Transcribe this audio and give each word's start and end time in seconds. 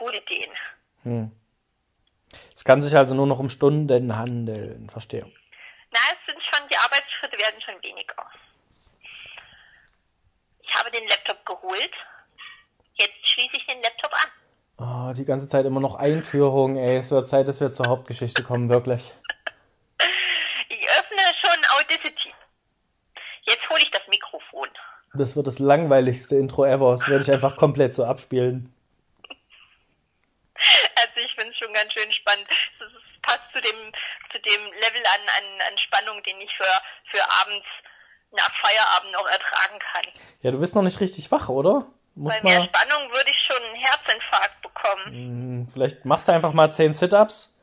coole 0.00 0.16
Ideen. 0.18 0.50
Hm. 1.04 1.30
Es 2.56 2.64
kann 2.64 2.80
sich 2.80 2.96
also 2.96 3.14
nur 3.14 3.26
noch 3.26 3.38
um 3.38 3.48
Stunden 3.50 4.16
handeln, 4.16 4.88
verstehe. 4.90 5.24
Na, 5.92 5.98
es 6.12 6.26
sind 6.26 6.40
schon, 6.42 6.68
die 6.68 6.76
Arbeitsschritte 6.76 7.38
werden 7.38 7.60
schon 7.60 7.82
weniger. 7.82 8.14
Ich 10.62 10.74
habe 10.74 10.90
den 10.90 11.06
Laptop 11.08 11.44
geholt. 11.44 11.90
Jetzt 12.94 13.26
schließe 13.26 13.56
ich 13.56 13.66
den 13.66 13.82
Laptop 13.82 14.12
an. 14.12 14.30
Oh, 14.78 15.12
die 15.14 15.24
ganze 15.24 15.48
Zeit 15.48 15.66
immer 15.66 15.80
noch 15.80 15.96
Einführung, 15.96 16.76
ey. 16.76 16.98
Es 16.98 17.10
wird 17.10 17.28
Zeit, 17.28 17.48
dass 17.48 17.60
wir 17.60 17.72
zur 17.72 17.86
Hauptgeschichte 17.86 18.42
kommen, 18.42 18.68
wirklich. 18.68 19.12
Ich 20.68 20.88
öffne 20.88 21.18
schon 21.42 21.60
Audacity. 21.78 22.32
Jetzt 23.42 23.68
hole 23.68 23.80
ich 23.82 23.90
das 23.90 24.06
Mikrofon. 24.06 24.68
Das 25.14 25.34
wird 25.34 25.48
das 25.48 25.58
langweiligste 25.58 26.36
Intro 26.36 26.64
ever. 26.64 26.92
Das 26.92 27.08
werde 27.08 27.24
ich 27.24 27.30
einfach 27.30 27.56
komplett 27.56 27.94
so 27.96 28.04
abspielen. 28.04 28.72
Also 30.54 31.20
ich 31.26 31.32
finde 31.34 31.50
es 31.52 31.58
schon 31.58 31.72
ganz 31.72 31.92
schön 31.92 32.12
spannend. 32.12 32.46
Es 32.48 32.86
ist- 32.86 33.22
passt 33.22 33.42
zu 33.52 33.60
dem, 34.46 34.64
Level 34.64 35.02
an, 35.04 35.22
an, 35.38 35.60
an 35.68 35.78
Spannung, 35.78 36.22
den 36.22 36.40
ich 36.40 36.50
für, 36.56 36.64
für 37.12 37.22
abends 37.42 37.66
nach 38.32 38.50
Feierabend 38.62 39.12
noch 39.12 39.26
ertragen 39.26 39.78
kann. 39.78 40.04
Ja, 40.42 40.50
du 40.52 40.58
bist 40.58 40.74
noch 40.74 40.82
nicht 40.82 41.00
richtig 41.00 41.30
wach, 41.32 41.48
oder? 41.48 41.86
Muss 42.14 42.34
Bei 42.34 42.42
mehr 42.42 42.60
mal, 42.60 42.66
Spannung 42.66 43.10
würde 43.10 43.30
ich 43.30 43.38
schon 43.48 43.64
einen 43.64 43.76
Herzinfarkt 43.76 44.62
bekommen. 44.62 45.06
Hm, 45.06 45.68
vielleicht 45.72 46.04
machst 46.04 46.28
du 46.28 46.32
einfach 46.32 46.52
mal 46.52 46.72
10 46.72 46.94
Sit-Ups 46.94 47.56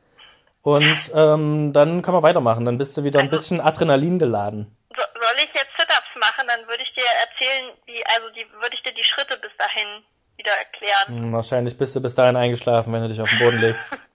und 0.62 1.10
ähm, 1.14 1.72
dann 1.72 2.02
können 2.02 2.16
wir 2.16 2.22
weitermachen. 2.22 2.64
Dann 2.64 2.78
bist 2.78 2.96
du 2.96 3.04
wieder 3.04 3.20
ein 3.20 3.30
bisschen 3.30 3.60
Adrenalin 3.60 4.18
geladen. 4.18 4.76
So, 4.96 5.04
soll 5.20 5.36
ich 5.36 5.50
jetzt 5.54 5.72
Sit-Ups 5.78 6.14
machen, 6.20 6.46
dann 6.48 6.66
würde 6.66 6.82
ich 6.82 6.92
dir 6.94 7.04
erzählen, 7.28 7.72
wie, 7.86 8.04
also 8.06 8.30
die, 8.30 8.46
würde 8.52 8.74
ich 8.74 8.82
dir 8.82 8.94
die 8.94 9.04
Schritte 9.04 9.38
bis 9.38 9.52
dahin 9.58 10.04
wieder 10.36 10.52
erklären. 10.52 11.06
Hm, 11.24 11.32
Wahrscheinlich 11.32 11.76
bist 11.76 11.94
du 11.96 12.02
bis 12.02 12.14
dahin 12.14 12.36
eingeschlafen, 12.36 12.92
wenn 12.92 13.02
du 13.02 13.08
dich 13.08 13.20
auf 13.20 13.30
den 13.30 13.38
Boden 13.38 13.58
legst. 13.58 13.96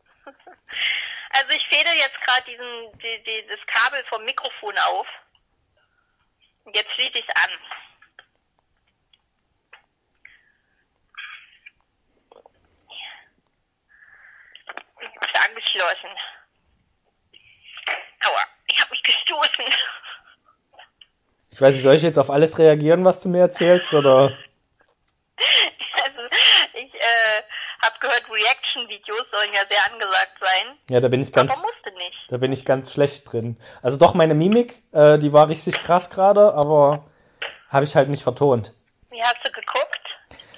Also 1.34 1.52
ich 1.52 1.66
fäde 1.68 1.90
jetzt 1.98 2.22
gerade 2.22 2.44
diesen, 2.46 2.98
die, 3.00 3.24
die, 3.24 3.48
das 3.48 3.60
Kabel 3.66 4.04
vom 4.10 4.24
Mikrofon 4.24 4.78
auf. 4.78 5.08
Und 6.64 6.76
Jetzt 6.76 6.92
schließe 6.92 7.18
ich 7.18 7.26
es 7.28 7.44
an. 7.44 7.50
Ist 15.00 15.50
angeschlossen. 15.50 16.10
Aua, 18.26 18.46
ich 18.68 18.80
habe 18.80 18.92
mich 18.92 19.04
gestoßen. 19.04 19.66
Ich 21.50 21.62
weiß 21.62 21.74
nicht, 21.74 21.84
soll 21.84 21.96
ich 21.96 22.04
jetzt 22.04 22.20
auf 22.20 22.30
alles 22.30 22.58
reagieren, 22.60 23.04
was 23.04 23.22
du 23.22 23.30
mir 23.30 23.42
erzählst, 23.42 23.94
oder? 23.94 24.38
Also 26.06 26.22
ich 26.74 26.94
äh, 26.94 27.42
habe 27.84 27.96
gehört, 28.00 28.24
Reaction-Videos 28.32 29.26
sollen 29.32 29.50
ja 29.54 29.62
sehr 29.70 29.94
angesagt 29.94 30.34
sein. 30.42 30.78
Ja, 30.90 31.00
da 31.00 31.08
bin 31.10 31.22
ich 31.22 31.32
ganz, 31.34 31.52
Aber 31.52 31.62
musste 31.62 31.92
nicht. 31.98 32.18
da 32.30 32.38
bin 32.38 32.52
ich 32.52 32.66
ganz 32.66 32.92
schlecht 32.92 33.32
drin. 33.32 33.58
Also 33.82 33.98
doch, 33.98 34.14
meine 34.14 34.34
Mimik, 34.34 34.82
äh, 34.92 35.20
die 35.20 35.34
war 35.34 35.50
richtig 35.50 35.84
krass 35.84 36.10
gerade, 36.10 36.54
aber 36.54 37.06
habe 37.70 37.86
ich 37.86 37.96
halt 37.96 38.10
nicht 38.10 38.24
vertont. 38.24 38.74
Wie 39.10 39.22
hast 39.22 39.38
du 39.44 39.52
geguckt? 39.52 40.00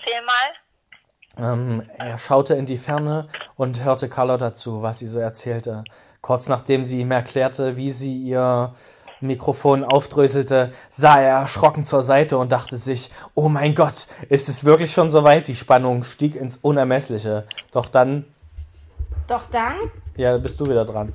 Erzähl 0.02 0.22
mal. 0.22 1.54
Ähm, 1.54 1.90
er 1.98 2.18
schaute 2.18 2.54
in 2.56 2.66
die 2.66 2.78
Ferne 2.78 3.28
und 3.58 3.84
hörte 3.84 4.08
Carlotta 4.08 4.54
zu, 4.54 4.82
was 4.82 5.00
sie 5.00 5.08
so 5.08 5.20
erzählte. 5.20 5.84
Kurz 6.22 6.48
nachdem 6.48 6.84
sie 6.86 7.02
ihm 7.02 7.12
erklärte, 7.12 7.76
wie 7.76 7.92
sie 7.92 8.18
ihr 8.18 8.74
Mikrofon 9.22 9.84
aufdröselte, 9.84 10.72
sah 10.90 11.20
er 11.20 11.40
erschrocken 11.40 11.86
zur 11.86 12.04
Seite 12.04 12.38
und 12.38 12.52
dachte 12.52 12.78
sich, 12.78 13.12
oh 13.34 13.50
mein 13.50 13.76
Gott, 13.76 14.08
ist 14.30 14.50
es 14.50 14.66
wirklich 14.66 14.92
schon 14.94 15.10
so 15.10 15.24
weit? 15.24 15.48
Die 15.48 15.56
Spannung 15.56 16.04
stieg 16.04 16.36
ins 16.36 16.58
Unermessliche. 16.58 17.46
Doch 17.72 17.88
dann, 17.88 18.26
Doch 19.28 19.46
dann? 19.48 19.76
ja, 20.18 20.38
bist 20.38 20.60
du 20.60 20.66
wieder 20.66 20.86
dran. 20.86 21.14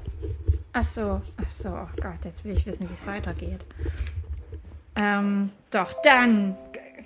Ach 0.72 0.84
so, 0.84 1.20
ach 1.36 1.50
so, 1.50 1.68
oh 1.70 1.88
Gott, 2.00 2.24
jetzt 2.24 2.44
will 2.44 2.52
ich 2.52 2.64
wissen, 2.66 2.88
wie 2.88 2.92
es 2.92 3.06
weitergeht. 3.06 3.60
Ähm, 4.96 5.50
doch 5.70 5.92
dann 6.02 6.56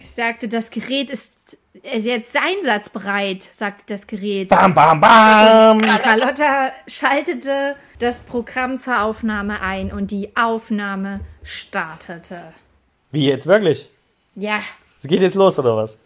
sagte 0.00 0.48
das 0.48 0.70
Gerät 0.70 1.10
ist, 1.10 1.56
ist 1.82 2.04
jetzt 2.06 2.36
einsatzbereit, 2.36 3.42
sagte 3.42 3.84
das 3.88 4.06
Gerät. 4.06 4.48
Bam, 4.48 4.74
bam, 4.74 5.00
bam! 5.00 5.80
Carlotta 5.80 6.72
schaltete 6.86 7.76
das 8.04 8.20
Programm 8.20 8.76
zur 8.76 9.00
Aufnahme 9.02 9.62
ein 9.62 9.90
und 9.90 10.10
die 10.10 10.36
Aufnahme 10.36 11.20
startete. 11.42 12.52
Wie 13.10 13.26
jetzt 13.26 13.46
wirklich? 13.46 13.88
Ja, 14.34 14.60
Es 15.00 15.08
geht 15.08 15.22
jetzt 15.22 15.36
los, 15.36 15.58
oder 15.58 15.74
was? 15.76 15.98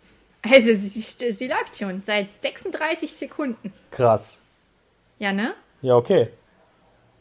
also 0.43 0.73
sie, 0.75 1.33
sie 1.33 1.49
läuft 1.49 1.77
schon 1.77 2.01
seit 2.07 2.29
36 2.41 3.13
Sekunden. 3.13 3.73
Krass. 3.91 4.41
Ja, 5.19 5.33
ne? 5.33 5.55
Ja, 5.83 5.97
okay. 5.97 6.29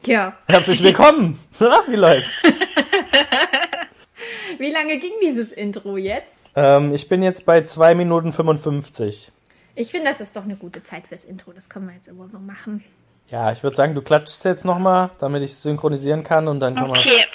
Ja. 0.05 0.37
Herzlich 0.47 0.83
willkommen. 0.83 1.39
Wie 1.87 1.95
läuft's? 1.95 2.43
Wie 4.59 4.69
lange 4.69 4.99
ging 4.99 5.13
dieses 5.23 5.51
Intro 5.51 5.97
jetzt? 5.97 6.37
ähm, 6.55 6.93
ich 6.93 7.09
bin 7.09 7.23
jetzt 7.23 7.47
bei 7.47 7.63
2 7.63 7.95
Minuten 7.95 8.31
55. 8.31 9.31
Ich 9.73 9.89
finde, 9.89 10.11
das 10.11 10.21
ist 10.21 10.35
doch 10.35 10.43
eine 10.43 10.55
gute 10.55 10.83
Zeit 10.83 11.07
fürs 11.07 11.25
Intro. 11.25 11.51
Das 11.51 11.67
können 11.67 11.87
wir 11.87 11.95
jetzt 11.95 12.07
immer 12.07 12.27
so 12.27 12.37
machen. 12.37 12.83
Ja, 13.29 13.51
ich 13.51 13.61
würde 13.61 13.75
sagen, 13.75 13.93
du 13.93 14.01
klatschst 14.01 14.45
jetzt 14.45 14.63
nochmal, 14.63 15.09
damit 15.19 15.43
ich 15.43 15.53
synchronisieren 15.55 16.23
kann 16.23 16.47
und 16.47 16.59
dann 16.61 16.75
kann 16.75 16.87
man. 16.89 16.97
Okay. 16.99 17.25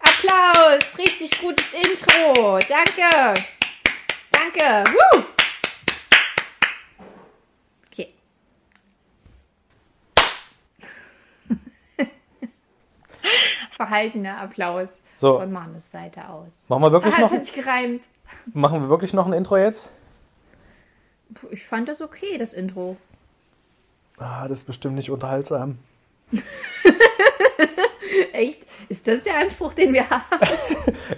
Applaus! 0.00 0.98
Richtig 0.98 1.40
gutes 1.40 1.64
Intro! 1.72 2.58
Danke! 2.68 3.34
Danke! 4.30 4.84
Woo! 4.90 5.22
Okay. 7.86 8.12
Verhaltener 13.76 14.38
Applaus 14.40 15.00
So. 15.16 15.38
von 15.38 15.50
Mannes 15.52 15.90
Seite 15.90 16.28
aus. 16.28 16.58
Machen 16.68 16.82
wir 16.82 16.92
wirklich 16.92 17.14
Ah, 17.14 17.20
noch, 17.20 17.26
es 17.32 17.38
hat 17.38 17.46
sich 17.46 17.54
gereimt. 17.54 18.04
machen 18.52 18.82
wir 18.82 18.88
wirklich 18.90 19.12
noch 19.14 19.26
ein 19.26 19.32
Intro 19.32 19.56
jetzt? 19.56 19.88
Ich 21.50 21.64
fand 21.64 21.88
das 21.88 22.02
okay, 22.02 22.36
das 22.38 22.52
Intro. 22.52 22.96
Ah, 24.24 24.46
das 24.48 24.60
ist 24.60 24.66
bestimmt 24.66 24.94
nicht 24.94 25.10
unterhaltsam. 25.10 25.78
Echt? 28.32 28.60
Ist 28.88 29.08
das 29.08 29.22
der 29.24 29.36
Anspruch, 29.38 29.74
den 29.74 29.92
wir 29.92 30.08
haben? 30.08 30.22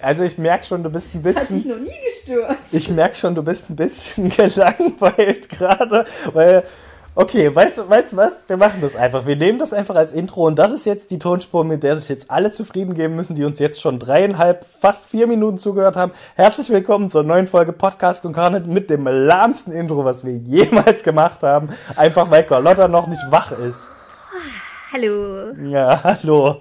Also 0.01 0.25
ich 0.25 0.39
merke 0.39 0.65
schon, 0.65 0.83
du 0.83 0.91
bist 0.91 1.15
ein 1.15 1.25
Hat 1.25 1.35
dich 1.35 1.35
bisschen. 1.49 1.69
noch 1.69 1.79
nie 1.79 1.91
gestört. 2.05 2.59
Ich 2.73 2.89
merke 2.91 3.17
schon, 3.17 3.35
du 3.35 3.43
bist 3.43 3.71
ein 3.71 3.77
bisschen 3.77 4.29
gelangweilt 4.37 5.49
gerade, 5.49 6.05
weil. 6.33 6.65
Okay, 7.17 7.55
weißt 7.55 7.79
du, 7.79 7.89
weißt 7.89 8.17
was? 8.17 8.49
Wir 8.49 8.57
machen 8.57 8.81
das 8.81 8.97
einfach. 8.97 9.25
Wir 9.25 9.37
nehmen 9.37 9.61
das 9.61 9.73
einfach 9.73 9.95
als 9.95 10.11
Intro 10.13 10.47
und 10.49 10.57
das 10.59 10.73
ist 10.73 10.85
jetzt 10.85 11.13
die 11.13 11.21
Tonspur, 11.21 11.63
mit 11.65 11.85
der 11.85 11.97
sich 11.97 12.09
jetzt 12.09 12.29
alle 12.29 12.51
zufrieden 12.51 12.95
geben 12.95 13.15
müssen, 13.15 13.37
die 13.37 13.45
uns 13.45 13.61
jetzt 13.61 13.81
schon 13.81 14.01
dreieinhalb, 14.01 14.67
fast 14.67 15.07
vier 15.07 15.29
Minuten 15.29 15.59
zugehört 15.59 15.95
haben. 15.95 16.11
Herzlich 16.35 16.71
willkommen 16.71 17.11
zur 17.11 17.23
neuen 17.23 17.47
Folge 17.47 17.73
Podcast 17.73 18.25
und 18.25 18.33
Carnet 18.33 18.67
mit 18.67 18.91
dem 18.91 19.07
lahmsten 19.07 19.73
Intro, 19.73 20.05
was 20.05 20.25
wir 20.25 20.33
jemals 20.39 21.05
gemacht 21.05 21.45
haben. 21.45 21.69
Einfach 21.95 22.31
weil 22.33 22.43
Carlotta 22.43 22.89
noch 22.89 23.07
nicht 23.07 23.23
wach 23.31 23.53
ist. 23.53 23.87
Hallo. 24.93 25.53
Ja, 25.69 26.03
hallo. 26.03 26.57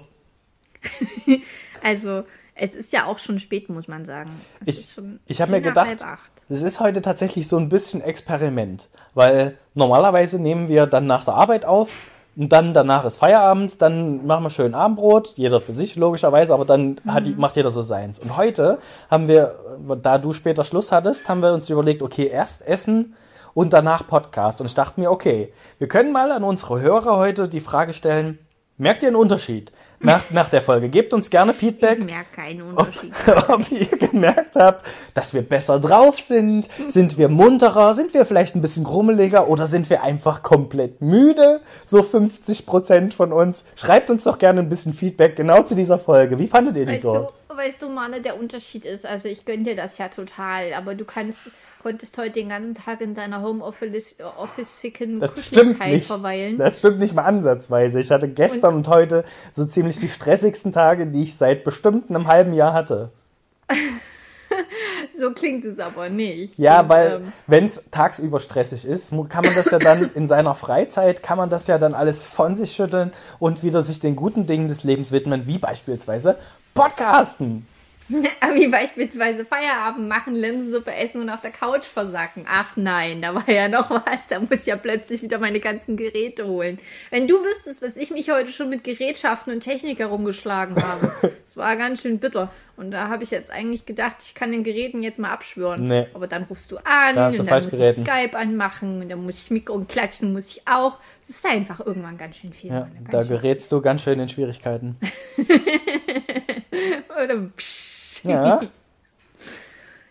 Also, 1.86 2.24
es 2.54 2.74
ist 2.74 2.94
ja 2.94 3.04
auch 3.04 3.18
schon 3.18 3.38
spät, 3.38 3.68
muss 3.68 3.88
man 3.88 4.06
sagen. 4.06 4.30
Es 4.64 4.78
Ich- 4.78 4.98
ich 5.26 5.42
hab 5.42 5.50
mir 5.50 5.60
gedacht. 5.60 6.02
Das 6.48 6.60
ist 6.62 6.80
heute 6.80 7.00
tatsächlich 7.00 7.48
so 7.48 7.56
ein 7.56 7.68
bisschen 7.68 8.02
Experiment, 8.02 8.88
weil 9.14 9.56
normalerweise 9.74 10.38
nehmen 10.38 10.68
wir 10.68 10.86
dann 10.86 11.06
nach 11.06 11.24
der 11.24 11.34
Arbeit 11.34 11.64
auf 11.64 11.90
und 12.36 12.52
dann 12.52 12.74
danach 12.74 13.04
ist 13.04 13.16
Feierabend, 13.18 13.80
dann 13.80 14.26
machen 14.26 14.44
wir 14.44 14.50
schön 14.50 14.74
Abendbrot, 14.74 15.34
jeder 15.36 15.60
für 15.60 15.72
sich 15.72 15.96
logischerweise, 15.96 16.52
aber 16.52 16.64
dann 16.64 17.00
hat, 17.06 17.24
die- 17.26 17.34
macht 17.34 17.56
jeder 17.56 17.70
so 17.70 17.80
seins. 17.80 18.18
Und 18.18 18.36
heute 18.36 18.78
haben 19.10 19.28
wir, 19.28 19.54
da 20.02 20.18
du 20.18 20.32
später 20.32 20.64
Schluss 20.64 20.92
hattest, 20.92 21.28
haben 21.28 21.40
wir 21.40 21.52
uns 21.54 21.70
überlegt, 21.70 22.02
okay, 22.02 22.26
erst 22.26 22.66
Essen 22.66 23.14
und 23.54 23.72
danach 23.72 24.06
Podcast. 24.06 24.60
Und 24.60 24.66
ich 24.66 24.74
dachte 24.74 25.00
mir, 25.00 25.10
okay, 25.10 25.52
wir 25.78 25.88
können 25.88 26.12
mal 26.12 26.30
an 26.32 26.44
unsere 26.44 26.80
Hörer 26.80 27.16
heute 27.16 27.48
die 27.48 27.60
Frage 27.60 27.94
stellen, 27.94 28.38
merkt 28.76 29.02
ihr 29.02 29.08
einen 29.08 29.16
Unterschied 29.16 29.70
nach, 30.00 30.30
nach 30.30 30.48
der 30.48 30.62
Folge? 30.62 30.88
Gebt 30.88 31.12
uns 31.12 31.30
gerne 31.30 31.54
Feedback 31.54 31.98
Ich 31.98 32.04
merke 32.04 32.34
keinen 32.34 32.62
Unterschied. 32.62 33.12
ob 33.48 33.70
ihr 33.70 33.86
gemerkt 33.86 34.56
habt, 34.56 34.84
dass 35.14 35.34
wir 35.34 35.42
besser 35.42 35.80
drauf 35.80 36.20
sind. 36.20 36.68
Sind 36.88 37.18
wir 37.18 37.28
munterer? 37.28 37.94
Sind 37.94 38.14
wir 38.14 38.26
vielleicht 38.26 38.54
ein 38.54 38.62
bisschen 38.62 38.84
grummeliger? 38.84 39.48
Oder 39.48 39.66
sind 39.66 39.88
wir 39.90 40.02
einfach 40.02 40.42
komplett 40.42 41.00
müde? 41.00 41.60
So 41.86 42.02
50 42.02 42.66
Prozent 42.66 43.14
von 43.14 43.32
uns. 43.32 43.64
Schreibt 43.76 44.10
uns 44.10 44.24
doch 44.24 44.38
gerne 44.38 44.60
ein 44.60 44.68
bisschen 44.68 44.94
Feedback 44.94 45.36
genau 45.36 45.62
zu 45.62 45.74
dieser 45.74 45.98
Folge. 45.98 46.38
Wie 46.38 46.48
fandet 46.48 46.76
ihr 46.76 46.86
die 46.86 46.92
Weißt 46.92 47.02
so? 47.02 47.30
du, 47.48 47.56
weißt 47.56 47.82
du, 47.82 47.88
Manne, 47.88 48.20
der 48.20 48.38
Unterschied 48.38 48.84
ist, 48.84 49.06
also 49.06 49.28
ich 49.28 49.44
gönne 49.44 49.62
dir 49.62 49.76
das 49.76 49.98
ja 49.98 50.08
total, 50.08 50.72
aber 50.76 50.94
du 50.94 51.04
kannst, 51.04 51.40
konntest 51.84 52.16
heute 52.16 52.30
den 52.30 52.48
ganzen 52.48 52.72
Tag 52.72 53.02
in 53.02 53.14
deiner 53.14 53.42
Homeoffice-sicken 53.42 55.20
Kuscheligkeit 55.20 56.00
verweilen. 56.02 56.56
Das 56.56 56.78
stimmt 56.78 56.98
nicht 56.98 57.12
mal 57.12 57.24
ansatzweise. 57.24 58.00
Ich 58.00 58.10
hatte 58.10 58.26
gestern 58.26 58.76
und, 58.76 58.88
heute 58.88 59.22
so 59.52 59.66
ziemlich 59.66 59.98
die 59.98 60.08
stressigsten 60.08 60.72
Tage, 60.72 61.06
die 61.06 61.24
ich 61.24 61.36
seit 61.36 61.62
bestimmt 61.62 62.08
einem 62.08 62.26
halben 62.26 62.54
Jahr 62.54 62.72
hatte. 62.72 63.12
So 65.16 65.30
klingt 65.32 65.64
es 65.64 65.78
aber 65.78 66.08
nicht. 66.08 66.58
Ja, 66.58 66.82
Das, 66.82 66.88
weil 66.88 67.12
ähm, 67.12 67.32
wenn 67.46 67.64
es 67.64 67.90
tagsüber 67.90 68.40
stressig 68.40 68.84
ist, 68.84 69.12
kann 69.28 69.44
man 69.44 69.54
das 69.54 69.70
ja 69.70 69.78
dann 69.78 70.10
in 70.14 70.26
seiner 70.28 70.54
Freizeit, 70.54 71.22
kann 71.22 71.38
man 71.38 71.50
das 71.50 71.66
ja 71.66 71.78
dann 71.78 71.94
alles 71.94 72.24
von 72.24 72.56
sich 72.56 72.74
schütteln 72.74 73.12
und 73.38 73.62
wieder 73.62 73.82
sich 73.82 74.00
den 74.00 74.16
guten 74.16 74.46
Dingen 74.46 74.68
des 74.68 74.82
Lebens 74.82 75.12
widmen, 75.12 75.46
wie 75.46 75.58
beispielsweise 75.58 76.36
Podcasten. 76.74 77.66
Wie 78.54 78.68
beispielsweise 78.68 79.44
Feierabend 79.44 80.08
machen, 80.08 80.34
Linsensuppe 80.34 80.94
essen 80.94 81.22
und 81.22 81.30
auf 81.30 81.40
der 81.40 81.50
Couch 81.50 81.84
versacken. 81.84 82.44
Ach 82.48 82.76
nein, 82.76 83.22
da 83.22 83.34
war 83.34 83.48
ja 83.48 83.68
noch 83.68 83.90
was. 83.90 84.28
Da 84.28 84.40
muss 84.40 84.60
ich 84.60 84.66
ja 84.66 84.76
plötzlich 84.76 85.22
wieder 85.22 85.38
meine 85.38 85.60
ganzen 85.60 85.96
Geräte 85.96 86.46
holen. 86.46 86.78
Wenn 87.10 87.26
du 87.26 87.36
wüsstest, 87.42 87.80
was 87.82 87.96
ich 87.96 88.10
mich 88.10 88.30
heute 88.30 88.50
schon 88.50 88.68
mit 88.68 88.84
Gerätschaften 88.84 89.52
und 89.52 89.60
Technik 89.60 89.98
herumgeschlagen 89.98 90.76
habe. 90.82 91.12
Das 91.44 91.58
war 91.58 91.76
ganz 91.76 92.02
schön 92.02 92.18
bitter. 92.18 92.50
Und 92.76 92.90
da 92.90 93.08
habe 93.08 93.22
ich 93.22 93.30
jetzt 93.30 93.50
eigentlich 93.50 93.86
gedacht, 93.86 94.16
ich 94.20 94.34
kann 94.34 94.50
den 94.50 94.64
Geräten 94.64 95.02
jetzt 95.02 95.18
mal 95.18 95.30
abschwören. 95.30 95.86
Nee. 95.86 96.06
Aber 96.14 96.26
dann 96.26 96.44
rufst 96.44 96.72
du 96.72 96.78
an 96.78 97.14
Da 97.14 97.30
du 97.30 97.40
und 97.40 97.50
dann 97.50 97.62
muss 97.62 97.70
geräten. 97.70 98.02
ich 98.02 98.08
Skype 98.08 98.36
anmachen 98.36 99.02
und 99.02 99.10
dann 99.10 99.22
muss 99.24 99.44
ich 99.44 99.50
Mikro 99.50 99.74
und 99.74 99.88
klatschen 99.88 100.32
muss 100.32 100.56
ich 100.56 100.62
auch. 100.66 100.98
Das 101.20 101.36
ist 101.36 101.46
einfach 101.46 101.80
irgendwann 101.84 102.16
ganz 102.16 102.36
schön 102.38 102.52
viel. 102.52 102.70
Ja, 102.70 102.88
da 103.10 103.22
gerätst 103.22 103.70
du 103.70 103.80
ganz 103.80 104.02
schön 104.02 104.18
in 104.18 104.28
Schwierigkeiten. 104.28 104.96
Psch. 107.56 108.24
Ja, 108.24 108.60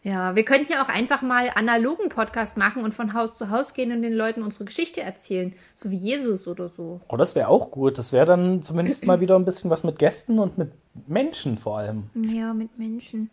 Ja, 0.05 0.35
wir 0.35 0.43
könnten 0.43 0.69
ja 0.73 0.83
auch 0.83 0.89
einfach 0.89 1.21
mal 1.21 1.49
analogen 1.55 2.09
Podcast 2.09 2.57
machen 2.57 2.83
und 2.83 2.93
von 2.93 3.13
Haus 3.13 3.37
zu 3.37 3.49
Haus 3.49 3.73
gehen 3.73 3.93
und 3.93 4.01
den 4.01 4.11
Leuten 4.11 4.43
unsere 4.43 4.65
Geschichte 4.65 4.99
erzählen. 4.99 5.53
So 5.75 5.91
wie 5.91 5.95
Jesus 5.95 6.45
oder 6.45 6.67
so. 6.67 6.99
oh, 7.07 7.15
das 7.15 7.35
wäre 7.35 7.47
auch 7.47 7.71
gut. 7.71 7.97
Das 7.97 8.11
wäre 8.11 8.25
dann 8.25 8.63
zumindest 8.63 9.05
mal 9.05 9.21
wieder 9.21 9.37
ein 9.37 9.45
bisschen 9.45 9.69
was 9.69 9.85
mit 9.85 9.97
Gästen 9.99 10.39
und 10.39 10.57
mit 10.57 10.71
Menschen 11.07 11.57
vor 11.57 11.77
allem. 11.77 12.09
Ja, 12.15 12.53
mit 12.53 12.77
Menschen. 12.77 13.29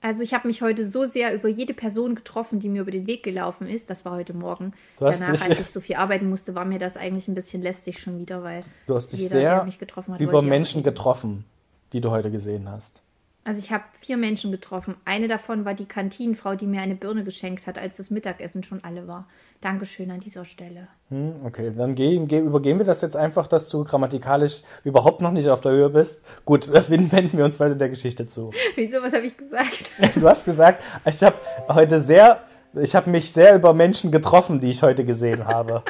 Also 0.00 0.24
ich 0.24 0.34
habe 0.34 0.48
mich 0.48 0.60
heute 0.60 0.84
so 0.86 1.04
sehr 1.04 1.32
über 1.34 1.48
jede 1.48 1.72
Person 1.72 2.16
getroffen, 2.16 2.58
die 2.58 2.68
mir 2.68 2.82
über 2.82 2.90
den 2.90 3.06
Weg 3.06 3.22
gelaufen 3.22 3.68
ist. 3.68 3.88
Das 3.88 4.04
war 4.04 4.12
heute 4.16 4.34
Morgen. 4.34 4.72
Du 4.98 5.06
hast 5.06 5.20
Danach, 5.20 5.34
dich- 5.34 5.50
als 5.50 5.60
ich 5.60 5.66
so 5.68 5.80
viel 5.80 5.96
arbeiten 5.96 6.28
musste, 6.28 6.56
war 6.56 6.64
mir 6.64 6.80
das 6.80 6.96
eigentlich 6.96 7.28
ein 7.28 7.34
bisschen 7.36 7.62
lästig 7.62 8.00
schon 8.00 8.18
wieder, 8.18 8.42
weil 8.42 8.64
Du 8.88 8.96
hast 8.96 9.12
dich 9.12 9.20
jeder, 9.20 9.38
der 9.38 9.50
sehr 9.56 9.64
mich 9.64 9.78
getroffen 9.78 10.14
hat, 10.14 10.20
über 10.20 10.42
Menschen 10.42 10.82
getroffen, 10.82 11.44
die 11.92 12.00
du 12.00 12.10
heute 12.10 12.32
gesehen 12.32 12.68
hast. 12.68 13.02
Also 13.48 13.60
ich 13.60 13.72
habe 13.72 13.84
vier 13.98 14.18
Menschen 14.18 14.52
getroffen. 14.52 14.94
Eine 15.06 15.26
davon 15.26 15.64
war 15.64 15.72
die 15.72 15.86
Kantinenfrau, 15.86 16.54
die 16.54 16.66
mir 16.66 16.82
eine 16.82 16.94
Birne 16.94 17.24
geschenkt 17.24 17.66
hat, 17.66 17.78
als 17.78 17.96
das 17.96 18.10
Mittagessen 18.10 18.62
schon 18.62 18.84
alle 18.84 19.08
war. 19.08 19.26
Dankeschön 19.62 20.10
an 20.10 20.20
dieser 20.20 20.44
Stelle. 20.44 20.88
Hm, 21.08 21.36
okay, 21.46 21.72
dann 21.74 21.94
gehen, 21.94 22.28
geh, 22.28 22.40
übergehen 22.40 22.76
wir 22.76 22.84
das 22.84 23.00
jetzt 23.00 23.16
einfach, 23.16 23.46
dass 23.46 23.70
du 23.70 23.84
grammatikalisch 23.84 24.60
überhaupt 24.84 25.22
noch 25.22 25.32
nicht 25.32 25.48
auf 25.48 25.62
der 25.62 25.72
Höhe 25.72 25.88
bist. 25.88 26.26
Gut, 26.44 26.68
äh, 26.74 26.90
wenden 26.90 27.38
wir 27.38 27.46
uns 27.46 27.58
weiter 27.58 27.74
der 27.74 27.88
Geschichte 27.88 28.26
zu. 28.26 28.50
Wieso, 28.74 29.00
was 29.00 29.14
habe 29.14 29.24
ich 29.24 29.34
gesagt? 29.34 29.92
Du 30.14 30.28
hast 30.28 30.44
gesagt, 30.44 30.82
ich 31.06 31.22
habe 31.22 31.36
heute 31.70 32.02
sehr, 32.02 32.42
ich 32.74 32.94
habe 32.94 33.08
mich 33.08 33.32
sehr 33.32 33.54
über 33.54 33.72
Menschen 33.72 34.12
getroffen, 34.12 34.60
die 34.60 34.70
ich 34.70 34.82
heute 34.82 35.06
gesehen 35.06 35.46
habe. 35.46 35.84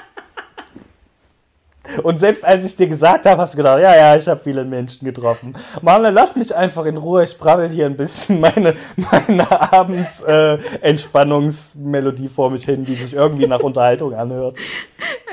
Und 2.02 2.19
selbst 2.19 2.44
als 2.44 2.64
ich 2.64 2.76
dir 2.76 2.88
gesagt 2.88 3.26
habe, 3.26 3.40
hast 3.40 3.55
du 3.55 3.58
gedacht, 3.58 3.81
ja, 3.81 3.94
ja, 3.94 4.17
ich 4.17 4.29
habe 4.29 4.40
viele 4.43 4.64
Menschen 4.64 5.05
getroffen. 5.05 5.55
Marlon, 5.82 6.14
lass 6.14 6.37
mich 6.37 6.55
einfach 6.55 6.87
in 6.87 6.96
Ruhe. 6.96 7.25
Ich 7.25 7.38
brabbel 7.38 7.69
hier 7.69 7.87
ein 7.87 7.96
bisschen 7.96 8.40
meine, 8.40 8.75
meine 8.96 9.73
Abends 9.73 10.23
äh, 10.23 10.58
Entspannungsmelodie 10.81 12.29
vor 12.29 12.50
mich 12.50 12.64
hin, 12.64 12.85
die 12.85 12.94
sich 12.94 13.14
irgendwie 13.14 13.46
nach 13.46 13.61
Unterhaltung 13.61 14.14
anhört. 14.14 14.58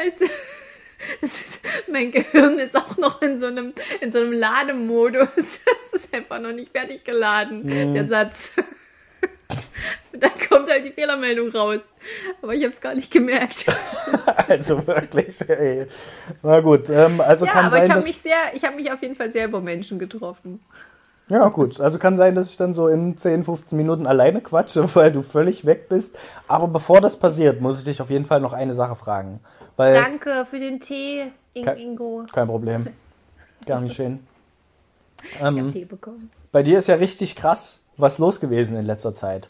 Also, 0.04 0.26
ist, 1.22 1.62
mein 1.92 2.12
Gehirn 2.12 2.60
ist 2.60 2.76
auch 2.76 2.98
noch 2.98 3.22
in 3.22 3.38
so 3.38 3.48
einem, 3.48 3.74
in 4.02 4.12
so 4.12 4.20
einem 4.20 4.34
Lademodus. 4.34 5.30
Es 5.86 6.04
ist 6.04 6.14
einfach 6.14 6.40
noch 6.40 6.52
nicht 6.52 6.72
fertig 6.72 7.06
geladen, 7.06 7.94
der 7.94 8.04
Satz. 8.06 8.52
Und 10.14 10.24
dann 10.24 10.32
kommt 10.50 10.70
halt 10.70 10.86
die 10.86 10.92
Fehlermeldung 10.92 11.50
raus. 11.50 11.80
Aber 12.42 12.54
ich 12.54 12.62
habe 12.64 12.74
es 12.74 12.82
gar 12.82 12.94
nicht 12.96 13.12
gemerkt. 13.12 13.66
Also 14.48 14.86
wirklich, 14.86 15.48
ey. 15.50 15.88
Na 16.44 16.60
gut, 16.62 16.90
ähm, 16.90 17.20
also 17.22 17.46
Ja, 17.46 17.52
kann 17.52 17.66
aber 17.66 17.78
sein, 17.78 17.86
ich 17.88 17.92
habe 17.92 18.04
mich 18.04 18.18
sehr, 18.18 18.38
ich 18.54 18.64
habe 18.64 18.76
mich 18.76 18.92
auf 18.92 19.02
jeden 19.02 19.16
Fall 19.16 19.32
sehr 19.32 19.46
über 19.46 19.60
Menschen 19.62 19.98
getroffen. 20.00 20.64
Ja, 21.30 21.48
gut. 21.50 21.80
Also 21.82 21.98
kann 21.98 22.16
sein, 22.18 22.36
dass 22.36 22.50
ich 22.52 22.58
dann 22.58 22.74
so 22.76 22.88
in 22.88 23.18
10, 23.18 23.44
15 23.44 23.76
Minuten 23.78 24.06
alleine 24.06 24.42
quatsche, 24.42 24.88
weil 24.96 25.12
du 25.12 25.22
völlig 25.24 25.66
weg 25.66 25.90
bist. 25.90 26.16
Aber 26.48 26.68
bevor 26.68 27.02
das 27.02 27.18
passiert, 27.18 27.62
muss 27.62 27.80
ich 27.80 27.86
dich 27.86 28.02
auf 28.02 28.10
jeden 28.12 28.26
Fall 28.26 28.40
noch 28.40 28.54
eine 28.54 28.74
Sache 28.76 28.96
fragen. 28.96 29.40
Weil, 29.78 29.96
Danke 29.96 30.46
für 30.50 30.60
den 30.60 30.80
Tee, 30.80 31.32
Kein- 31.64 31.78
Ingo. 31.78 32.26
kein 32.32 32.48
Problem. 32.48 32.88
Gar 33.66 33.82
nicht 33.82 33.96
schön. 33.96 34.26
Ich 35.24 35.40
habe 35.42 35.58
Ähm, 35.58 35.72
Tee 35.74 35.86
bekommen. 35.86 36.30
bei 36.52 36.62
dir 36.62 36.78
ist 36.78 36.88
ja 36.88 36.96
richtig 36.96 37.36
krass 37.36 37.80
was 37.98 38.18
los 38.18 38.40
gewesen 38.40 38.78
in 38.78 38.86
letzter 38.86 39.14
Zeit. 39.14 39.50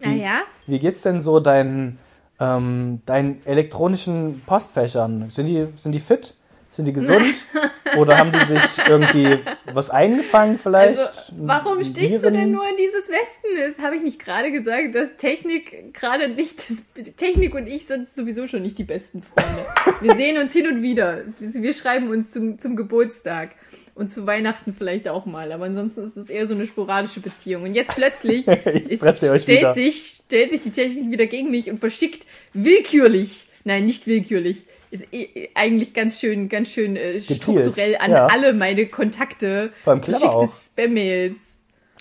Naja, 0.00 0.42
Wie 0.66 0.78
geht's 0.78 1.02
denn 1.02 1.20
so 1.20 1.40
deinen, 1.40 1.98
ähm, 2.40 3.02
deinen 3.06 3.44
elektronischen 3.46 4.42
Postfächern? 4.46 5.30
Sind 5.30 5.46
die, 5.46 5.68
sind 5.76 5.92
die 5.92 6.00
fit? 6.00 6.34
Sind 6.72 6.86
die 6.86 6.94
gesund? 6.94 7.44
Oder 7.98 8.16
haben 8.16 8.32
die 8.32 8.44
sich 8.46 8.62
irgendwie 8.88 9.38
was 9.66 9.90
eingefangen 9.90 10.58
vielleicht? 10.58 10.98
also, 10.98 11.32
warum 11.36 11.84
stichst 11.84 12.14
du 12.16 12.22
Viren? 12.22 12.32
denn 12.32 12.50
nur 12.50 12.66
in 12.66 12.76
dieses 12.76 13.10
Wespennest? 13.10 13.82
Habe 13.82 13.96
ich 13.96 14.02
nicht 14.02 14.18
gerade 14.18 14.50
gesagt, 14.50 14.94
dass 14.94 15.10
Technik 15.18 15.92
gerade 15.92 16.30
nicht 16.30 16.58
das, 16.58 16.82
Technik 17.16 17.54
und 17.54 17.66
ich 17.66 17.86
sind 17.86 18.08
sowieso 18.08 18.46
schon 18.46 18.62
nicht 18.62 18.78
die 18.78 18.84
besten 18.84 19.22
Freunde. 19.22 19.66
Wir 20.00 20.16
sehen 20.16 20.40
uns 20.40 20.54
hin 20.54 20.66
und 20.66 20.82
wieder. 20.82 21.24
Wir 21.38 21.74
schreiben 21.74 22.08
uns 22.08 22.30
zum, 22.30 22.58
zum 22.58 22.74
Geburtstag. 22.74 23.50
Und 23.94 24.10
zu 24.10 24.26
Weihnachten 24.26 24.72
vielleicht 24.72 25.06
auch 25.08 25.26
mal, 25.26 25.52
aber 25.52 25.66
ansonsten 25.66 26.04
ist 26.04 26.16
es 26.16 26.30
eher 26.30 26.46
so 26.46 26.54
eine 26.54 26.66
sporadische 26.66 27.20
Beziehung. 27.20 27.64
Und 27.64 27.74
jetzt 27.74 27.94
plötzlich 27.94 28.46
ist, 28.48 29.02
stellt, 29.02 29.46
wieder. 29.46 29.74
sich, 29.74 30.22
stellt 30.24 30.50
sich 30.50 30.62
die 30.62 30.70
Technik 30.70 31.10
wieder 31.10 31.26
gegen 31.26 31.50
mich 31.50 31.70
und 31.70 31.78
verschickt 31.78 32.26
willkürlich, 32.54 33.46
nein, 33.64 33.84
nicht 33.84 34.06
willkürlich, 34.06 34.64
ist 34.90 35.04
eh, 35.12 35.50
eigentlich 35.54 35.92
ganz 35.92 36.20
schön, 36.20 36.48
ganz 36.48 36.70
schön 36.70 36.96
äh, 36.96 37.20
strukturell 37.20 37.96
an 37.96 38.10
ja. 38.10 38.26
alle 38.26 38.54
meine 38.54 38.86
Kontakte 38.86 39.72
verschickte. 39.84 40.48
Spam-Mails. 40.48 41.52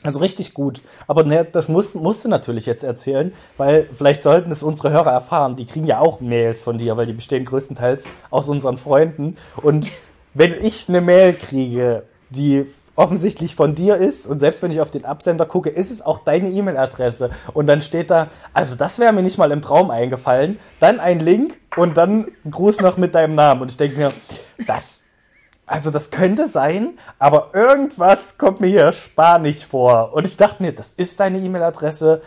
Also 0.03 0.19
richtig 0.19 0.53
gut. 0.53 0.81
Aber 1.07 1.23
ne, 1.23 1.45
das 1.49 1.67
musst, 1.67 1.95
musst 1.95 2.25
du 2.25 2.29
natürlich 2.29 2.65
jetzt 2.65 2.83
erzählen, 2.83 3.33
weil 3.57 3.87
vielleicht 3.93 4.23
sollten 4.23 4.51
es 4.51 4.63
unsere 4.63 4.91
Hörer 4.91 5.11
erfahren. 5.11 5.55
Die 5.55 5.65
kriegen 5.65 5.85
ja 5.85 5.99
auch 5.99 6.21
Mails 6.21 6.61
von 6.61 6.77
dir, 6.77 6.97
weil 6.97 7.05
die 7.05 7.13
bestehen 7.13 7.45
größtenteils 7.45 8.05
aus 8.29 8.49
unseren 8.49 8.77
Freunden. 8.77 9.37
Und 9.57 9.91
wenn 10.33 10.53
ich 10.53 10.87
eine 10.89 11.01
Mail 11.01 11.33
kriege, 11.33 12.03
die 12.29 12.65
offensichtlich 12.95 13.55
von 13.55 13.73
dir 13.73 13.95
ist 13.95 14.27
und 14.27 14.37
selbst 14.37 14.61
wenn 14.61 14.71
ich 14.71 14.81
auf 14.81 14.91
den 14.91 15.05
Absender 15.05 15.45
gucke, 15.45 15.69
ist 15.69 15.91
es 15.91 16.01
auch 16.01 16.19
deine 16.19 16.49
E-Mail-Adresse 16.49 17.31
und 17.53 17.67
dann 17.67 17.81
steht 17.81 18.11
da, 18.11 18.27
also 18.53 18.75
das 18.75 18.99
wäre 18.99 19.13
mir 19.13 19.23
nicht 19.23 19.37
mal 19.37 19.51
im 19.51 19.61
Traum 19.61 19.89
eingefallen, 19.91 20.59
dann 20.79 20.99
ein 20.99 21.19
Link 21.19 21.57
und 21.77 21.97
dann 21.97 22.27
Gruß 22.49 22.81
noch 22.81 22.97
mit 22.97 23.15
deinem 23.15 23.35
Namen 23.35 23.61
und 23.61 23.71
ich 23.71 23.77
denke 23.77 23.97
mir, 23.97 24.11
das 24.67 25.01
also 25.71 25.89
das 25.89 26.11
könnte 26.11 26.47
sein, 26.47 26.99
aber 27.17 27.51
irgendwas 27.53 28.37
kommt 28.37 28.59
mir 28.59 28.67
hier 28.67 28.91
spanisch 28.91 29.65
vor. 29.65 30.11
Und 30.11 30.27
ich 30.27 30.35
dachte 30.35 30.61
mir, 30.61 30.73
das 30.73 30.91
ist 30.91 31.21
deine 31.21 31.39
E-Mail-Adresse. 31.39 32.21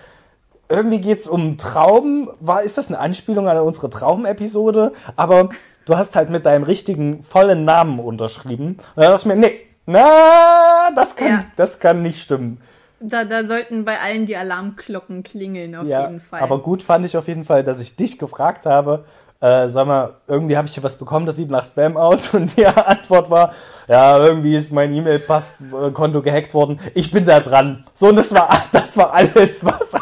Irgendwie 0.77 1.01
geht's 1.01 1.27
um 1.29 1.57
Traum. 1.59 2.31
War, 2.41 2.63
ist 2.63 2.77
das 2.79 2.89
eine 2.89 2.99
Anspielung 2.99 3.49
an 3.49 3.59
unsere 3.59 3.91
Traum-Episode? 3.91 4.93
Aber 5.17 5.51
du 5.87 5.97
hast 5.97 6.17
halt 6.17 6.31
mit 6.31 6.47
deinem 6.47 6.65
richtigen, 6.65 7.23
vollen 7.23 7.65
Namen 7.65 8.01
unterschrieben. 8.01 8.79
Und 8.95 9.03
dann 9.03 9.13
dachte 9.13 9.21
ich 9.29 9.35
mir, 9.35 9.37
nee, 9.37 9.61
na, 9.87 10.91
das 10.95 11.15
kann, 11.17 11.29
Ja. 11.29 11.45
das 11.57 11.79
kann 11.81 12.03
nicht 12.03 12.21
stimmen. 12.23 12.61
Da, 13.01 13.25
da 13.25 13.45
sollten 13.45 13.85
bei 13.85 14.01
allen 14.01 14.25
die 14.27 14.37
Alarmglocken 14.37 15.23
klingeln, 15.23 15.75
auf 15.77 15.87
Ja, 15.87 16.07
jeden 16.07 16.21
Fall. 16.21 16.41
aber 16.41 16.59
gut 16.61 16.83
fand 16.83 17.05
ich 17.05 17.17
auf 17.17 17.29
jeden 17.29 17.45
Fall, 17.45 17.63
dass 17.63 17.79
ich 17.81 17.97
dich 17.97 18.19
gefragt 18.19 18.65
habe, 18.65 19.05
äh, 19.41 19.69
sag 19.69 19.87
mal, 19.87 20.15
irgendwie 20.27 20.57
habe 20.57 20.69
ich 20.69 20.73
hier 20.75 20.83
was 20.83 20.97
bekommen, 20.97 21.27
das 21.27 21.37
sieht 21.37 21.51
nach 21.51 21.67
Spam 21.67 21.99
aus 21.99 22.29
und 22.35 22.57
die 22.57 22.67
Antwort 22.67 23.29
war, 23.29 23.53
ja, 23.89 24.17
irgendwie 24.25 24.57
ist 24.57 24.73
mein 24.73 24.91
E-Mail-Passkonto 24.95 26.23
gehackt 26.23 26.55
worden. 26.55 26.81
Ich 26.95 27.11
bin 27.11 27.27
da 27.27 27.41
dran. 27.41 27.85
So, 27.93 28.09
und 28.09 28.17
das 28.17 28.33
war, 28.33 28.49
das 28.73 28.97
war 28.97 29.13
alles, 29.13 29.63
was 29.63 29.93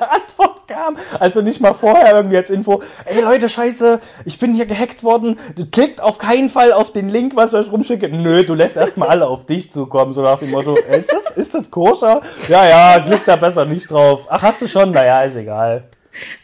als 0.00 0.10
Antwort 0.10 0.68
kam. 0.68 0.96
Also 1.20 1.42
nicht 1.42 1.60
mal 1.60 1.74
vorher 1.74 2.14
irgendwie 2.16 2.36
als 2.36 2.50
Info, 2.50 2.82
ey 3.04 3.20
Leute, 3.20 3.48
scheiße, 3.48 4.00
ich 4.24 4.38
bin 4.38 4.54
hier 4.54 4.66
gehackt 4.66 5.02
worden. 5.04 5.38
Klickt 5.72 6.00
auf 6.00 6.18
keinen 6.18 6.50
Fall 6.50 6.72
auf 6.72 6.92
den 6.92 7.08
Link, 7.08 7.36
was 7.36 7.52
ich 7.52 7.58
euch 7.60 7.72
rumschicke. 7.72 8.08
Nö, 8.08 8.44
du 8.44 8.54
lässt 8.54 8.76
erstmal 8.76 9.08
alle 9.08 9.26
auf 9.26 9.46
dich 9.46 9.72
zukommen, 9.72 10.12
so 10.12 10.22
nach 10.22 10.38
dem 10.38 10.50
Motto, 10.50 10.74
ist 10.76 11.12
das, 11.12 11.30
ist 11.30 11.54
das 11.54 11.70
koscher? 11.70 12.20
Ja, 12.48 12.66
ja, 12.66 13.00
klick 13.00 13.24
da 13.26 13.36
besser 13.36 13.64
nicht 13.64 13.90
drauf. 13.90 14.26
Ach, 14.28 14.42
hast 14.42 14.62
du 14.62 14.66
schon? 14.66 14.90
Naja, 14.90 15.22
ist 15.22 15.36
egal. 15.36 15.84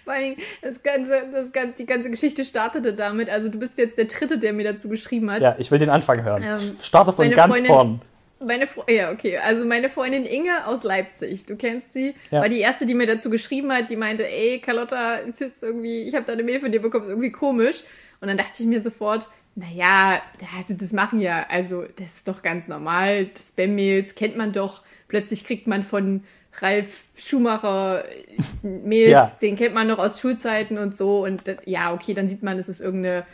Vor 0.04 0.14
Dingen, 0.14 0.36
das 0.62 0.82
ganze, 0.82 1.12
das 1.32 1.52
ganze, 1.52 1.76
die 1.78 1.86
ganze 1.86 2.10
Geschichte 2.10 2.44
startete 2.44 2.92
damit, 2.92 3.30
also 3.30 3.48
du 3.48 3.58
bist 3.58 3.78
jetzt 3.78 3.98
der 3.98 4.06
Dritte, 4.06 4.36
der 4.38 4.52
mir 4.52 4.64
dazu 4.64 4.88
geschrieben 4.88 5.30
hat. 5.30 5.42
Ja, 5.42 5.54
ich 5.58 5.70
will 5.70 5.78
den 5.78 5.90
Anfang 5.90 6.24
hören. 6.24 6.42
Ähm, 6.42 6.56
Starte 6.82 7.12
von 7.12 7.30
ganz 7.30 7.54
Freundin- 7.54 7.66
vorn. 7.72 8.00
Meine 8.42 8.66
Fre 8.66 8.90
ja, 8.92 9.12
okay. 9.12 9.36
Also 9.38 9.64
meine 9.66 9.88
Freundin 9.90 10.24
Inge 10.24 10.66
aus 10.66 10.82
Leipzig, 10.82 11.44
du 11.46 11.56
kennst 11.56 11.92
sie, 11.92 12.14
Ja. 12.30 12.40
war 12.40 12.48
die 12.48 12.60
erste, 12.60 12.86
die 12.86 12.94
mir 12.94 13.06
dazu 13.06 13.28
geschrieben 13.30 13.70
hat, 13.72 13.90
die 13.90 13.96
meinte, 13.96 14.26
ey, 14.26 14.58
Carlotta, 14.60 15.16
ist 15.16 15.40
jetzt 15.40 15.62
irgendwie, 15.62 16.02
ich 16.02 16.14
habe 16.14 16.24
da 16.26 16.32
eine 16.32 16.42
Mail 16.42 16.60
von 16.60 16.72
dir 16.72 16.80
bekommen, 16.80 17.04
ist 17.04 17.10
irgendwie 17.10 17.32
komisch. 17.32 17.82
Und 18.20 18.28
dann 18.28 18.36
dachte 18.38 18.62
ich 18.62 18.66
mir 18.68 18.80
sofort, 18.80 19.28
naja, 19.54 20.22
also 20.58 20.74
das 20.74 20.92
machen 20.92 21.20
ja, 21.20 21.46
also 21.50 21.84
das 21.96 22.16
ist 22.16 22.28
doch 22.28 22.40
ganz 22.42 22.66
normal, 22.68 23.28
Spam-Mails 23.38 24.14
kennt 24.14 24.36
man 24.36 24.52
doch. 24.52 24.84
Plötzlich 25.08 25.44
kriegt 25.44 25.66
man 25.66 25.82
von 25.82 26.24
Ralf 26.60 27.04
Schumacher 27.16 28.04
Mails, 28.62 29.10
Ja. 29.10 29.36
den 29.42 29.56
kennt 29.56 29.74
man 29.74 29.86
noch 29.86 29.98
aus 29.98 30.20
Schulzeiten 30.20 30.78
und 30.78 30.96
so. 30.96 31.24
Und 31.24 31.46
das, 31.46 31.56
ja, 31.66 31.92
okay, 31.92 32.14
dann 32.14 32.28
sieht 32.28 32.42
man, 32.42 32.58
es 32.58 32.68
ist 32.68 32.80
irgendeine 32.80 33.26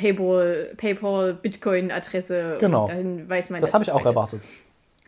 Paypal, 0.00 0.72
Paypal 0.76 1.34
Bitcoin-Adresse. 1.34 2.56
Genau. 2.58 2.88
Dann 2.88 3.28
weiß 3.28 3.50
man, 3.50 3.60
Das 3.60 3.74
habe 3.74 3.84
ich 3.84 3.92
auch 3.92 4.00
ist. 4.00 4.06
erwartet. 4.06 4.42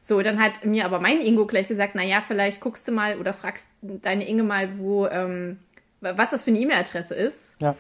So, 0.03 0.21
dann 0.21 0.43
hat 0.43 0.65
mir 0.65 0.85
aber 0.85 1.01
mein 1.01 1.21
Ingo 1.21 1.47
gleich 1.47 1.69
gesagt, 1.69 1.95
na 1.95 2.03
ja, 2.03 2.21
vielleicht 2.21 2.61
guckst 2.61 2.87
du 2.87 2.93
mal 2.93 3.19
oder 3.19 3.33
fragst 3.33 3.69
deine 3.81 4.29
Inge 4.29 4.43
mal, 4.43 4.79
wo, 4.79 5.07
ähm, 5.07 5.59
was 6.01 6.31
das 6.31 6.43
für 6.43 6.51
eine 6.51 6.59
E-Mail-Adresse 6.59 7.15
ist. 7.15 7.55
Ja. 7.61 7.77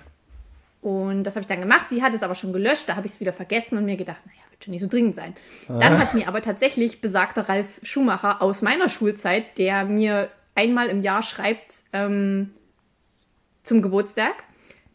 Und 0.80 1.24
das 1.24 1.34
habe 1.36 1.42
ich 1.42 1.46
dann 1.48 1.60
gemacht. 1.60 1.90
Sie 1.90 2.02
hat 2.02 2.14
es 2.14 2.22
aber 2.22 2.34
schon 2.34 2.52
gelöscht. 2.52 2.88
Da 2.88 2.96
habe 2.96 3.06
ich 3.06 3.12
es 3.12 3.20
wieder 3.20 3.32
vergessen 3.32 3.76
und 3.76 3.84
mir 3.84 3.96
gedacht, 3.96 4.20
naja, 4.24 4.38
wird 4.50 4.64
schon 4.64 4.72
nicht 4.72 4.82
so 4.82 4.88
dringend 4.88 5.14
sein. 5.14 5.34
Dann 5.68 5.98
hat 5.98 6.14
mir 6.14 6.26
aber 6.26 6.40
tatsächlich 6.42 7.00
besagter 7.00 7.48
Ralf 7.48 7.80
Schumacher 7.82 8.40
aus 8.40 8.62
meiner 8.62 8.88
Schulzeit, 8.88 9.58
der 9.58 9.84
mir 9.84 10.28
einmal 10.54 10.88
im 10.88 11.00
Jahr 11.00 11.22
schreibt 11.22 11.84
ähm, 11.92 12.50
zum 13.62 13.80
Geburtstag, 13.82 14.44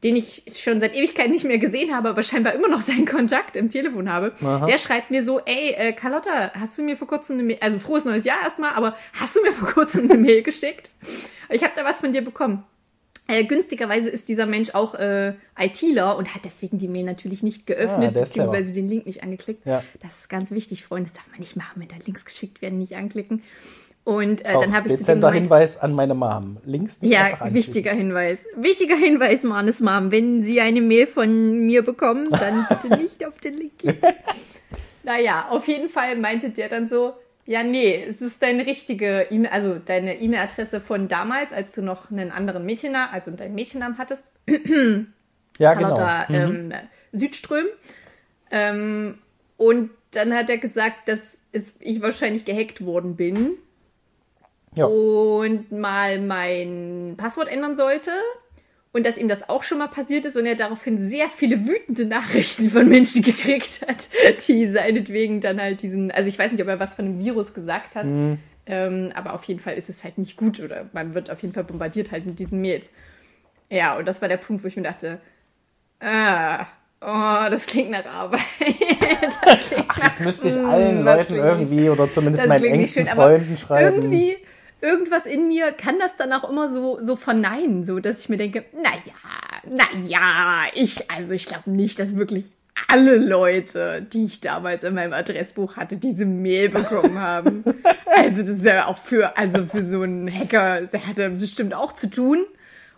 den 0.03 0.15
ich 0.15 0.43
schon 0.57 0.79
seit 0.79 0.95
Ewigkeit 0.95 1.29
nicht 1.29 1.43
mehr 1.43 1.57
gesehen 1.57 1.95
habe, 1.95 2.09
aber 2.09 2.21
scheinbar 2.23 2.53
immer 2.53 2.67
noch 2.67 2.81
seinen 2.89 3.05
Kontakt 3.05 3.55
im 3.55 3.69
Telefon 3.69 4.11
habe, 4.11 4.33
der 4.41 4.77
schreibt 4.77 5.09
mir 5.11 5.23
so, 5.23 5.39
ey, 5.39 5.71
äh, 5.71 5.93
Carlotta, 5.93 6.51
hast 6.53 6.77
du 6.77 6.83
mir 6.83 6.95
vor 6.95 7.07
kurzem 7.07 7.35
eine 7.37 7.43
Mail, 7.43 7.57
also 7.61 7.79
frohes 7.79 8.05
neues 8.05 8.23
Jahr 8.23 8.41
erstmal, 8.43 8.73
aber 8.73 8.95
hast 9.19 9.35
du 9.35 9.41
mir 9.41 9.51
vor 9.51 9.67
kurzem 9.69 10.09
eine 10.09 10.19
Mail 10.19 10.43
geschickt? 10.43 10.91
Ich 11.49 11.63
habe 11.63 11.73
da 11.75 11.83
was 11.83 11.99
von 12.01 12.11
dir 12.11 12.21
bekommen. 12.23 12.63
Äh, 13.29 13.43
günstigerweise 13.43 14.07
ist 14.09 14.29
dieser 14.29 14.45
Mensch 14.45 14.69
auch 14.73 14.95
äh, 14.95 15.33
ITler 15.59 16.15
und 16.15 16.33
hat 16.33 16.45
deswegen 16.45 16.77
die 16.77 16.87
Mail 16.87 17.03
natürlich 17.03 17.43
nicht 17.43 17.65
geöffnet, 17.67 18.15
Ah, 18.15 18.21
ist 18.21 18.31
clever. 18.33 18.51
beziehungsweise 18.51 18.71
den 18.73 18.87
Link 18.87 19.05
nicht 19.05 19.21
angeklickt. 19.21 19.65
Ja. 19.65 19.83
Das 20.01 20.19
ist 20.19 20.29
ganz 20.29 20.51
wichtig, 20.51 20.85
Freunde. 20.85 21.09
Das 21.09 21.17
darf 21.17 21.29
man 21.31 21.39
nicht 21.41 21.57
machen, 21.57 21.81
wenn 21.81 21.89
da 21.89 21.95
Links 22.05 22.23
geschickt 22.23 22.61
werden, 22.61 22.77
nicht 22.79 22.95
anklicken. 22.95 23.43
Und 24.07 24.45
äh, 24.45 24.53
dann 24.53 24.73
habe 24.73 24.87
ich 24.87 24.95
zu 25.03 25.17
dem 25.17 25.33
Hinweis 25.33 25.77
an 25.77 25.91
meine 25.91 26.13
Mom. 26.13 26.59
Links 26.63 27.01
nicht 27.01 27.11
ja, 27.11 27.37
wichtiger 27.53 27.91
Hinweis. 27.91 28.45
Wichtiger 28.55 28.95
Hinweis, 28.95 29.43
Manes 29.43 29.81
Mom. 29.81 30.13
Wenn 30.13 30.45
Sie 30.45 30.61
eine 30.61 30.79
Mail 30.79 31.07
von 31.07 31.65
mir 31.65 31.83
bekommen, 31.83 32.25
dann 32.31 32.65
bitte 32.69 32.97
nicht 33.01 33.27
auf 33.27 33.37
den 33.39 33.55
Link 33.55 33.79
klicken. 33.79 34.13
Naja, 35.03 35.47
auf 35.49 35.67
jeden 35.67 35.89
Fall 35.89 36.15
meinte 36.15 36.51
der 36.51 36.69
dann 36.69 36.87
so, 36.87 37.15
ja, 37.45 37.63
nee, 37.63 38.01
es 38.09 38.21
ist 38.21 38.41
deine 38.41 38.65
richtige 38.65 39.27
E-Mail, 39.29 39.51
also 39.51 39.75
deine 39.75 40.21
E-Mail-Adresse 40.21 40.79
von 40.79 41.09
damals, 41.09 41.51
als 41.51 41.73
du 41.73 41.81
noch 41.81 42.09
einen 42.09 42.31
anderen 42.31 42.65
Mädchennamen, 42.65 43.13
also 43.13 43.31
deinen 43.31 43.55
Mädchennamen 43.55 43.97
hattest, 43.97 44.31
Ja, 45.59 45.73
genau. 45.73 45.95
Carlotta 45.95 46.33
ähm, 46.33 46.73
Südström. 47.11 47.65
Ähm, 48.51 49.17
und 49.57 49.89
dann 50.11 50.33
hat 50.33 50.49
er 50.49 50.59
gesagt, 50.59 51.09
dass 51.09 51.43
ich 51.51 52.01
wahrscheinlich 52.01 52.45
gehackt 52.45 52.85
worden 52.85 53.17
bin 53.17 53.57
Ja. 54.75 54.85
und 54.85 55.71
mal 55.71 56.19
mein 56.19 57.15
Passwort 57.17 57.49
ändern 57.49 57.75
sollte. 57.75 58.11
Und 58.93 59.05
dass 59.05 59.17
ihm 59.17 59.27
das 59.27 59.47
auch 59.47 59.61
schon 59.61 59.77
mal 59.77 59.89
passiert 59.89 60.25
ist 60.25 60.35
und 60.37 60.47
er 60.47 60.55
daraufhin 60.55 60.97
sehr 60.97 61.29
viele 61.29 61.67
wütende 61.67 62.05
Nachrichten 62.05 62.71
von 62.71 62.87
Menschen 62.87 63.21
gekriegt 63.23 63.81
hat, 63.87 64.09
die 64.47 64.67
seinetwegen 64.69 65.39
dann 65.39 65.61
halt 65.61 65.83
diesen, 65.83 66.09
also 66.09 66.27
ich 66.29 66.39
weiß 66.39 66.51
nicht, 66.51 66.61
ob 66.61 66.67
er 66.67 66.79
was 66.79 66.95
von 66.95 67.05
einem 67.05 67.19
Virus 67.19 67.53
gesagt 67.53 67.95
hat, 67.95 68.07
ähm, 68.65 69.11
aber 69.13 69.33
auf 69.33 69.43
jeden 69.43 69.59
Fall 69.59 69.75
ist 69.75 69.89
es 69.89 70.03
halt 70.03 70.17
nicht 70.17 70.35
gut 70.35 70.59
oder 70.59 70.89
man 70.93 71.13
wird 71.13 71.29
auf 71.29 71.41
jeden 71.41 71.53
Fall 71.53 71.63
bombardiert 71.63 72.11
halt 72.11 72.25
mit 72.25 72.39
diesen 72.39 72.61
Mails. 72.61 72.89
Ja, 73.69 73.97
und 73.97 74.07
das 74.07 74.21
war 74.21 74.29
der 74.29 74.37
Punkt, 74.37 74.63
wo 74.63 74.67
ich 74.67 74.75
mir 74.75 74.83
dachte, 74.83 75.19
ah, 75.99 76.65
oh, 77.01 77.49
das 77.49 77.65
klingt 77.65 77.91
nach 77.91 78.05
Arbeit. 78.05 78.41
das 79.45 79.69
klingt 79.69 79.87
nach, 79.87 80.03
Jetzt 80.03 80.21
müsste 80.21 80.49
ich 80.49 80.57
allen 80.57 81.05
das 81.05 81.17
Leuten 81.17 81.35
irgendwie 81.35 81.89
oder 81.89 82.09
zumindest 82.09 82.47
meinen 82.47 82.65
engsten 82.65 83.05
schön, 83.05 83.15
Freunden 83.15 83.57
schreiben. 83.57 84.01
Irgendwie, 84.01 84.37
irgendwas 84.81 85.25
in 85.25 85.47
mir 85.47 85.71
kann 85.71 85.99
das 85.99 86.15
dann 86.15 86.33
auch 86.33 86.49
immer 86.49 86.71
so, 86.71 86.97
so 87.01 87.15
verneinen, 87.15 87.85
so 87.85 87.99
dass 87.99 88.21
ich 88.21 88.29
mir 88.29 88.37
denke, 88.37 88.65
naja, 88.73 89.15
naja, 89.69 90.65
ich, 90.73 91.09
also 91.09 91.33
ich 91.33 91.47
glaube 91.47 91.71
nicht, 91.71 91.99
dass 91.99 92.15
wirklich 92.15 92.51
alle 92.87 93.17
Leute, 93.17 94.01
die 94.01 94.25
ich 94.25 94.39
damals 94.39 94.83
in 94.83 94.93
meinem 94.93 95.13
Adressbuch 95.13 95.77
hatte, 95.77 95.97
diese 95.97 96.25
Mail 96.25 96.69
bekommen 96.69 97.19
haben. 97.19 97.63
also 98.05 98.41
das 98.41 98.51
ist 98.51 98.65
ja 98.65 98.85
auch 98.85 98.97
für, 98.97 99.37
also 99.37 99.65
für 99.65 99.83
so 99.83 100.01
einen 100.03 100.31
Hacker, 100.31 100.81
der 100.81 101.07
hat 101.07 101.17
ja 101.17 101.29
bestimmt 101.29 101.73
auch 101.73 101.93
zu 101.93 102.09
tun 102.09 102.45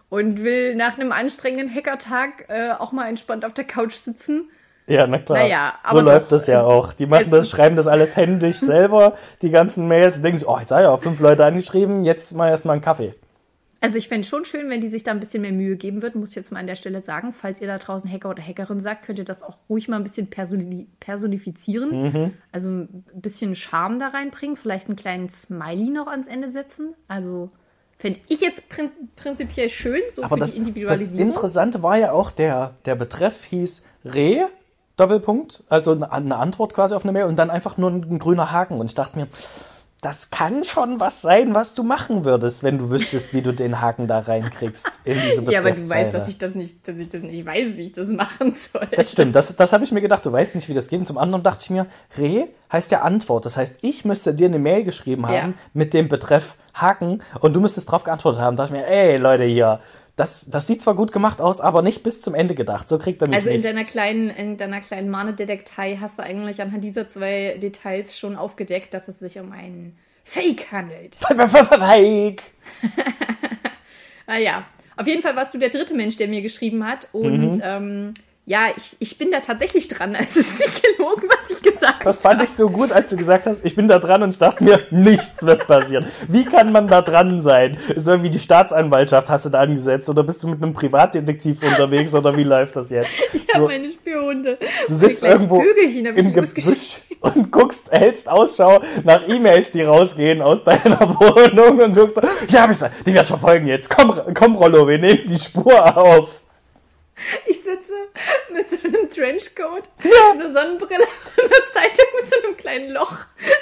und 0.09 0.43
will 0.43 0.75
nach 0.75 0.97
einem 0.97 1.11
anstrengenden 1.11 1.73
Hackertag 1.73 2.45
äh, 2.49 2.71
auch 2.71 2.91
mal 2.91 3.07
entspannt 3.07 3.45
auf 3.45 3.53
der 3.53 3.63
Couch 3.63 3.93
sitzen. 3.93 4.49
Ja, 4.89 5.07
na 5.07 5.19
klar. 5.19 5.39
Naja, 5.39 5.73
so 5.91 5.99
läuft 6.01 6.31
das 6.31 6.47
ja 6.47 6.59
es- 6.61 6.65
auch. 6.65 6.93
Die 6.93 7.05
machen 7.05 7.25
es 7.25 7.29
das, 7.29 7.49
schreiben 7.49 7.75
das 7.75 7.87
alles 7.87 8.15
händisch 8.15 8.57
selber, 8.59 9.13
die 9.41 9.49
ganzen 9.51 9.87
Mails, 9.87 10.17
und 10.17 10.23
denken 10.23 10.39
sich, 10.39 10.47
oh, 10.47 10.57
jetzt 10.59 10.71
habe 10.71 10.81
ich 10.81 10.87
auch 10.87 11.01
fünf 11.01 11.19
Leute 11.19 11.45
angeschrieben, 11.45 12.03
jetzt 12.03 12.33
mal 12.33 12.49
erstmal 12.49 12.73
einen 12.73 12.81
Kaffee. 12.81 13.11
Also 13.81 13.97
ich 13.97 14.09
fände 14.09 14.27
schon 14.27 14.43
schön, 14.43 14.69
wenn 14.69 14.81
die 14.81 14.89
sich 14.89 15.03
da 15.03 15.11
ein 15.11 15.21
bisschen 15.21 15.41
mehr 15.41 15.53
Mühe 15.53 15.77
geben 15.77 16.01
würden, 16.01 16.19
muss 16.19 16.31
ich 16.31 16.35
jetzt 16.35 16.51
mal 16.51 16.59
an 16.59 16.67
der 16.67 16.75
Stelle 16.75 16.99
sagen. 16.99 17.31
Falls 17.31 17.61
ihr 17.61 17.67
da 17.67 17.77
draußen 17.77 18.11
Hacker 18.11 18.29
oder 18.31 18.43
Hackerin 18.43 18.81
sagt, 18.81 19.05
könnt 19.05 19.19
ihr 19.19 19.23
das 19.25 19.41
auch 19.41 19.57
ruhig 19.69 19.87
mal 19.87 19.95
ein 19.95 20.03
bisschen 20.03 20.27
personi 20.27 20.87
personifizieren. 20.99 22.33
Also 22.51 22.67
ein 22.67 23.03
bisschen 23.13 23.55
Charme 23.55 23.99
da 23.99 24.09
reinbringen, 24.09 24.57
vielleicht 24.57 24.87
einen 24.87 24.95
kleinen 24.97 25.29
Smiley 25.29 25.91
noch 25.91 26.07
ans 26.07 26.27
Ende 26.27 26.51
setzen. 26.51 26.93
Also 27.07 27.51
fände 27.97 28.19
ich 28.27 28.41
jetzt 28.41 28.67
prin 28.69 28.89
prinzipiell 29.15 29.69
schön, 29.69 30.01
so 30.13 30.23
Aber 30.23 30.35
für 30.35 30.39
das, 30.41 30.51
die 30.51 30.57
das 30.59 30.67
Individualisierung. 30.67 31.27
Interessante 31.29 31.81
war 31.83 31.97
ja 31.97 32.11
auch, 32.11 32.31
der, 32.31 32.73
der 32.85 32.95
Betreff 32.95 33.45
hieß 33.45 33.83
Re, 34.05 34.47
Doppelpunkt, 34.99 35.63
also 35.69 35.91
eine, 35.91 36.37
Antwort 36.37 36.73
quasi 36.73 36.95
auf 36.95 37.03
eine 37.03 37.11
Mail 37.11 37.25
und 37.25 37.35
dann 37.37 37.49
einfach 37.49 37.77
nur 37.77 37.89
ein, 37.89 38.19
grüner 38.19 38.51
Haken. 38.51 38.79
Und 38.79 38.87
ich 38.87 38.95
dachte 38.95 39.17
mir, 39.17 39.27
das 40.01 40.29
kann 40.29 40.63
schon 40.63 40.99
was 41.01 41.21
sein, 41.21 41.53
was 41.53 41.73
du 41.73 41.83
machen 41.83 42.23
würdest, 42.23 42.63
wenn 42.63 42.77
du 42.77 42.89
wüsstest, 42.89 43.33
wie 43.33 43.41
du 43.41 43.51
den 43.51 43.81
Haken 43.81 44.07
da 44.07 44.19
reinkriegst 44.19 45.01
in 45.03 45.17
diese 45.29 45.51
ja, 45.51 45.59
aber 45.59 45.71
du 45.71 45.89
weißt, 45.89 46.13
dass 46.13 46.29
ich 46.29 46.37
das 46.37 46.55
nicht, 46.55 46.87
dass 46.87 46.97
ich 46.99 47.09
das 47.09 47.21
nicht 47.21 47.45
weiß, 47.45 47.75
wie 47.75 47.87
ich 47.87 47.91
das 47.91 48.07
machen 48.07 48.53
soll. 48.53 48.87
Das 48.95 49.11
stimmt, 49.11 49.35
das, 49.35 49.55
das 49.55 49.73
habe 49.73 49.83
ich 49.83 49.91
mir 49.91 50.01
gedacht. 50.01 50.25
Du 50.25 50.31
weißt 50.31 50.55
nicht, 50.55 50.69
wie 50.69 50.73
das 50.73 50.87
geht. 50.87 50.99
Und 50.99 51.05
zum 51.05 51.17
anderen 51.17 51.43
dachte 51.43 51.63
ich 51.63 51.69
mir, 51.69 51.85
Re 52.17 52.47
heißt 52.71 52.91
ja 52.91 53.01
Antwort. 53.01 53.45
Das 53.45 53.57
heißt, 53.57 53.79
ich 53.81 54.05
müsste 54.05 54.33
dir 54.33 54.47
eine 54.47 54.59
Mail 54.59 54.85
geschrieben 54.85 55.27
haben 55.27 55.35
Ja. 55.35 55.53
mit 55.73 55.93
dem 55.93 56.07
Betreff 56.07 56.55
Haken 56.73 57.21
und 57.41 57.53
du 57.53 57.59
müsstest 57.59 57.91
drauf 57.91 58.03
geantwortet 58.03 58.41
haben. 58.41 58.55
Da 58.55 58.63
dachte 58.63 58.77
ich 58.77 58.81
mir, 58.81 58.87
ey 58.87 59.17
Leute 59.17 59.43
hier, 59.43 59.79
das, 60.19 60.49
das 60.49 60.67
sieht 60.67 60.81
zwar 60.81 60.95
gut 60.95 61.11
gemacht 61.11 61.39
aus, 61.41 61.61
aber 61.61 61.81
nicht 61.81 62.03
bis 62.03 62.21
zum 62.21 62.35
Ende 62.35 62.53
gedacht. 62.55 62.89
So 62.89 62.97
kriegt 62.99 63.21
er 63.21 63.27
mich 63.29 63.37
Also 63.37 63.49
in 63.49 63.55
nicht. 63.55 63.65
deiner 63.65 63.85
kleinen, 63.85 64.29
in 64.29 64.57
deiner 64.57 64.81
kleinen 64.81 65.09
Mahndetektei 65.09 65.97
hast 66.01 66.19
du 66.19 66.23
eigentlich 66.23 66.61
anhand 66.61 66.83
dieser 66.83 67.07
zwei 67.07 67.57
Details 67.61 68.17
schon 68.17 68.35
aufgedeckt, 68.35 68.93
dass 68.93 69.07
es 69.07 69.19
sich 69.19 69.39
um 69.39 69.51
einen 69.51 69.97
Fake 70.23 70.71
handelt. 70.71 71.15
Fake. 71.19 72.43
Naja, 74.27 74.63
auf 74.95 75.07
jeden 75.07 75.21
Fall 75.23 75.35
warst 75.35 75.53
du 75.53 75.57
der 75.57 75.69
dritte 75.69 75.95
Mensch, 75.95 76.15
der 76.17 76.27
mir 76.27 76.41
geschrieben 76.41 76.85
hat. 76.85 77.07
Und 77.13 77.55
Mhm. 77.55 77.61
ähm, 77.63 78.13
ja, 78.49 78.69
ich, 78.75 78.97
ich 78.97 79.15
bin 79.19 79.29
da 79.29 79.41
tatsächlich 79.41 79.87
dran. 79.89 80.15
Also 80.15 80.39
es 80.39 80.49
ist 80.49 80.59
nicht 80.59 80.83
gelogen, 80.83 81.29
was 81.29 81.55
ich 81.55 81.61
gesagt 81.61 82.03
Das 82.03 82.17
fand 82.17 82.37
habe. 82.37 82.45
ich 82.45 82.49
so 82.49 82.67
gut, 82.71 82.91
als 82.91 83.11
du 83.11 83.15
gesagt 83.15 83.45
hast, 83.45 83.63
ich 83.63 83.75
bin 83.75 83.87
da 83.87 83.99
dran 83.99 84.23
und 84.23 84.31
ich 84.31 84.39
dachte 84.39 84.63
mir, 84.63 84.79
nichts 84.89 85.45
wird 85.45 85.67
passieren. 85.67 86.07
Wie 86.27 86.45
kann 86.45 86.71
man 86.71 86.87
da 86.87 87.03
dran 87.03 87.43
sein? 87.43 87.77
Ist 87.95 88.07
irgendwie 88.07 88.31
die 88.31 88.39
Staatsanwaltschaft 88.39 89.29
hast 89.29 89.45
du 89.45 89.49
da 89.49 89.59
angesetzt 89.59 90.09
oder 90.09 90.23
bist 90.23 90.41
du 90.41 90.47
mit 90.47 90.63
einem 90.63 90.73
Privatdetektiv 90.73 91.61
unterwegs 91.61 92.15
oder 92.15 92.35
wie 92.35 92.43
läuft 92.43 92.75
das 92.75 92.89
jetzt? 92.89 93.11
Ich 93.33 93.47
habe 93.53 93.65
So, 93.65 93.67
meine 93.67 93.89
Spürhunde. 93.89 94.57
Du 94.87 94.93
sitzt 94.95 95.23
irgendwo 95.23 95.61
Vögelchen 95.61 96.07
hab 96.07 96.17
im. 96.17 96.33
Gebüsch 96.33 97.01
und 97.21 97.51
guckst, 97.51 97.91
hältst 97.91 98.27
Ausschau 98.27 98.79
nach 99.03 99.27
E-Mails, 99.27 99.71
die 99.71 99.83
rausgehen 99.83 100.41
aus 100.41 100.63
deiner 100.63 100.99
Wohnung 101.19 101.79
und 101.79 101.93
suchst 101.93 102.15
so, 102.15 102.21
ja, 102.47 102.63
hab 102.63 102.71
ich 102.71 102.77
die 102.79 103.13
werde 103.13 103.21
ich 103.21 103.27
verfolgen 103.27 103.67
jetzt. 103.67 103.91
Komm, 103.91 104.19
komm, 104.33 104.55
Rollo, 104.55 104.87
wir 104.87 104.97
nehmen 104.97 105.21
die 105.27 105.39
Spur 105.39 105.95
auf. 105.95 106.43
Ich 107.45 107.61
sitze 107.63 107.93
mit 108.51 108.67
so 108.69 108.77
einem 108.83 109.09
Trenchcoat, 109.09 109.83
einer 110.31 110.51
Sonnenbrille 110.51 111.03
und 111.37 111.43
einer 111.43 111.65
Zeitung 111.73 112.05
mit 112.19 112.29
so 112.29 112.35
einem 112.41 112.57
kleinen 112.57 112.91
Loch. 112.91 113.17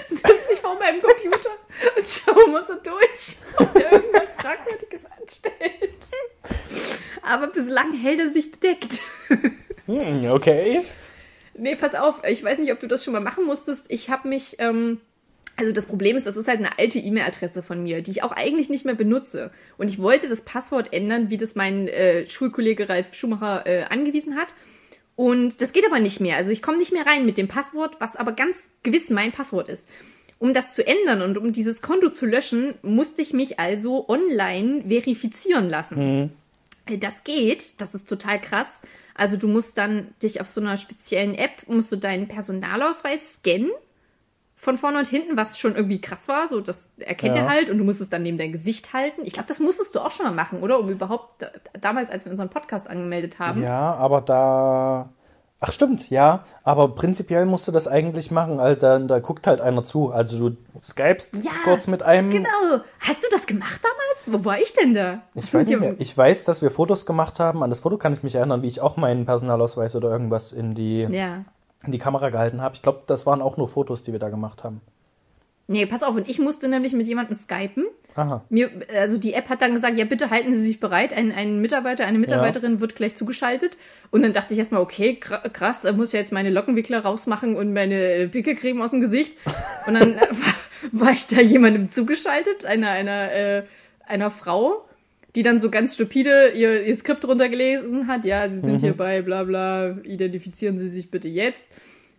Sitze 0.10 0.54
ich 0.54 0.60
vor 0.60 0.78
meinem 0.80 1.02
Computer 1.02 1.50
und 1.96 2.08
schaue 2.08 2.48
mal 2.50 2.64
so 2.64 2.76
durch, 2.76 3.38
ob 3.58 3.74
der 3.74 3.92
irgendwas 3.92 4.36
Fragwürdiges 4.36 5.06
anstellt. 5.06 5.94
Aber 7.22 7.48
bislang 7.48 7.94
hält 7.94 8.20
er 8.20 8.30
sich 8.30 8.52
bedeckt. 8.52 9.02
Hm, 9.86 10.30
okay. 10.32 10.82
Nee, 11.54 11.76
pass 11.76 11.96
auf, 11.96 12.22
ich 12.28 12.44
weiß 12.44 12.60
nicht, 12.60 12.72
ob 12.72 12.80
du 12.80 12.88
das 12.88 13.04
schon 13.04 13.14
mal 13.14 13.22
machen 13.22 13.46
musstest. 13.46 13.86
Ich 13.90 14.10
habe 14.10 14.28
mich, 14.28 14.58
ähm, 14.60 15.02
also 15.58 15.72
das 15.72 15.88
Problem 15.88 16.16
ist, 16.16 16.28
das 16.28 16.38
ist 16.38 16.48
halt 16.48 16.60
eine 16.60 16.78
alte 16.78 17.00
E-Mail-Adresse 17.00 17.64
von 17.64 17.82
mir, 17.82 18.04
die 18.04 18.12
ich 18.12 18.24
auch 18.24 18.32
eigentlich 18.32 18.70
nicht 18.70 18.86
mehr 18.86 18.94
benutze. 18.94 19.52
Und 19.80 19.90
ich 19.90 20.00
wollte 20.00 20.30
das 20.30 20.42
Passwort 20.42 20.94
ändern, 20.94 21.32
wie 21.32 21.38
das 21.38 21.56
mein 21.56 21.88
äh, 21.88 22.30
Schulkollege 22.30 22.88
Ralf 22.88 23.16
Schumacher 23.16 23.66
äh, 23.66 23.84
angewiesen 23.86 24.36
hat. 24.36 24.54
Und 25.16 25.60
das 25.64 25.74
geht 25.74 25.86
aber 25.88 26.00
nicht 26.00 26.22
mehr. 26.22 26.38
Also 26.38 26.52
ich 26.52 26.62
komme 26.62 26.78
nicht 26.78 26.94
mehr 26.94 27.08
rein 27.08 27.26
mit 27.26 27.40
dem 27.40 27.48
Passwort, 27.48 27.96
was 28.00 28.16
aber 28.16 28.34
ganz 28.34 28.70
gewiss 28.84 29.10
mein 29.10 29.32
Passwort 29.32 29.68
ist. 29.68 29.90
Um 30.38 30.54
das 30.54 30.76
zu 30.76 30.86
ändern 30.86 31.24
und 31.24 31.40
um 31.40 31.52
dieses 31.52 31.82
Konto 31.82 32.12
zu 32.12 32.28
löschen, 32.28 32.76
musste 32.84 33.24
ich 33.24 33.34
mich 33.34 33.60
also 33.60 34.08
online 34.08 34.84
verifizieren 34.88 35.68
lassen. 35.68 35.98
Das 37.00 37.24
geht, 37.24 37.82
das 37.82 37.96
ist 37.96 38.08
total 38.08 38.40
krass. 38.40 38.84
Also 39.16 39.38
du 39.38 39.48
musst 39.48 39.80
dann 39.80 40.14
dich 40.22 40.40
auf 40.40 40.48
so 40.48 40.62
einer 40.62 40.78
speziellen 40.78 41.34
App, 41.34 41.68
musst 41.68 41.92
du 41.92 41.96
deinen 41.96 42.28
Personalausweis 42.28 43.38
scannen 43.38 43.72
von 44.60 44.78
vorne 44.78 44.98
und 44.98 45.08
hinten, 45.08 45.38
was 45.38 45.60
schon 45.60 45.76
irgendwie 45.76 46.02
krass 46.02 46.28
war. 46.28 46.48
So, 46.48 46.60
das 46.62 46.90
erkennt 46.98 47.36
Ja. 47.36 47.44
er 47.44 47.50
halt 47.50 47.70
und 47.70 47.78
du 47.78 47.84
musst 47.84 48.02
es 48.02 48.10
dann 48.10 48.24
neben 48.24 48.38
dein 48.40 48.52
Gesicht 48.52 48.92
halten. 48.92 49.22
Ich 49.24 49.34
glaube, 49.34 49.48
das 49.48 49.60
musstest 49.60 49.94
du 49.94 50.00
auch 50.00 50.10
schon 50.12 50.26
mal 50.26 50.34
machen, 50.34 50.62
oder? 50.62 50.80
Um 50.80 50.90
überhaupt, 50.90 51.42
da- 51.44 51.52
damals, 51.80 52.10
als 52.10 52.26
wir 52.26 52.32
unseren 52.32 52.50
Podcast 52.50 52.90
angemeldet 52.90 53.38
haben. 53.40 53.62
Ja, 53.64 53.94
aber 53.94 54.22
da. 54.22 55.10
Ach 55.60 55.72
stimmt, 55.72 56.12
ja, 56.12 56.44
aber 56.64 56.90
prinzipiell 56.94 57.48
musst 57.48 57.68
du 57.68 57.72
das 57.72 57.88
eigentlich 57.88 58.30
machen, 58.30 58.60
also 58.60 58.80
da, 58.80 59.00
da 59.00 59.18
guckt 59.18 59.48
halt 59.48 59.60
einer 59.60 59.84
zu. 59.84 60.12
Also 60.12 60.50
du 60.50 60.58
skypst 60.80 61.34
Ja, 61.44 61.50
kurz 61.64 61.88
mit 61.88 62.04
einem. 62.04 62.30
Genau. 62.30 62.50
Hast 63.00 63.24
du 63.24 63.28
das 63.32 63.48
gemacht 63.48 63.80
damals? 63.84 64.42
Wo 64.42 64.46
war 64.46 64.60
ich 64.60 64.74
denn 64.74 64.94
da? 64.94 65.22
Ich 65.34 65.44
Hast 65.46 65.54
weiß, 65.56 65.68
nicht 65.68 65.80
mehr. 65.80 65.96
ich 65.98 66.16
weiß, 66.16 66.46
dass 66.46 66.62
wir 66.62 66.70
Fotos 66.70 67.08
gemacht 67.08 67.40
haben. 67.40 67.64
An 67.64 67.72
das 67.72 67.80
Foto 67.80 67.98
kann 67.98 68.14
ich 68.14 68.22
mich 68.22 68.36
erinnern, 68.36 68.62
wie 68.62 68.68
ich 68.68 68.82
auch 68.82 68.98
meinen 68.98 69.26
Personalausweis 69.26 69.96
oder 69.96 70.10
irgendwas 70.12 70.52
in 70.52 70.76
die, 70.76 71.02
Ja. 71.10 71.44
In 71.86 71.92
die 71.92 72.00
Kamera 72.00 72.30
gehalten 72.30 72.62
habe. 72.62 72.76
Ich 72.76 72.82
glaube, 72.82 73.04
das 73.08 73.26
waren 73.26 73.42
auch 73.42 73.58
nur 73.58 73.68
Fotos, 73.68 74.04
die 74.04 74.12
wir 74.12 74.20
da 74.20 74.30
gemacht 74.30 74.64
haben. 74.64 74.82
Nee, 75.68 75.86
pass 75.86 76.02
auf, 76.02 76.16
und 76.16 76.30
ich 76.30 76.40
musste 76.40 76.70
nämlich 76.70 76.94
mit 76.94 77.08
jemandem 77.08 77.36
skypen. 77.36 77.86
Aha. 78.16 78.44
Mir, 78.50 78.72
also 78.96 79.18
die 79.20 79.34
App 79.34 79.50
hat 79.50 79.62
dann 79.62 79.76
gesagt, 79.76 79.98
ja, 79.98 80.06
bitte 80.06 80.30
halten 80.32 80.56
Sie 80.56 80.62
sich 80.62 80.80
bereit. 80.80 81.14
Ein, 81.14 81.32
ein 81.32 81.60
Mitarbeiter, 81.62 82.06
eine 82.06 82.18
Mitarbeiterin 82.18 82.80
wird 82.80 82.96
gleich 82.96 83.16
zugeschaltet. 83.16 83.78
Und 84.10 84.24
dann 84.24 84.34
dachte 84.34 84.54
ich 84.54 84.60
erstmal, 84.60 84.82
okay, 84.82 85.20
kra- 85.22 85.48
krass, 85.50 85.84
muss 85.96 86.08
ich 86.08 86.14
jetzt 86.14 86.32
meine 86.32 86.50
Lockenwickler 86.50 87.02
rausmachen 87.02 87.56
und 87.56 87.74
meine 87.74 88.28
Pickelcreme 88.30 88.82
aus 88.82 88.90
dem 88.92 89.02
Gesicht. 89.02 89.38
Und 89.88 89.94
dann 89.96 90.16
war, 90.16 90.54
war 90.94 91.12
ich 91.12 91.28
da 91.28 91.42
jemandem 91.42 91.90
zugeschaltet, 91.90 92.66
einer, 92.66 92.90
einer, 92.90 93.32
äh, 93.34 93.64
einer 94.08 94.32
Frau, 94.32 94.87
die 95.38 95.44
dann 95.44 95.60
so 95.60 95.70
ganz 95.70 95.94
stupide 95.94 96.50
ihr, 96.56 96.84
ihr 96.84 96.96
Skript 96.96 97.24
runtergelesen 97.24 98.08
hat. 98.08 98.26
Ja, 98.26 98.50
Sie 98.50 98.58
sind 98.58 98.82
hier 98.82 98.98
bei 98.98 99.22
bla 99.22 99.44
bla, 99.44 99.96
identifizieren 100.04 100.80
Sie 100.80 100.90
sich 100.90 101.12
bitte 101.12 101.28
jetzt. 101.28 101.68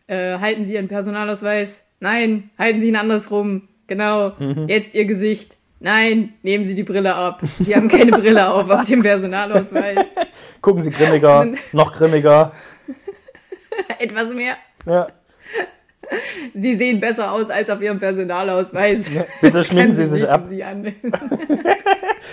Äh, 0.07 0.39
halten 0.39 0.65
Sie 0.65 0.75
Ihren 0.75 0.87
Personalausweis. 0.87 1.85
Nein, 1.99 2.51
halten 2.57 2.81
Sie 2.81 2.87
ihn 2.87 2.97
andersrum. 2.97 3.67
Genau, 3.89 4.35
jetzt 4.69 4.95
Ihr 4.95 5.05
Gesicht. 5.05 5.59
Nein, 5.81 6.35
nehmen 6.45 6.65
Sie 6.65 6.77
die 6.77 6.85
Brille 6.85 7.17
ab. 7.17 7.43
Sie 7.59 7.75
haben 7.75 7.89
keine 7.89 8.13
Brille 8.13 8.49
auf 8.53 8.71
auf 8.71 8.85
dem 8.85 9.03
Personalausweis. 9.03 9.99
Gucken 10.61 10.83
Sie 10.83 10.91
grimmiger, 10.91 11.49
noch 11.73 11.93
grimmiger. 11.93 12.53
Etwas 13.99 14.33
mehr. 14.33 14.57
Ja. 14.87 15.09
Sie 16.55 16.77
sehen 16.77 17.01
besser 17.01 17.33
aus 17.33 17.51
als 17.51 17.71
auf 17.71 17.81
Ihrem 17.81 17.99
Personalausweis. 17.99 19.11
Bitte 19.41 19.65
schminken 19.65 19.95
Sie 19.95 20.07
sich 20.07 20.29
ab. 20.29 20.45
Sie 20.47 20.65
an. 20.65 20.95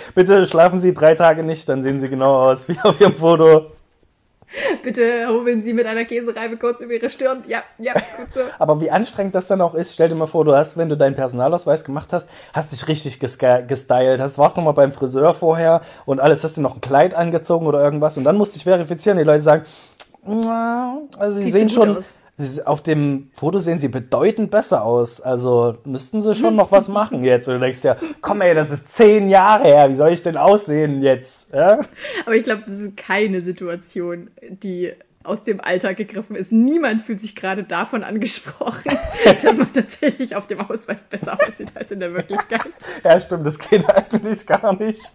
Bitte 0.14 0.46
schlafen 0.46 0.80
Sie 0.80 0.94
drei 0.94 1.14
Tage 1.14 1.42
nicht, 1.42 1.68
dann 1.68 1.82
sehen 1.82 1.98
Sie 1.98 2.08
genau 2.08 2.50
aus 2.50 2.68
wie 2.68 2.78
auf 2.82 3.00
Ihrem 3.00 3.14
Foto. 3.14 3.66
Bitte 4.82 5.26
hobeln 5.28 5.60
Sie 5.60 5.72
mit 5.72 5.86
einer 5.86 6.04
Käsereibe 6.04 6.56
kurz 6.56 6.80
über 6.80 6.92
Ihre 6.92 7.10
Stirn. 7.10 7.42
Ja, 7.48 7.62
ja, 7.78 7.94
gut 7.94 8.32
so. 8.32 8.40
Aber 8.60 8.80
wie 8.80 8.90
anstrengend 8.90 9.34
das 9.34 9.48
dann 9.48 9.60
auch 9.60 9.74
ist, 9.74 9.92
stell 9.92 10.08
dir 10.08 10.14
mal 10.14 10.28
vor, 10.28 10.44
du 10.44 10.54
hast, 10.54 10.76
wenn 10.76 10.88
du 10.88 10.96
deinen 10.96 11.16
Personalausweis 11.16 11.84
gemacht 11.84 12.12
hast, 12.12 12.30
hast 12.54 12.70
dich 12.70 12.86
richtig 12.86 13.18
gestylt, 13.18 14.20
hast, 14.20 14.38
warst 14.38 14.56
nochmal 14.56 14.74
beim 14.74 14.92
Friseur 14.92 15.34
vorher 15.34 15.80
und 16.04 16.20
alles, 16.20 16.44
hast 16.44 16.56
du 16.56 16.60
noch 16.60 16.76
ein 16.76 16.80
Kleid 16.80 17.12
angezogen 17.12 17.66
oder 17.66 17.82
irgendwas 17.82 18.16
und 18.18 18.24
dann 18.24 18.36
musst 18.36 18.54
du 18.54 18.58
dich 18.58 18.64
verifizieren. 18.64 19.18
Die 19.18 19.24
Leute 19.24 19.42
sagen, 19.42 19.64
"Na, 20.24 20.98
also 21.18 21.38
sie 21.38 21.44
Sieht 21.44 21.52
sehen 21.52 21.68
schon, 21.68 21.96
aus." 21.98 22.12
Sie, 22.36 22.66
auf 22.66 22.82
dem 22.82 23.30
Foto 23.34 23.58
sehen 23.58 23.78
sie 23.78 23.88
bedeutend 23.88 24.50
besser 24.50 24.84
aus. 24.84 25.20
Also 25.20 25.78
müssten 25.84 26.22
sie 26.22 26.34
schon 26.34 26.56
noch 26.56 26.72
was 26.72 26.88
machen 26.88 27.22
jetzt. 27.22 27.48
Und 27.48 27.54
du 27.54 27.60
denkst 27.60 27.82
ja, 27.84 27.96
komm 28.20 28.40
ey, 28.40 28.54
das 28.54 28.70
ist 28.70 28.92
zehn 28.94 29.28
Jahre 29.28 29.64
her, 29.64 29.90
wie 29.90 29.94
soll 29.94 30.12
ich 30.12 30.22
denn 30.22 30.36
aussehen 30.36 31.02
jetzt? 31.02 31.52
Ja? 31.52 31.80
Aber 32.24 32.34
ich 32.34 32.44
glaube, 32.44 32.62
das 32.66 32.78
ist 32.78 32.96
keine 32.96 33.40
Situation, 33.40 34.30
die 34.42 34.92
aus 35.26 35.42
dem 35.42 35.60
Alltag 35.60 35.96
gegriffen 35.96 36.36
ist. 36.36 36.52
Niemand 36.52 37.02
fühlt 37.02 37.20
sich 37.20 37.34
gerade 37.34 37.64
davon 37.64 38.04
angesprochen, 38.04 38.96
dass 39.42 39.58
man 39.58 39.72
tatsächlich 39.72 40.36
auf 40.36 40.46
dem 40.46 40.60
Ausweis 40.60 41.04
besser 41.04 41.38
aussieht 41.40 41.72
als 41.74 41.90
in 41.90 42.00
der 42.00 42.14
Wirklichkeit. 42.14 42.72
ja, 43.02 43.18
stimmt, 43.18 43.46
das 43.46 43.58
geht 43.58 43.88
eigentlich 43.90 44.46
gar 44.46 44.72
nicht. 44.76 45.12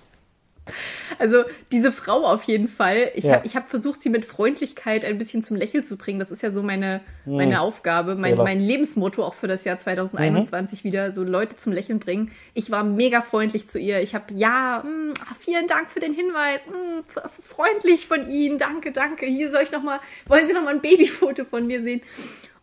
Also 1.19 1.43
diese 1.71 1.91
Frau 1.91 2.25
auf 2.25 2.43
jeden 2.43 2.67
Fall. 2.67 3.11
Ich 3.15 3.25
Ja. 3.25 3.35
habe 3.35 3.49
hab 3.49 3.69
versucht, 3.69 4.01
sie 4.01 4.09
mit 4.09 4.25
Freundlichkeit 4.25 5.03
ein 5.05 5.17
bisschen 5.17 5.43
zum 5.43 5.55
Lächeln 5.57 5.83
zu 5.83 5.97
bringen. 5.97 6.19
Das 6.19 6.31
ist 6.31 6.41
ja 6.41 6.51
so 6.51 6.63
meine, 6.63 7.01
meine 7.25 7.61
Aufgabe, 7.61 8.15
mein, 8.15 8.37
mein 8.37 8.59
Lebensmotto 8.61 9.23
auch 9.23 9.33
für 9.33 9.47
das 9.47 9.63
Jahr 9.63 9.77
2021 9.77 10.83
wieder, 10.83 11.11
so 11.11 11.23
Leute 11.23 11.55
zum 11.55 11.73
Lächeln 11.73 11.99
bringen. 11.99 12.31
Ich 12.53 12.71
war 12.71 12.83
mega 12.83 13.21
freundlich 13.21 13.67
zu 13.67 13.79
ihr. 13.79 14.01
Ich 14.01 14.15
habe, 14.15 14.33
ja, 14.33 14.83
mh, 14.85 15.13
ah, 15.29 15.35
vielen 15.39 15.67
Dank 15.67 15.91
für 15.91 15.99
den 15.99 16.13
Hinweis. 16.13 16.65
Mh, 16.67 17.03
f- 17.23 17.31
freundlich 17.43 18.07
von 18.07 18.29
Ihnen. 18.29 18.57
Danke, 18.57 18.91
danke. 18.91 19.25
Hier 19.25 19.51
soll 19.51 19.61
ich 19.63 19.71
noch 19.71 19.83
mal, 19.83 19.99
wollen 20.27 20.47
Sie 20.47 20.53
noch 20.53 20.63
mal 20.63 20.73
ein 20.73 20.81
Babyfoto 20.81 21.45
von 21.45 21.67
mir 21.67 21.81
sehen? 21.81 22.01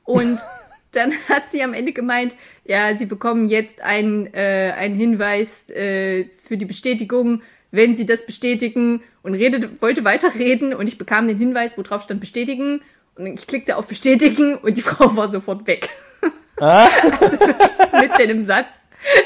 Und 0.05 0.39
dann 0.93 1.13
hat 1.29 1.51
sie 1.51 1.63
am 1.63 1.75
Ende 1.75 1.93
gemeint, 1.93 2.35
ja, 2.65 2.97
sie 2.97 3.05
bekommen 3.07 3.47
jetzt 3.47 3.83
einen, 3.83 4.33
äh, 4.33 4.73
einen 4.77 4.95
Hinweis 4.97 5.69
äh, 5.69 6.25
für 6.43 6.57
die 6.57 6.65
Bestätigung, 6.65 7.43
wenn 7.71 7.95
sie 7.95 8.07
das 8.07 8.25
bestätigen 8.25 9.03
und 9.23 9.35
redete, 9.35 9.71
wollte 9.81 10.05
weiterreden 10.05 10.75
und 10.75 10.87
ich 10.87 10.99
bekam 10.99 11.29
den 11.29 11.39
Hinweis, 11.39 11.77
wo 11.77 11.83
drauf 11.83 12.03
stand 12.03 12.21
bestätigen 12.21 12.81
und 13.17 13.27
ich 13.27 13.47
klickte 13.47 13.77
auf 13.77 13.87
bestätigen 13.87 14.57
und 14.57 14.77
die 14.77 14.83
Frau 14.91 15.15
war 15.17 15.31
sofort 15.31 15.67
weg. 15.67 15.89
also 17.21 17.37
mitten 18.01 18.21
in 18.21 18.29
dem 18.29 18.45
Satz. 18.45 18.73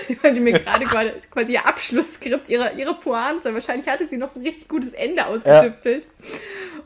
Sie 0.06 0.22
wollte 0.22 0.40
mir 0.40 0.52
gerade 0.52 0.84
quasi- 1.30 1.54
ihr 1.54 1.66
Abschlussskript, 1.66 2.50
ihre, 2.50 2.72
ihre 2.76 2.94
Pointe. 2.94 3.54
Wahrscheinlich 3.54 3.88
hatte 3.88 4.06
sie 4.06 4.18
noch 4.18 4.36
ein 4.36 4.42
richtig 4.42 4.68
gutes 4.68 4.92
Ende 4.92 5.26
ausgetüftelt. 5.26 6.08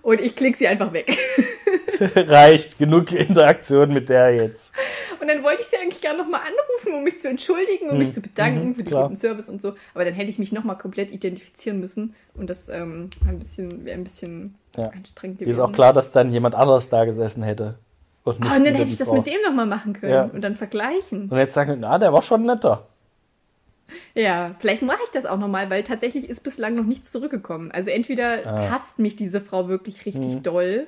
Und 0.06 0.20
ich 0.20 0.36
klick 0.36 0.54
sie 0.54 0.68
einfach 0.68 0.92
weg. 0.92 1.10
Reicht, 2.14 2.78
genug 2.78 3.10
Interaktion 3.10 3.92
mit 3.92 4.08
der 4.08 4.34
jetzt. 4.34 4.72
Und 5.20 5.26
dann 5.28 5.42
wollte 5.42 5.62
ich 5.62 5.66
sie 5.66 5.76
eigentlich 5.76 6.00
gerne 6.00 6.18
nochmal 6.18 6.42
anrufen, 6.42 6.96
um 6.98 7.02
mich 7.02 7.18
zu 7.18 7.28
entschuldigen, 7.28 7.88
um 7.90 7.98
mich 7.98 8.12
zu 8.12 8.20
bedanken 8.20 8.74
für 8.76 8.82
den 8.82 8.86
klar. 8.88 9.02
guten 9.04 9.16
Service 9.16 9.48
und 9.48 9.60
so. 9.60 9.74
Aber 9.94 10.04
dann 10.04 10.14
hätte 10.14 10.30
ich 10.30 10.38
mich 10.38 10.52
nochmal 10.52 10.78
komplett 10.78 11.10
identifizieren 11.10 11.80
müssen. 11.80 12.14
Und 12.34 12.50
das 12.50 12.68
ähm, 12.68 13.10
ein 13.26 13.38
bisschen, 13.40 13.84
wäre 13.84 13.96
ein 13.98 14.04
bisschen 14.04 14.54
Ja. 14.76 14.90
anstrengend 14.90 15.40
Ist 15.40 15.46
gewesen. 15.46 15.60
auch 15.62 15.72
klar, 15.72 15.92
dass 15.92 16.12
dann 16.12 16.30
jemand 16.30 16.54
anderes 16.54 16.88
da 16.88 17.04
gesessen 17.04 17.42
hätte. 17.42 17.78
Und, 18.22 18.34
Oh, 18.44 18.54
und 18.56 18.64
dann 18.64 18.74
hätte 18.74 18.82
ich 18.90 18.96
das 18.98 19.08
Frau. 19.08 19.16
mit 19.16 19.26
dem 19.26 19.40
nochmal 19.44 19.66
machen 19.66 19.92
können 19.94 20.12
Ja. 20.12 20.24
und 20.32 20.40
dann 20.42 20.54
vergleichen. 20.54 21.28
Und 21.30 21.38
jetzt 21.38 21.54
sagen, 21.54 21.78
na, 21.80 21.98
der 21.98 22.12
war 22.12 22.22
schon 22.22 22.44
netter. 22.44 22.86
Ja, 24.14 24.54
vielleicht 24.58 24.82
mache 24.82 24.98
ich 25.04 25.10
das 25.10 25.26
auch 25.26 25.38
nochmal, 25.38 25.70
weil 25.70 25.82
tatsächlich 25.84 26.28
ist 26.28 26.42
bislang 26.42 26.74
noch 26.74 26.84
nichts 26.84 27.12
zurückgekommen. 27.12 27.70
Also 27.70 27.90
entweder 27.90 28.46
Ah. 28.46 28.70
hasst 28.70 28.98
mich 28.98 29.16
diese 29.16 29.40
Frau 29.40 29.68
wirklich 29.68 30.04
richtig 30.06 30.34
Hm. 30.36 30.42
doll 30.42 30.86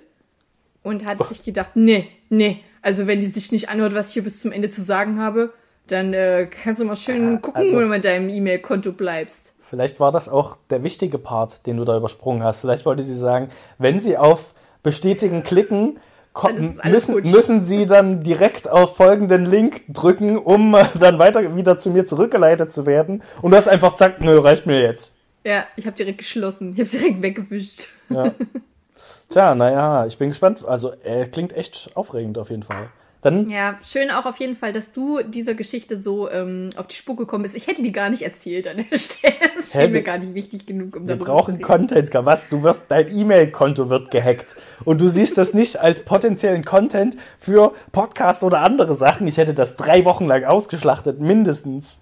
und 0.82 1.04
hat 1.04 1.24
sich 1.28 1.42
gedacht, 1.44 1.70
nee, 1.74 2.08
nee, 2.28 2.60
also 2.82 3.06
wenn 3.06 3.20
die 3.20 3.26
sich 3.26 3.52
nicht 3.52 3.68
anhört, 3.68 3.94
was 3.94 4.08
ich 4.08 4.14
hier 4.14 4.24
bis 4.24 4.40
zum 4.40 4.52
Ende 4.52 4.68
zu 4.68 4.82
sagen 4.82 5.18
habe, 5.20 5.52
dann 5.86 6.12
äh, 6.12 6.46
kannst 6.50 6.80
du 6.80 6.84
mal 6.84 6.96
schön 6.96 7.32
Ja, 7.34 7.38
gucken, 7.38 7.62
also- 7.62 7.76
wo 7.76 7.80
du 7.80 7.86
mit 7.86 8.04
deinem 8.04 8.28
E-Mail-Konto 8.28 8.92
bleibst. 8.92 9.54
Vielleicht 9.60 10.00
war 10.00 10.12
das 10.12 10.28
auch 10.28 10.56
der 10.70 10.82
wichtige 10.82 11.18
Part, 11.18 11.66
den 11.66 11.76
du 11.76 11.84
da 11.84 11.96
übersprungen 11.96 12.42
hast. 12.42 12.62
Vielleicht 12.62 12.86
wollte 12.86 13.02
sie 13.04 13.14
sagen, 13.16 13.48
wenn 13.78 14.00
sie 14.00 14.16
auf 14.16 14.54
Bestätigen 14.82 15.42
klicken, 15.42 15.98
müssen, 16.84 17.14
futsch. 17.14 17.30
müssen 17.30 17.60
sie 17.60 17.86
dann 17.86 18.20
direkt 18.20 18.68
auf 18.68 18.96
folgenden 18.96 19.46
Link 19.46 19.82
drücken, 19.88 20.38
um 20.38 20.74
äh, 20.74 20.84
dann 20.98 21.18
weiter 21.18 21.56
wieder 21.56 21.76
zu 21.78 21.90
mir 21.90 22.06
zurückgeleitet 22.06 22.72
zu 22.72 22.86
werden. 22.86 23.22
Und 23.42 23.50
du 23.50 23.56
hast 23.56 23.68
einfach 23.68 23.92
gesagt, 23.92 24.20
nö, 24.20 24.38
reicht 24.38 24.66
mir 24.66 24.80
jetzt. 24.80 25.14
Ja, 25.44 25.64
ich 25.76 25.86
habe 25.86 25.96
direkt 25.96 26.18
geschlossen. 26.18 26.74
Ich 26.74 26.80
habe 26.80 26.90
direkt 26.90 27.22
weggewischt. 27.22 27.88
Ja. 28.08 28.32
Tja, 29.30 29.54
naja, 29.54 30.06
ich 30.06 30.16
bin 30.18 30.30
gespannt. 30.30 30.64
Also, 30.64 30.92
er 31.02 31.26
klingt 31.26 31.52
echt 31.52 31.90
aufregend 31.94 32.38
auf 32.38 32.50
jeden 32.50 32.62
Fall. 32.62 32.88
Dann, 33.20 33.50
Ja, 33.50 33.78
schön 33.84 34.10
auch 34.12 34.26
auf 34.26 34.36
jeden 34.38 34.54
Fall, 34.54 34.72
dass 34.72 34.92
du 34.92 35.20
dieser 35.24 35.54
Geschichte 35.54 36.00
so 36.00 36.30
ähm, 36.30 36.70
auf 36.76 36.86
die 36.86 36.94
Spur 36.94 37.16
gekommen 37.16 37.42
bist. 37.42 37.56
Ich 37.56 37.66
hätte 37.66 37.82
die 37.82 37.90
gar 37.90 38.10
nicht 38.10 38.22
erzählt 38.22 38.68
an 38.68 38.76
der 38.76 38.84
Stelle. 38.96 39.34
Das 39.56 39.72
schien 39.72 39.90
mir 39.90 40.02
gar 40.02 40.18
nicht 40.18 40.34
wichtig 40.34 40.66
genug, 40.66 40.94
um 40.94 41.08
wir 41.08 41.16
brauchen. 41.16 41.60
Content. 41.60 42.10
Was? 42.14 42.48
Du 42.48 42.62
wirst, 42.62 42.82
dein 42.88 43.08
E-Mail-Konto 43.08 43.90
wird 43.90 44.12
gehackt. 44.12 44.54
Und 44.84 45.00
du 45.00 45.08
siehst 45.08 45.36
das 45.36 45.52
nicht 45.52 45.80
als 45.80 46.04
potenziellen 46.04 46.64
Content 46.64 47.16
für 47.40 47.72
Podcasts 47.90 48.44
oder 48.44 48.60
andere 48.60 48.94
Sachen. 48.94 49.26
Ich 49.26 49.36
hätte 49.36 49.52
das 49.54 49.74
drei 49.76 50.04
Wochen 50.04 50.26
lang 50.26 50.44
ausgeschlachtet, 50.44 51.20
mindestens. 51.20 51.98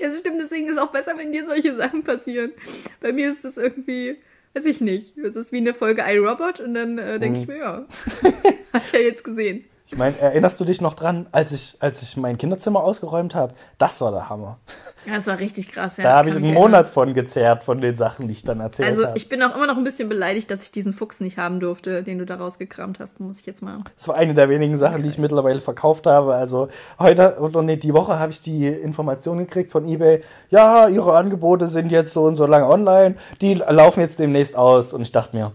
Ja, 0.00 0.08
das 0.08 0.20
stimmt, 0.20 0.40
deswegen 0.40 0.66
ist 0.68 0.72
es 0.72 0.78
auch 0.78 0.90
besser, 0.90 1.12
wenn 1.16 1.32
dir 1.32 1.44
solche 1.46 1.76
Sachen 1.76 2.02
passieren. 2.02 2.52
Bei 3.00 3.12
mir 3.12 3.30
ist 3.30 3.44
das 3.44 3.56
irgendwie, 3.56 4.16
weiß 4.54 4.64
ich 4.66 4.80
nicht. 4.80 5.16
Es 5.18 5.36
ist 5.36 5.52
wie 5.52 5.58
eine 5.58 5.74
Folge 5.74 6.02
iRobot 6.06 6.60
und 6.60 6.74
dann 6.74 6.98
äh, 6.98 7.18
denke 7.18 7.38
Mhm. 7.38 7.42
ich 7.42 7.48
mir, 7.48 7.58
ja, 7.58 7.86
ich 8.84 8.92
ja 8.92 9.00
jetzt 9.00 9.24
gesehen. 9.24 9.64
Ich 9.92 9.98
meine, 9.98 10.18
erinnerst 10.18 10.58
du 10.58 10.64
dich 10.64 10.80
noch 10.80 10.94
dran, 10.94 11.26
als 11.32 11.52
ich, 11.52 11.76
als 11.80 12.00
ich 12.00 12.16
mein 12.16 12.38
Kinderzimmer 12.38 12.82
ausgeräumt 12.82 13.34
habe? 13.34 13.52
Das 13.76 14.00
war 14.00 14.10
der 14.10 14.30
Hammer. 14.30 14.58
Ja, 15.04 15.16
das 15.16 15.26
war 15.26 15.38
richtig 15.38 15.68
krass. 15.68 15.98
Ja, 15.98 16.04
Da 16.04 16.12
habe 16.16 16.30
ich 16.30 16.36
einen 16.36 16.54
Monat 16.54 16.88
von 16.88 17.12
gezerrt, 17.12 17.62
von 17.62 17.82
den 17.82 17.94
Sachen, 17.94 18.26
die 18.26 18.32
ich 18.32 18.42
dann 18.42 18.60
erzählt 18.60 18.88
Also 18.88 19.04
habe. 19.04 19.18
ich 19.18 19.28
bin 19.28 19.42
auch 19.42 19.54
immer 19.54 19.66
noch 19.66 19.76
ein 19.76 19.84
bisschen 19.84 20.08
beleidigt, 20.08 20.50
dass 20.50 20.62
ich 20.62 20.70
diesen 20.72 20.94
Fuchs 20.94 21.20
nicht 21.20 21.36
haben 21.36 21.60
durfte, 21.60 22.02
den 22.02 22.18
du 22.18 22.24
da 22.24 22.36
rausgekramt 22.36 23.00
hast, 23.00 23.20
muss 23.20 23.40
ich 23.40 23.44
jetzt 23.46 23.60
mal. 23.60 23.80
Das 23.98 24.08
war 24.08 24.16
eine 24.16 24.32
der 24.32 24.48
wenigen 24.48 24.78
Sachen, 24.78 25.02
die 25.02 25.10
ich 25.10 25.18
mittlerweile 25.18 25.60
verkauft 25.60 26.06
habe. 26.06 26.34
Also 26.34 26.68
heute, 26.98 27.36
oder 27.40 27.60
nee, 27.60 27.76
die 27.76 27.92
Woche 27.92 28.18
habe 28.18 28.32
ich 28.32 28.40
die 28.40 28.66
Information 28.68 29.36
gekriegt 29.36 29.70
von 29.72 29.86
eBay. 29.86 30.22
Ja, 30.48 30.88
ihre 30.88 31.14
Angebote 31.18 31.68
sind 31.68 31.92
jetzt 31.92 32.14
so 32.14 32.22
und 32.24 32.36
so 32.36 32.46
lange 32.46 32.66
online. 32.66 33.16
Die 33.42 33.52
laufen 33.56 34.00
jetzt 34.00 34.18
demnächst 34.18 34.56
aus. 34.56 34.94
Und 34.94 35.02
ich 35.02 35.12
dachte 35.12 35.36
mir, 35.36 35.52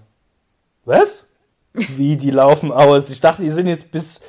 was? 0.85 1.26
Wie, 1.95 2.17
die 2.17 2.31
laufen 2.31 2.71
aus? 2.71 3.09
Ich 3.09 3.21
dachte, 3.21 3.41
die 3.41 3.49
sind 3.49 3.67
jetzt 3.67 3.91
bis, 3.91 4.21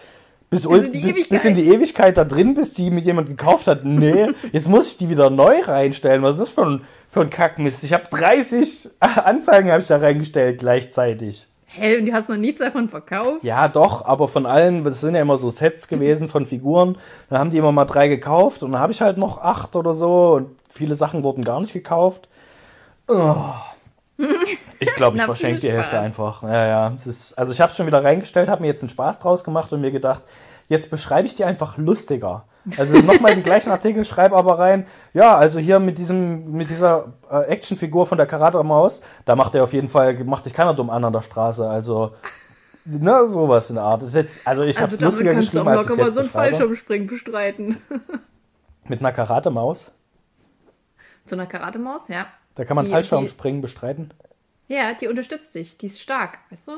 bis, 0.50 0.66
Bis 0.68 0.84
in 0.84 0.92
bis- 1.28 1.44
in 1.44 1.54
die 1.54 1.68
Ewigkeit 1.68 2.16
da 2.16 2.24
drin, 2.24 2.54
bis 2.54 2.72
die 2.74 2.90
mit 2.90 3.04
jemand 3.04 3.28
gekauft 3.28 3.66
hat. 3.66 3.84
Nee, 3.84 4.28
jetzt 4.52 4.68
muss 4.68 4.88
ich 4.92 4.96
die 4.98 5.08
wieder 5.10 5.30
neu 5.30 5.60
reinstellen. 5.62 6.22
Was 6.22 6.36
ist 6.36 6.40
das 6.40 6.50
für 6.50 6.64
ein, 6.66 6.80
für 7.10 7.20
ein 7.22 7.30
Kackmist? 7.30 7.84
Ich 7.84 7.92
habe 7.92 8.04
30 8.10 8.88
Anzeigen 9.00 9.70
hab 9.70 9.80
ich 9.80 9.86
da 9.86 9.96
reingestellt 9.98 10.58
gleichzeitig. 10.60 11.46
Hä, 11.70 11.98
und 11.98 12.06
du 12.06 12.12
hast 12.14 12.30
noch 12.30 12.36
nichts 12.38 12.60
davon 12.60 12.88
verkauft? 12.88 13.42
Ja, 13.44 13.68
doch, 13.68 14.06
aber 14.06 14.26
von 14.26 14.46
allen, 14.46 14.84
das 14.84 15.02
sind 15.02 15.14
ja 15.14 15.20
immer 15.20 15.36
so 15.36 15.50
Sets 15.50 15.86
gewesen 15.86 16.28
von 16.30 16.46
Figuren. 16.46 16.96
Da 17.28 17.38
haben 17.38 17.50
die 17.50 17.58
immer 17.58 17.72
mal 17.72 17.84
drei 17.84 18.08
gekauft 18.08 18.62
und 18.62 18.72
dann 18.72 18.80
habe 18.80 18.92
ich 18.92 19.02
halt 19.02 19.18
noch 19.18 19.42
acht 19.42 19.76
oder 19.76 19.92
so 19.92 20.32
und 20.36 20.50
viele 20.72 20.96
Sachen 20.96 21.24
wurden 21.24 21.44
gar 21.44 21.60
nicht 21.60 21.74
gekauft. 21.74 22.26
Oh. 23.06 23.34
Ich 24.80 24.94
glaube, 24.94 25.16
ich 25.16 25.22
verschenke 25.22 25.60
die 25.60 25.70
Hälfte 25.70 25.98
einfach. 25.98 26.42
Ja, 26.42 26.66
ja. 26.66 26.92
Es 26.96 27.06
ist, 27.06 27.38
also 27.38 27.52
ich 27.52 27.60
habe 27.60 27.70
es 27.70 27.76
schon 27.76 27.86
wieder 27.86 28.02
reingestellt, 28.02 28.48
habe 28.48 28.62
mir 28.62 28.68
jetzt 28.68 28.82
einen 28.82 28.88
Spaß 28.88 29.20
draus 29.20 29.44
gemacht 29.44 29.72
und 29.72 29.80
mir 29.80 29.90
gedacht, 29.90 30.22
jetzt 30.68 30.90
beschreibe 30.90 31.26
ich 31.26 31.34
die 31.34 31.44
einfach 31.44 31.78
lustiger. 31.78 32.44
Also 32.76 32.98
nochmal 32.98 33.34
die 33.34 33.42
gleichen 33.42 33.70
Artikel, 33.70 34.04
schreibe 34.04 34.36
aber 34.36 34.58
rein, 34.58 34.86
ja, 35.14 35.36
also 35.36 35.58
hier 35.58 35.78
mit 35.78 35.98
diesem, 35.98 36.52
mit 36.52 36.68
dieser 36.68 37.12
äh, 37.30 37.44
Actionfigur 37.44 38.06
von 38.06 38.18
der 38.18 38.26
Karate-Maus, 38.26 39.02
da 39.24 39.36
macht 39.36 39.54
er 39.54 39.64
auf 39.64 39.72
jeden 39.72 39.88
Fall, 39.88 40.22
macht 40.24 40.46
dich 40.46 40.54
keiner 40.54 40.74
dumm 40.74 40.90
an 40.90 41.04
an 41.04 41.12
der 41.12 41.22
Straße. 41.22 41.68
Also, 41.68 42.12
ne, 42.84 43.26
sowas 43.26 43.70
in 43.70 43.76
der 43.76 43.84
Art. 43.84 44.02
Ist 44.02 44.14
jetzt, 44.14 44.40
also 44.44 44.64
ich 44.64 44.76
habe 44.78 44.88
es 44.88 44.94
Also 44.94 45.06
lustiger 45.06 45.34
geschrieben, 45.34 45.68
als 45.68 45.84
ich 45.84 45.90
locker 45.90 46.02
mal 46.02 46.06
jetzt 46.06 46.14
so 46.14 46.20
einen. 46.20 46.30
Fallschirmspringen 46.30 47.06
bestreiten. 47.06 47.82
Mit 48.84 49.00
einer 49.00 49.12
Karate-Maus, 49.12 49.92
So 51.24 51.36
einer 51.36 51.46
Karatemaus, 51.46 52.08
ja. 52.08 52.26
Da 52.58 52.64
kann 52.64 52.74
man 52.74 52.86
Die- 52.86 52.90
Fallschirmspringen 52.90 53.60
bestreiten. 53.60 54.10
Ja, 54.66 54.92
die 54.92 55.06
unterstützt 55.08 55.54
dich. 55.54 55.78
Die 55.78 55.86
ist 55.86 56.00
stark, 56.02 56.40
weißt 56.50 56.68
du? 56.68 56.72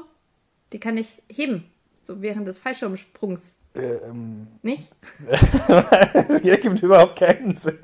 Die 0.72 0.78
kann 0.78 0.96
ich 0.98 1.22
heben. 1.32 1.64
So 2.02 2.20
während 2.22 2.46
des 2.46 2.58
Fallschirmsprungs. 2.58 3.54
Ähm, 3.74 4.46
Nicht? 4.62 4.90
Hier 6.42 6.58
gibt 6.58 6.82
überhaupt 6.82 7.16
keinen 7.16 7.54
Sinn. 7.54 7.78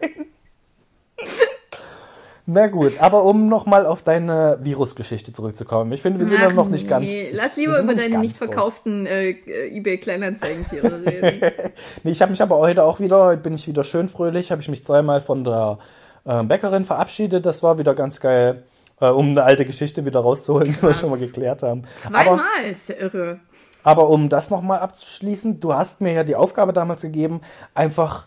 Na 2.48 2.68
gut, 2.68 3.00
aber 3.00 3.24
um 3.24 3.48
nochmal 3.48 3.86
auf 3.86 4.02
deine 4.04 4.58
Virusgeschichte 4.62 5.32
zurückzukommen. 5.32 5.90
Ich 5.92 6.02
finde, 6.02 6.20
wir 6.20 6.26
sind 6.28 6.40
ja 6.40 6.46
Ach 6.48 6.52
noch 6.52 6.68
nicht 6.68 6.86
ganz. 6.88 7.06
nee. 7.06 7.30
Lass 7.32 7.56
lieber 7.56 7.80
über 7.80 7.94
deine 7.94 8.18
nicht 8.18 8.36
verkauften 8.36 9.06
äh, 9.06 9.30
äh, 9.30 9.76
eBay-Kleinanzeigentiere 9.76 11.04
reden. 11.04 11.40
Nee, 12.04 12.12
ich 12.12 12.22
habe 12.22 12.30
mich 12.30 12.42
aber 12.42 12.58
heute 12.58 12.84
auch 12.84 13.00
wieder, 13.00 13.36
bin 13.36 13.54
ich 13.54 13.66
wieder 13.66 13.82
schön 13.82 14.08
fröhlich, 14.08 14.52
habe 14.52 14.62
ich 14.62 14.68
mich 14.68 14.84
zweimal 14.84 15.20
von 15.20 15.42
der 15.42 15.78
äh, 16.26 16.42
Bäckerin 16.42 16.84
verabschiedet. 16.84 17.46
Das 17.46 17.62
war 17.62 17.78
wieder 17.78 17.94
ganz 17.94 18.20
geil, 18.20 18.64
äh, 19.00 19.06
um 19.08 19.30
eine 19.30 19.44
alte 19.44 19.64
Geschichte 19.64 20.04
wieder 20.04 20.20
rauszuholen, 20.20 20.66
die 20.72 20.74
wir 20.82 20.88
Krass. 20.90 21.00
schon 21.00 21.10
mal 21.10 21.18
geklärt 21.18 21.62
haben. 21.62 21.82
Aber, 22.06 22.24
Zweimal, 22.24 22.70
ist 22.70 22.88
ja 22.88 22.96
irre. 22.96 23.40
aber 23.84 24.08
um 24.08 24.28
das 24.28 24.50
nochmal 24.50 24.80
abzuschließen, 24.80 25.60
du 25.60 25.74
hast 25.74 26.00
mir 26.00 26.12
ja 26.12 26.24
die 26.24 26.36
Aufgabe 26.36 26.72
damals 26.72 27.02
gegeben, 27.02 27.40
einfach 27.74 28.26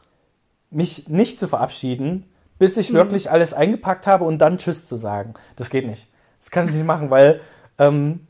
mich 0.71 1.07
nicht 1.09 1.39
zu 1.39 1.47
verabschieden, 1.47 2.25
bis 2.57 2.75
Mhm. 2.75 2.81
ich 2.81 2.93
wirklich 2.93 3.31
alles 3.31 3.53
eingepackt 3.53 4.05
habe 4.07 4.25
und 4.25 4.37
dann 4.39 4.57
Tschüss 4.57 4.87
zu 4.87 4.95
sagen. 4.97 5.33
Das 5.55 5.69
geht 5.69 5.87
nicht. 5.87 6.07
Das 6.39 6.51
kann 6.51 6.67
ich 6.67 6.73
nicht 6.75 6.85
machen, 6.85 7.09
weil 7.09 7.41
ähm, 7.79 8.27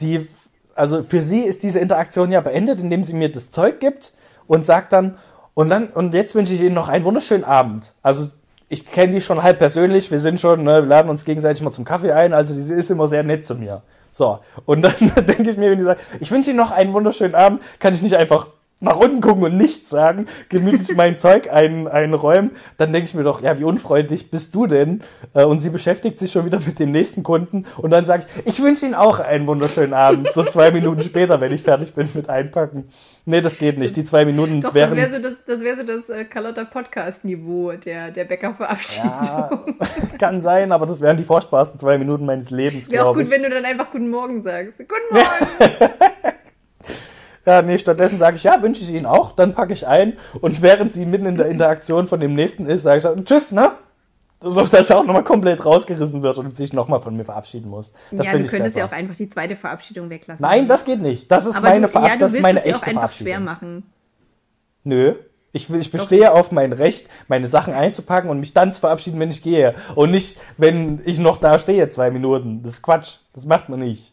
die, 0.00 0.28
also 0.74 1.02
für 1.02 1.20
sie 1.20 1.40
ist 1.40 1.62
diese 1.62 1.80
Interaktion 1.80 2.30
ja 2.30 2.40
beendet, 2.40 2.80
indem 2.80 3.02
sie 3.02 3.14
mir 3.14 3.32
das 3.32 3.50
Zeug 3.50 3.80
gibt 3.80 4.12
und 4.46 4.64
sagt 4.64 4.92
dann, 4.92 5.16
und 5.54 5.70
dann, 5.70 5.88
und 5.88 6.12
jetzt 6.14 6.34
wünsche 6.34 6.52
ich 6.52 6.60
Ihnen 6.60 6.74
noch 6.74 6.88
einen 6.88 7.04
wunderschönen 7.06 7.44
Abend. 7.44 7.94
Also 8.02 8.28
ich 8.68 8.90
kenne 8.90 9.12
die 9.12 9.20
schon 9.20 9.42
halb 9.42 9.58
persönlich, 9.58 10.10
wir 10.10 10.18
sind 10.18 10.40
schon, 10.40 10.64
ne, 10.64 10.82
wir 10.82 10.88
laden 10.88 11.08
uns 11.08 11.24
gegenseitig 11.24 11.62
mal 11.62 11.70
zum 11.70 11.84
Kaffee 11.84 12.12
ein, 12.12 12.34
also 12.34 12.52
sie 12.52 12.74
ist 12.74 12.90
immer 12.90 13.06
sehr 13.06 13.22
nett 13.22 13.46
zu 13.46 13.54
mir. 13.54 13.82
So, 14.10 14.38
und 14.64 14.82
dann 14.82 14.94
denke 15.26 15.50
ich 15.50 15.56
mir, 15.56 15.70
wenn 15.70 15.78
die 15.78 15.84
sagt, 15.84 16.00
ich 16.20 16.30
wünsche 16.30 16.50
Ihnen 16.50 16.58
noch 16.58 16.70
einen 16.70 16.92
wunderschönen 16.92 17.34
Abend, 17.34 17.60
kann 17.78 17.94
ich 17.94 18.02
nicht 18.02 18.16
einfach 18.16 18.48
nach 18.80 18.96
unten 18.96 19.22
gucken 19.22 19.42
und 19.44 19.56
nichts 19.56 19.88
sagen, 19.88 20.26
gemütlich 20.50 20.94
mein 20.96 21.16
Zeug 21.18 21.50
ein, 21.50 21.88
einräumen, 21.88 22.50
dann 22.76 22.92
denke 22.92 23.08
ich 23.08 23.14
mir 23.14 23.22
doch, 23.22 23.40
ja, 23.40 23.58
wie 23.58 23.64
unfreundlich 23.64 24.30
bist 24.30 24.54
du 24.54 24.66
denn? 24.66 25.02
Äh, 25.34 25.44
Und 25.44 25.60
sie 25.60 25.70
beschäftigt 25.70 26.18
sich 26.18 26.30
schon 26.32 26.44
wieder 26.44 26.60
mit 26.60 26.78
dem 26.78 26.92
nächsten 26.92 27.22
Kunden 27.22 27.64
und 27.78 27.90
dann 27.90 28.04
sage 28.04 28.24
ich, 28.44 28.46
ich 28.54 28.62
wünsche 28.62 28.84
Ihnen 28.84 28.94
auch 28.94 29.18
einen 29.18 29.46
wunderschönen 29.46 29.94
Abend, 29.94 30.30
so 30.32 30.44
zwei 30.44 30.70
Minuten 30.70 31.02
später, 31.02 31.40
wenn 31.40 31.52
ich 31.52 31.62
fertig 31.62 31.94
bin 31.94 32.08
mit 32.14 32.28
Einpacken. 32.28 32.88
Nee, 33.24 33.40
das 33.40 33.58
geht 33.58 33.76
nicht. 33.78 33.96
Die 33.96 34.04
zwei 34.04 34.24
Minuten 34.24 34.60
Doch, 34.60 34.68
das 34.68 34.74
wären... 34.74 34.96
wäre 34.96 35.10
so 35.10 35.18
das, 35.20 35.44
das, 35.44 35.60
wär 35.62 35.76
so 35.76 35.82
das 35.82 36.08
äh, 36.10 36.24
Carlotta 36.26 36.64
Podcast-Niveau 36.64 37.72
der, 37.72 38.10
der 38.10 38.24
Bäckerverabschiedung. 38.24 39.10
ja, 39.10 39.50
kann 40.18 40.40
sein, 40.40 40.70
aber 40.70 40.86
das 40.86 41.00
wären 41.00 41.16
die 41.16 41.24
furchtbarsten 41.24 41.80
zwei 41.80 41.98
Minuten 41.98 42.24
meines 42.26 42.50
Lebens, 42.50 42.90
Wäre 42.90 43.04
auch 43.06 43.14
glaube 43.14 43.24
gut, 43.24 43.28
ich. 43.28 43.34
wenn 43.34 43.42
du 43.42 43.50
dann 43.50 43.64
einfach 43.64 43.90
Guten 43.90 44.10
Morgen 44.10 44.42
sagst. 44.42 44.78
Guten 44.78 45.14
Morgen! 45.14 45.92
Ja, 47.46 47.62
nee, 47.62 47.78
stattdessen 47.78 48.18
sage 48.18 48.36
ich, 48.36 48.42
ja, 48.42 48.60
wünsche 48.60 48.82
ich 48.82 48.90
Ihnen 48.90 49.06
auch, 49.06 49.32
dann 49.32 49.54
packe 49.54 49.72
ich 49.72 49.86
ein 49.86 50.14
und 50.40 50.62
während 50.62 50.92
sie 50.92 51.06
mitten 51.06 51.26
in 51.26 51.36
der 51.36 51.46
Interaktion 51.46 52.08
von 52.08 52.18
dem 52.18 52.34
nächsten 52.34 52.66
ist, 52.66 52.82
sage 52.82 52.98
ich 53.18 53.24
tschüss, 53.24 53.52
ne? 53.52 53.70
So, 54.40 54.64
dass 54.66 54.90
er 54.90 54.98
auch 54.98 55.04
nochmal 55.04 55.24
komplett 55.24 55.64
rausgerissen 55.64 56.22
wird 56.22 56.36
und 56.38 56.54
sich 56.54 56.72
nochmal 56.72 57.00
von 57.00 57.16
mir 57.16 57.24
verabschieden 57.24 57.70
muss. 57.70 57.94
Das 58.10 58.26
ja, 58.26 58.32
du 58.32 58.38
könntest 58.40 58.52
besser. 58.74 58.78
ja 58.80 58.86
auch 58.86 58.92
einfach 58.92 59.16
die 59.16 59.28
zweite 59.28 59.56
Verabschiedung 59.56 60.10
weglassen. 60.10 60.42
Nein, 60.42 60.68
das 60.68 60.84
geht 60.84 61.00
nicht. 61.00 61.30
Das 61.30 61.46
ist 61.46 61.56
Aber 61.56 61.68
meine 61.70 61.86
du, 61.86 61.92
Verab 61.92 62.08
ja, 62.08 62.16
das 62.16 62.34
ist 62.34 62.42
meine 62.42 62.60
es 62.60 62.66
ja 62.66 62.72
auch 62.72 62.78
echte 62.82 62.90
einfach 62.90 63.12
schwer 63.12 63.40
Verabschiedung. 63.40 63.44
machen. 63.44 63.82
Nö. 64.84 65.14
Ich, 65.52 65.70
will- 65.70 65.80
ich 65.80 65.90
bestehe 65.90 66.32
auf 66.34 66.52
mein 66.52 66.72
Recht, 66.74 67.08
meine 67.28 67.48
Sachen 67.48 67.72
einzupacken 67.72 68.28
und 68.28 68.38
mich 68.40 68.52
dann 68.52 68.74
zu 68.74 68.80
verabschieden, 68.80 69.18
wenn 69.20 69.30
ich 69.30 69.42
gehe. 69.42 69.74
Und 69.94 70.10
nicht, 70.10 70.36
wenn 70.58 71.00
ich 71.06 71.18
noch 71.18 71.38
da 71.38 71.58
stehe, 71.58 71.88
zwei 71.88 72.10
Minuten. 72.10 72.62
Das 72.62 72.74
ist 72.74 72.82
Quatsch. 72.82 73.14
Das 73.32 73.46
macht 73.46 73.70
man 73.70 73.78
nicht. 73.80 74.12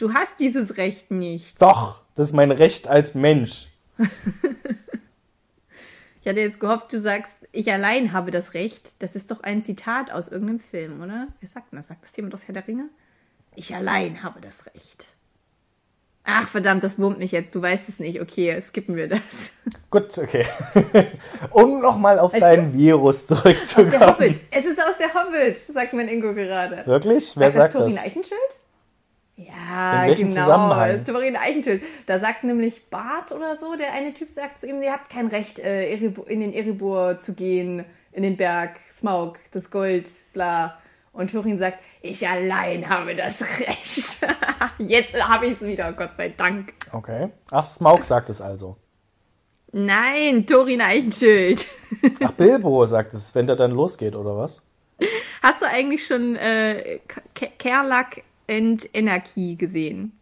Du 0.00 0.14
hast 0.14 0.40
dieses 0.40 0.78
Recht 0.78 1.10
nicht. 1.10 1.60
Doch, 1.60 2.02
das 2.14 2.28
ist 2.28 2.32
mein 2.32 2.50
Recht 2.50 2.88
als 2.88 3.14
Mensch. 3.14 3.68
Ich 6.22 6.28
hatte 6.28 6.40
jetzt 6.40 6.60
gehofft, 6.60 6.92
du 6.92 7.00
sagst, 7.00 7.38
ich 7.50 7.72
allein 7.72 8.12
habe 8.12 8.30
das 8.30 8.52
Recht. 8.52 8.92
Das 8.98 9.16
ist 9.16 9.30
doch 9.30 9.42
ein 9.42 9.62
Zitat 9.62 10.10
aus 10.10 10.28
irgendeinem 10.28 10.60
Film, 10.60 11.00
oder? 11.00 11.28
Wer 11.40 11.48
sagt 11.48 11.72
denn 11.72 11.78
das? 11.78 11.88
Sagt 11.88 12.04
das 12.04 12.14
jemand 12.14 12.34
aus 12.34 12.46
Herr 12.46 12.52
der 12.52 12.68
Ringe? 12.68 12.90
Ich 13.56 13.74
allein 13.74 14.22
habe 14.22 14.38
das 14.42 14.66
Recht. 14.66 15.06
Ach, 16.24 16.46
verdammt, 16.46 16.84
das 16.84 16.98
wurmt 16.98 17.18
mich 17.18 17.32
jetzt. 17.32 17.54
Du 17.54 17.62
weißt 17.62 17.88
es 17.88 18.00
nicht. 18.00 18.20
Okay, 18.20 18.60
skippen 18.60 18.96
wir 18.96 19.08
das. 19.08 19.52
Gut, 19.90 20.18
okay. 20.18 20.44
um 21.52 21.80
nochmal 21.80 22.18
auf 22.18 22.34
Weißt 22.34 22.42
deinen 22.42 22.74
Virus 22.74 23.22
Aus 23.22 23.42
der 23.42 23.54
zurückzukommen. 23.64 24.06
Hobbit. 24.06 24.40
Es 24.50 24.66
ist 24.66 24.78
aus 24.78 24.98
der 24.98 25.14
Hobbit, 25.14 25.56
sagt 25.56 25.94
mein 25.94 26.08
Ingo 26.08 26.34
gerade. 26.34 26.84
Wirklich? 26.86 27.32
Wer 27.34 27.50
sagt 27.50 27.72
Torin 27.72 27.94
das? 27.94 28.04
Eichenschild? 28.04 28.59
Ja, 29.46 30.02
In 30.02 30.10
welchem 30.10 30.28
genau. 30.28 30.42
Zusammenhang? 30.42 31.04
Torin 31.04 31.36
Eichenschild. 31.36 31.82
Da 32.06 32.18
sagt 32.18 32.44
nämlich 32.44 32.90
Bart 32.90 33.32
oder 33.32 33.56
so, 33.56 33.76
der 33.76 33.92
eine 33.92 34.12
Typ 34.12 34.30
sagt 34.30 34.58
zu 34.58 34.66
ihm, 34.68 34.82
ihr 34.82 34.92
habt 34.92 35.10
kein 35.10 35.28
Recht, 35.28 35.58
äh, 35.58 35.90
in 35.94 36.40
den 36.40 36.52
Erebor 36.52 37.18
zu 37.18 37.34
gehen, 37.34 37.84
in 38.12 38.22
den 38.22 38.36
Berg, 38.36 38.78
Smaug, 38.90 39.38
das 39.52 39.70
Gold, 39.70 40.10
bla. 40.32 40.78
Und 41.12 41.32
Torin 41.32 41.58
sagt, 41.58 41.78
ich 42.02 42.26
allein 42.28 42.88
habe 42.88 43.14
das 43.14 43.40
Recht. 43.60 44.26
Jetzt 44.78 45.28
habe 45.28 45.46
ich 45.46 45.52
es 45.54 45.62
wieder, 45.62 45.92
Gott 45.92 46.14
sei 46.16 46.28
Dank. 46.36 46.74
Okay. 46.92 47.30
Ach, 47.50 47.64
Smaug 47.64 48.04
sagt 48.04 48.28
es 48.28 48.40
also. 48.40 48.76
Nein, 49.72 50.46
Torin 50.46 50.80
Eichenschild. 50.80 51.66
Ach, 52.24 52.32
Bilbo 52.32 52.84
sagt 52.86 53.14
es, 53.14 53.34
wenn 53.34 53.46
der 53.46 53.56
dann 53.56 53.70
losgeht, 53.70 54.16
oder 54.16 54.36
was? 54.36 54.62
Hast 55.42 55.62
du 55.62 55.66
eigentlich 55.66 56.06
schon 56.06 56.36
äh, 56.36 56.98
Kerlak 57.58 58.22
and 58.50 58.88
Anarchy 58.94 59.56
gesehen? 59.56 60.12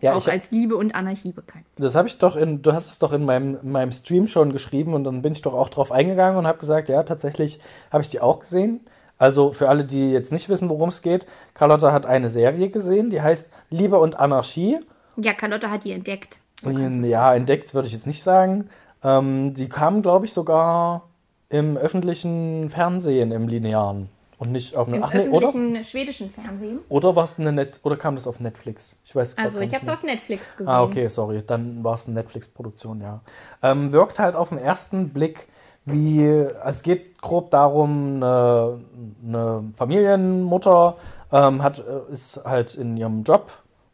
Ja, 0.00 0.14
Auch 0.14 0.26
ich, 0.26 0.32
als 0.32 0.50
Liebe 0.50 0.76
und 0.76 0.94
Anarchie 0.94 1.32
bekannt. 1.32 1.66
das 1.76 1.94
habe 1.94 2.08
ich 2.08 2.16
doch 2.16 2.34
in, 2.34 2.62
du 2.62 2.72
hast 2.72 2.88
es 2.88 2.98
doch 2.98 3.12
in 3.12 3.24
meinem, 3.26 3.58
in 3.62 3.70
meinem 3.70 3.92
Stream 3.92 4.26
schon 4.26 4.52
geschrieben 4.52 4.94
und 4.94 5.04
dann 5.04 5.20
bin 5.20 5.34
ich 5.34 5.42
doch 5.42 5.52
auch 5.52 5.68
drauf 5.68 5.92
eingegangen 5.92 6.38
und 6.38 6.46
habe 6.46 6.58
gesagt, 6.58 6.88
ja, 6.88 7.02
tatsächlich 7.02 7.60
habe 7.92 8.02
ich 8.02 8.08
die 8.08 8.20
auch 8.20 8.40
gesehen. 8.40 8.80
Also 9.18 9.52
für 9.52 9.68
alle, 9.68 9.84
die 9.84 10.10
jetzt 10.10 10.32
nicht 10.32 10.48
wissen, 10.48 10.70
worum 10.70 10.88
es 10.88 11.02
geht, 11.02 11.26
Carlotta 11.52 11.92
hat 11.92 12.06
eine 12.06 12.30
Serie 12.30 12.70
gesehen, 12.70 13.10
die 13.10 13.20
heißt 13.20 13.50
Liebe 13.68 13.98
und 13.98 14.18
Anarchie. 14.18 14.78
Ja, 15.16 15.34
Carlotta 15.34 15.68
hat 15.68 15.84
die 15.84 15.92
entdeckt. 15.92 16.38
So 16.62 16.70
es 16.70 17.08
ja, 17.08 17.34
entdeckt 17.34 17.74
würde 17.74 17.86
ich 17.86 17.92
jetzt 17.92 18.06
nicht 18.06 18.22
sagen. 18.22 18.70
Ähm, 19.04 19.52
die 19.52 19.68
kam, 19.68 20.00
glaube 20.00 20.24
ich, 20.24 20.32
sogar 20.32 21.08
im 21.50 21.76
öffentlichen 21.76 22.70
Fernsehen, 22.70 23.32
im 23.32 23.48
linearen. 23.48 24.08
Und 24.40 24.52
nicht 24.52 24.74
auf 24.74 24.88
eine. 24.88 24.96
Im 24.96 25.04
Ach 25.04 25.12
nee, 25.12 25.28
oder? 25.28 25.52
schwedischen 25.84 26.30
Fernsehen. 26.30 26.78
Oder 26.88 27.14
war 27.14 27.24
es 27.24 27.38
eine 27.38 27.52
Net 27.52 27.78
oder 27.82 27.98
kam 27.98 28.14
das 28.14 28.26
auf 28.26 28.40
Netflix? 28.40 28.96
Ich 29.04 29.14
weiß 29.14 29.36
Also 29.36 29.60
ich 29.60 29.74
habe 29.74 29.84
es 29.84 29.90
auf 29.90 30.02
Netflix 30.02 30.56
gesehen. 30.56 30.72
Ah, 30.72 30.82
okay, 30.82 31.08
sorry. 31.08 31.42
Dann 31.46 31.84
war 31.84 31.92
es 31.92 32.06
eine 32.06 32.14
Netflix-Produktion, 32.14 33.02
ja. 33.02 33.20
Ähm, 33.62 33.92
wirkt 33.92 34.18
halt 34.18 34.34
auf 34.36 34.48
den 34.48 34.56
ersten 34.56 35.10
Blick 35.10 35.46
wie, 35.84 36.24
es 36.24 36.82
geht 36.82 37.20
grob 37.20 37.50
darum, 37.50 38.16
eine, 38.16 38.80
eine 39.26 39.64
Familienmutter 39.74 40.96
ähm, 41.32 41.62
hat, 41.62 41.78
äh, 41.78 42.12
ist 42.12 42.42
halt 42.44 42.74
in 42.74 42.96
ihrem 42.96 43.22
Job 43.24 43.52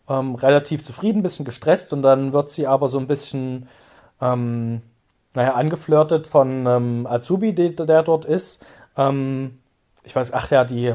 ähm, 0.09 0.35
relativ 0.37 0.85
zufrieden, 0.85 1.23
bisschen 1.23 1.45
gestresst 1.45 1.93
und 1.93 2.03
dann 2.03 2.33
wird 2.33 2.51
sie 2.51 2.67
aber 2.67 2.89
so 2.89 2.99
ein 2.99 3.07
bisschen, 3.07 3.69
ähm, 4.21 4.83
naja, 5.35 5.55
angeflirtet 5.55 6.27
von 6.27 6.67
ähm, 6.67 7.07
Azubi, 7.09 7.53
der, 7.53 7.71
der 7.71 8.03
dort 8.03 8.25
ist. 8.25 8.65
Ähm, 8.97 9.59
ich 10.07 10.17
weiß, 10.17 10.33
ach 10.33 10.51
ja, 10.51 10.65
die, 10.65 10.95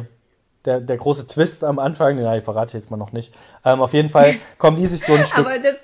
der, 0.65 0.79
der 0.79 0.97
große 0.97 1.27
Twist 1.27 1.63
am 1.63 1.77
Anfang, 1.79 2.17
ja, 2.17 2.35
ich 2.35 2.43
verrate 2.43 2.77
jetzt 2.77 2.89
mal 2.89 2.97
noch 2.97 3.11
nicht. 3.11 3.33
Ähm, 3.63 3.81
auf 3.81 3.93
jeden 3.93 4.09
Fall 4.09 4.35
kommen 4.57 4.77
die 4.77 4.87
sich 4.87 5.01
so 5.01 5.13
ein 5.13 5.25
Stück 5.25 5.37
Aber 5.37 5.59
das, 5.59 5.75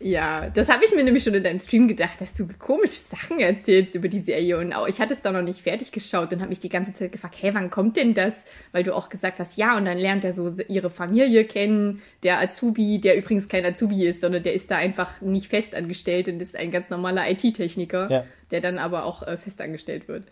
Ja, 0.00 0.48
das 0.50 0.68
habe 0.68 0.84
ich 0.84 0.94
mir 0.94 1.02
nämlich 1.02 1.24
schon 1.24 1.34
in 1.34 1.42
deinem 1.42 1.58
Stream 1.58 1.88
gedacht, 1.88 2.20
dass 2.20 2.32
du 2.34 2.46
komische 2.56 2.92
Sachen 3.00 3.40
erzählst 3.40 3.96
über 3.96 4.06
die 4.06 4.20
Serie. 4.20 4.56
Und 4.58 4.72
auch 4.72 4.86
ich 4.86 5.00
hatte 5.00 5.12
es 5.12 5.22
da 5.22 5.32
noch 5.32 5.42
nicht 5.42 5.60
fertig 5.62 5.90
geschaut 5.90 6.32
und 6.32 6.38
habe 6.38 6.50
mich 6.50 6.60
die 6.60 6.68
ganze 6.68 6.92
Zeit 6.92 7.10
gefragt, 7.10 7.34
hey, 7.40 7.52
wann 7.52 7.68
kommt 7.70 7.96
denn 7.96 8.14
das? 8.14 8.44
Weil 8.70 8.84
du 8.84 8.94
auch 8.94 9.08
gesagt 9.08 9.40
hast, 9.40 9.56
ja, 9.56 9.76
und 9.76 9.86
dann 9.86 9.98
lernt 9.98 10.24
er 10.24 10.32
so 10.32 10.48
ihre 10.68 10.88
Familie 10.90 11.44
kennen, 11.44 12.00
der 12.22 12.38
Azubi, 12.40 13.00
der 13.00 13.16
übrigens 13.16 13.48
kein 13.48 13.66
Azubi 13.66 14.06
ist, 14.06 14.20
sondern 14.20 14.44
der 14.44 14.52
ist 14.54 14.70
da 14.70 14.76
einfach 14.76 15.20
nicht 15.20 15.48
festangestellt 15.48 16.28
und 16.28 16.38
ist 16.40 16.54
ein 16.54 16.70
ganz 16.70 16.90
normaler 16.90 17.28
IT-Techniker, 17.28 18.08
Ja. 18.08 18.24
der 18.52 18.60
dann 18.60 18.78
aber 18.78 19.04
auch 19.04 19.24
äh, 19.24 19.36
festangestellt 19.36 20.06
wird. 20.06 20.22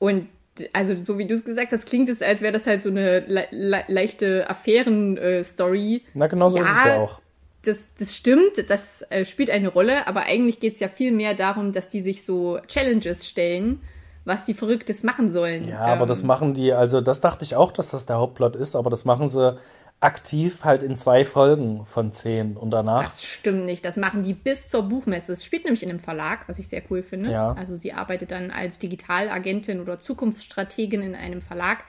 Und 0.00 0.28
also 0.72 0.94
so 0.96 1.18
wie 1.18 1.26
du 1.26 1.34
es 1.34 1.44
gesagt 1.44 1.72
hast, 1.72 1.86
klingt 1.86 2.08
es, 2.08 2.22
als 2.22 2.40
wäre 2.42 2.52
das 2.52 2.66
halt 2.66 2.82
so 2.82 2.90
eine 2.90 3.20
le 3.20 3.46
le 3.50 3.84
leichte 3.88 4.48
Affären-Story. 4.50 6.02
Na, 6.14 6.26
genau 6.26 6.48
so 6.48 6.58
Ja, 6.58 6.62
ist 6.62 6.70
es 6.70 6.84
ja 6.84 6.96
auch. 6.98 7.20
das, 7.64 7.88
das 7.98 8.16
stimmt, 8.16 8.68
das 8.68 9.02
äh, 9.10 9.24
spielt 9.24 9.50
eine 9.50 9.68
Rolle, 9.68 10.06
aber 10.06 10.22
eigentlich 10.22 10.60
geht's 10.60 10.80
ja 10.80 10.88
viel 10.88 11.12
mehr 11.12 11.34
darum, 11.34 11.72
dass 11.72 11.88
die 11.88 12.02
sich 12.02 12.24
so 12.24 12.58
Challenges 12.66 13.26
stellen, 13.28 13.80
was 14.24 14.46
sie 14.46 14.54
Verrücktes 14.54 15.02
machen 15.04 15.28
sollen. 15.28 15.68
Ja, 15.68 15.80
aber 15.80 16.02
Ähm, 16.02 16.08
das 16.08 16.22
machen 16.22 16.54
die, 16.54 16.72
also 16.72 17.00
das 17.00 17.20
dachte 17.20 17.44
ich 17.44 17.56
auch, 17.56 17.72
dass 17.72 17.90
das 17.90 18.06
der 18.06 18.16
Hauptplot 18.18 18.56
ist, 18.56 18.76
aber 18.76 18.90
das 18.90 19.04
machen 19.04 19.28
sie 19.28 19.56
aktiv 20.02 20.64
halt 20.64 20.82
in 20.82 20.96
zwei 20.96 21.24
Folgen 21.24 21.86
von 21.86 22.12
zehn 22.12 22.56
und 22.56 22.70
danach. 22.70 23.08
Das 23.08 23.24
stimmt 23.24 23.64
nicht. 23.64 23.84
Das 23.84 23.96
machen 23.96 24.22
die 24.22 24.34
bis 24.34 24.68
zur 24.68 24.82
Buchmesse. 24.82 25.32
Es 25.32 25.44
spielt 25.44 25.64
nämlich 25.64 25.82
in 25.82 25.90
einem 25.90 26.00
Verlag, 26.00 26.48
was 26.48 26.58
ich 26.58 26.68
sehr 26.68 26.82
cool 26.90 27.02
finde. 27.02 27.30
Ja. 27.30 27.52
Also 27.52 27.74
sie 27.74 27.92
arbeitet 27.92 28.32
dann 28.32 28.50
als 28.50 28.78
Digitalagentin 28.78 29.80
oder 29.80 30.00
Zukunftsstrategin 30.00 31.02
in 31.02 31.14
einem 31.14 31.40
Verlag, 31.40 31.84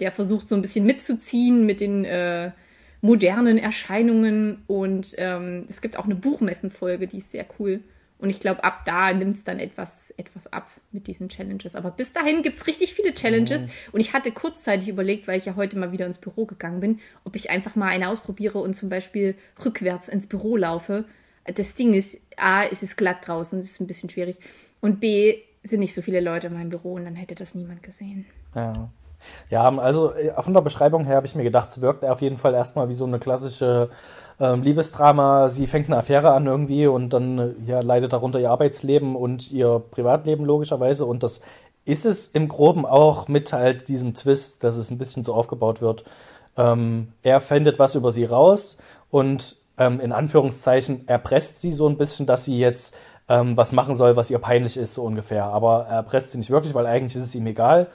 der 0.00 0.12
versucht 0.12 0.48
so 0.48 0.54
ein 0.54 0.62
bisschen 0.62 0.84
mitzuziehen 0.84 1.64
mit 1.64 1.80
den 1.80 2.04
äh, 2.04 2.52
modernen 3.00 3.58
Erscheinungen. 3.58 4.62
Und 4.66 5.14
ähm, 5.16 5.64
es 5.68 5.80
gibt 5.80 5.98
auch 5.98 6.04
eine 6.04 6.16
Buchmessenfolge, 6.16 7.06
die 7.06 7.18
ist 7.18 7.32
sehr 7.32 7.46
cool. 7.58 7.80
Und 8.18 8.30
ich 8.30 8.40
glaube, 8.40 8.64
ab 8.64 8.82
da 8.84 9.12
nimmt 9.12 9.36
es 9.36 9.44
dann 9.44 9.60
etwas, 9.60 10.12
etwas 10.16 10.52
ab 10.52 10.68
mit 10.90 11.06
diesen 11.06 11.28
Challenges. 11.28 11.76
Aber 11.76 11.90
bis 11.92 12.12
dahin 12.12 12.42
gibt 12.42 12.56
es 12.56 12.66
richtig 12.66 12.94
viele 12.94 13.14
Challenges. 13.14 13.66
Und 13.92 14.00
ich 14.00 14.12
hatte 14.12 14.32
kurzzeitig 14.32 14.88
überlegt, 14.88 15.28
weil 15.28 15.38
ich 15.38 15.46
ja 15.46 15.54
heute 15.54 15.78
mal 15.78 15.92
wieder 15.92 16.06
ins 16.06 16.18
Büro 16.18 16.44
gegangen 16.44 16.80
bin, 16.80 17.00
ob 17.24 17.36
ich 17.36 17.50
einfach 17.50 17.76
mal 17.76 17.88
eine 17.88 18.08
ausprobiere 18.08 18.58
und 18.58 18.74
zum 18.74 18.88
Beispiel 18.88 19.36
rückwärts 19.64 20.08
ins 20.08 20.26
Büro 20.26 20.56
laufe. 20.56 21.04
Das 21.44 21.76
Ding 21.76 21.94
ist, 21.94 22.20
A, 22.36 22.64
es 22.64 22.82
ist 22.82 22.96
glatt 22.96 23.26
draußen, 23.26 23.58
das 23.58 23.70
ist 23.70 23.80
ein 23.80 23.86
bisschen 23.86 24.10
schwierig. 24.10 24.38
Und 24.80 25.00
B, 25.00 25.38
sind 25.62 25.80
nicht 25.80 25.94
so 25.94 26.02
viele 26.02 26.20
Leute 26.20 26.48
in 26.48 26.54
meinem 26.54 26.70
Büro 26.70 26.94
und 26.94 27.04
dann 27.04 27.16
hätte 27.16 27.34
das 27.34 27.54
niemand 27.54 27.82
gesehen. 27.82 28.26
Ja. 28.54 28.90
Ja, 29.50 29.68
also 29.78 30.12
äh, 30.12 30.40
von 30.42 30.54
der 30.54 30.60
Beschreibung 30.60 31.04
her 31.04 31.16
habe 31.16 31.26
ich 31.26 31.34
mir 31.34 31.44
gedacht, 31.44 31.68
es 31.68 31.80
wirkt 31.80 32.04
auf 32.04 32.20
jeden 32.22 32.38
Fall 32.38 32.54
erstmal 32.54 32.88
wie 32.88 32.94
so 32.94 33.04
eine 33.04 33.18
klassische 33.18 33.90
ähm, 34.40 34.62
Liebesdrama. 34.62 35.48
Sie 35.48 35.66
fängt 35.66 35.88
eine 35.88 35.98
Affäre 35.98 36.32
an 36.32 36.46
irgendwie 36.46 36.86
und 36.86 37.10
dann 37.10 37.38
äh, 37.38 37.50
ja, 37.66 37.80
leidet 37.80 38.12
darunter 38.12 38.38
ihr 38.40 38.50
Arbeitsleben 38.50 39.16
und 39.16 39.50
ihr 39.50 39.82
Privatleben 39.90 40.44
logischerweise. 40.44 41.06
Und 41.06 41.22
das 41.22 41.40
ist 41.84 42.06
es 42.06 42.28
im 42.28 42.48
Groben 42.48 42.84
auch 42.86 43.28
mit 43.28 43.52
halt 43.52 43.88
diesem 43.88 44.14
Twist, 44.14 44.62
dass 44.62 44.76
es 44.76 44.90
ein 44.90 44.98
bisschen 44.98 45.24
so 45.24 45.34
aufgebaut 45.34 45.80
wird. 45.80 46.04
Ähm, 46.56 47.12
er 47.22 47.40
findet 47.40 47.78
was 47.78 47.94
über 47.94 48.12
sie 48.12 48.24
raus 48.24 48.78
und 49.10 49.56
ähm, 49.78 50.00
in 50.00 50.12
Anführungszeichen 50.12 51.06
erpresst 51.08 51.60
sie 51.60 51.72
so 51.72 51.88
ein 51.88 51.96
bisschen, 51.96 52.26
dass 52.26 52.44
sie 52.44 52.58
jetzt 52.58 52.96
ähm, 53.28 53.56
was 53.56 53.72
machen 53.72 53.94
soll, 53.94 54.16
was 54.16 54.30
ihr 54.30 54.38
peinlich 54.38 54.76
ist, 54.76 54.94
so 54.94 55.02
ungefähr. 55.02 55.44
Aber 55.44 55.86
er 55.88 55.96
erpresst 55.96 56.32
sie 56.32 56.38
nicht 56.38 56.50
wirklich, 56.50 56.74
weil 56.74 56.86
eigentlich 56.86 57.14
ist 57.16 57.22
es 57.22 57.34
ihm 57.34 57.46
egal. 57.46 57.86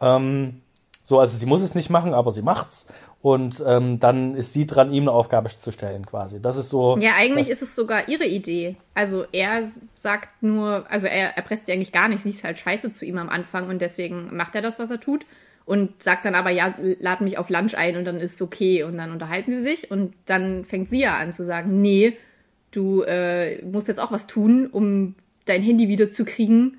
Ähm, 0.00 0.62
so, 1.02 1.18
also 1.18 1.36
sie 1.36 1.46
muss 1.46 1.62
es 1.62 1.74
nicht 1.74 1.90
machen, 1.90 2.14
aber 2.14 2.30
sie 2.30 2.42
macht's. 2.42 2.86
Und 3.22 3.62
ähm, 3.64 4.00
dann 4.00 4.34
ist 4.34 4.52
sie 4.52 4.66
dran, 4.66 4.92
ihm 4.92 5.04
eine 5.04 5.12
Aufgabe 5.12 5.48
zu 5.48 5.70
stellen, 5.70 6.04
quasi. 6.04 6.42
Das 6.42 6.56
ist 6.56 6.70
so. 6.70 6.98
Ja, 6.98 7.12
eigentlich 7.16 7.50
ist 7.50 7.62
es 7.62 7.76
sogar 7.76 8.08
ihre 8.08 8.24
Idee. 8.24 8.74
Also 8.94 9.24
er 9.30 9.64
sagt 9.96 10.42
nur, 10.42 10.84
also 10.90 11.06
er 11.06 11.36
erpresst 11.36 11.66
sie 11.66 11.72
eigentlich 11.72 11.92
gar 11.92 12.08
nicht. 12.08 12.22
Sie 12.22 12.30
ist 12.30 12.42
halt 12.42 12.58
scheiße 12.58 12.90
zu 12.90 13.04
ihm 13.04 13.18
am 13.18 13.28
Anfang 13.28 13.68
und 13.68 13.80
deswegen 13.80 14.34
macht 14.34 14.56
er 14.56 14.62
das, 14.62 14.80
was 14.80 14.90
er 14.90 14.98
tut. 14.98 15.24
Und 15.64 16.02
sagt 16.02 16.24
dann 16.24 16.34
aber, 16.34 16.50
ja, 16.50 16.74
lad 16.98 17.20
mich 17.20 17.38
auf 17.38 17.48
Lunch 17.48 17.76
ein 17.76 17.96
und 17.96 18.04
dann 18.04 18.18
ist 18.18 18.34
es 18.34 18.42
okay. 18.42 18.82
Und 18.82 18.98
dann 18.98 19.12
unterhalten 19.12 19.52
sie 19.52 19.60
sich 19.60 19.92
und 19.92 20.14
dann 20.26 20.64
fängt 20.64 20.88
sie 20.88 21.00
ja 21.00 21.16
an 21.16 21.32
zu 21.32 21.44
sagen, 21.44 21.80
nee, 21.80 22.16
du 22.72 23.02
äh, 23.02 23.62
musst 23.62 23.86
jetzt 23.86 24.00
auch 24.00 24.10
was 24.10 24.26
tun, 24.26 24.66
um 24.66 25.14
dein 25.44 25.62
Handy 25.62 25.86
wieder 25.86 26.10
zu 26.10 26.24
kriegen. 26.24 26.78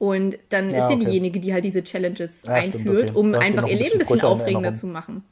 Und 0.00 0.38
dann 0.50 0.70
Ja, 0.70 0.76
ist 0.76 0.88
sie 0.88 0.94
okay. 0.94 0.98
diejenige, 0.98 1.40
die 1.40 1.54
halt 1.54 1.64
diese 1.64 1.84
Challenges 1.84 2.46
Ja, 2.46 2.62
stimmt, 2.62 2.88
einführt, 2.88 2.88
okay. 2.88 3.14
um 3.14 3.36
einfach 3.36 3.64
ihr 3.64 3.76
ein 3.76 3.78
Leben 3.78 3.96
ein 3.96 3.98
bisschen 4.00 4.22
aufregender 4.22 4.74
zu 4.74 4.88
machen. 4.88 5.24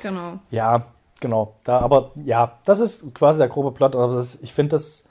Genau. 0.00 0.40
Ja, 0.50 0.86
genau. 1.20 1.56
Da, 1.64 1.78
aber 1.80 2.12
ja, 2.24 2.58
das 2.64 2.80
ist 2.80 3.14
quasi 3.14 3.38
der 3.38 3.48
grobe 3.48 3.72
Plot. 3.72 3.94
Aber 3.96 4.14
das, 4.16 4.40
ich 4.42 4.52
finde, 4.52 4.70
das 4.70 5.04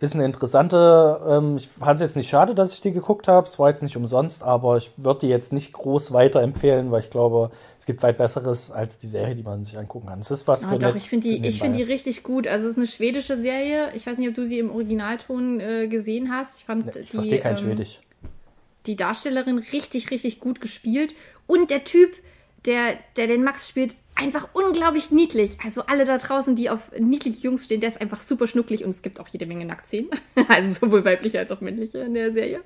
ist 0.00 0.14
eine 0.14 0.24
interessante. 0.24 1.20
Ähm, 1.28 1.56
ich 1.56 1.68
fand 1.68 1.96
es 1.96 2.00
jetzt 2.00 2.16
nicht 2.16 2.28
schade, 2.28 2.54
dass 2.54 2.72
ich 2.72 2.80
die 2.80 2.92
geguckt 2.92 3.28
habe. 3.28 3.46
Es 3.46 3.58
war 3.58 3.68
jetzt 3.70 3.82
nicht 3.82 3.96
umsonst, 3.96 4.42
aber 4.42 4.76
ich 4.76 4.90
würde 4.96 5.20
die 5.20 5.28
jetzt 5.28 5.52
nicht 5.52 5.72
groß 5.72 6.12
weiterempfehlen, 6.12 6.90
weil 6.90 7.00
ich 7.00 7.10
glaube, 7.10 7.50
es 7.78 7.86
gibt 7.86 8.02
weit 8.02 8.18
Besseres 8.18 8.70
als 8.70 8.98
die 8.98 9.08
Serie, 9.08 9.34
die 9.34 9.42
man 9.42 9.64
sich 9.64 9.78
angucken 9.78 10.06
kann. 10.08 10.20
Es 10.20 10.30
ist 10.30 10.48
was 10.48 10.64
Ah, 10.64 10.66
für 10.66 10.78
doch, 10.78 10.96
ich 10.96 11.08
finde 11.08 11.28
die, 11.28 11.46
ich 11.46 11.60
finde 11.60 11.78
die 11.78 11.84
richtig 11.84 12.24
gut. 12.24 12.48
Also 12.48 12.66
es 12.66 12.72
ist 12.72 12.78
eine 12.78 12.86
schwedische 12.88 13.36
Serie. 13.36 13.92
Ich 13.94 14.06
weiß 14.06 14.18
nicht, 14.18 14.28
ob 14.28 14.34
du 14.34 14.44
sie 14.44 14.58
im 14.58 14.70
Originalton 14.70 15.60
äh, 15.60 15.86
gesehen 15.88 16.32
hast. 16.32 16.58
Ich 16.58 16.64
fand 16.64 16.84
Nee, 16.84 16.92
Ich 17.02 17.12
die, 17.12 17.16
verstehe 17.16 17.38
kein 17.40 17.56
ähm, 17.56 17.56
Schwedisch. 17.56 18.00
Die 18.88 18.96
Darstellerin 18.96 19.58
richtig, 19.58 20.10
richtig 20.10 20.40
gut 20.40 20.60
gespielt. 20.60 21.14
Und 21.46 21.70
der 21.70 21.84
Typ, 21.84 22.16
der, 22.64 22.98
der 23.16 23.28
den 23.28 23.44
Max 23.44 23.68
spielt, 23.68 23.96
einfach 24.16 24.48
unglaublich 24.52 25.10
niedlich. 25.10 25.58
Also 25.64 25.82
alle 25.82 26.04
da 26.04 26.18
draußen, 26.18 26.56
die 26.56 26.70
auf 26.70 26.90
niedliche 26.98 27.42
Jungs 27.42 27.66
stehen, 27.66 27.80
der 27.80 27.88
ist 27.88 28.00
einfach 28.00 28.20
super 28.20 28.48
schnucklig 28.48 28.84
und 28.84 28.90
es 28.90 29.02
gibt 29.02 29.20
auch 29.20 29.28
jede 29.28 29.46
Menge 29.46 29.64
Nacktszenen. 29.64 30.10
also 30.48 30.86
sowohl 30.86 31.04
weibliche 31.04 31.38
als 31.38 31.52
auch 31.52 31.60
männliche 31.60 31.98
in 31.98 32.14
der 32.14 32.32
Serie. 32.32 32.62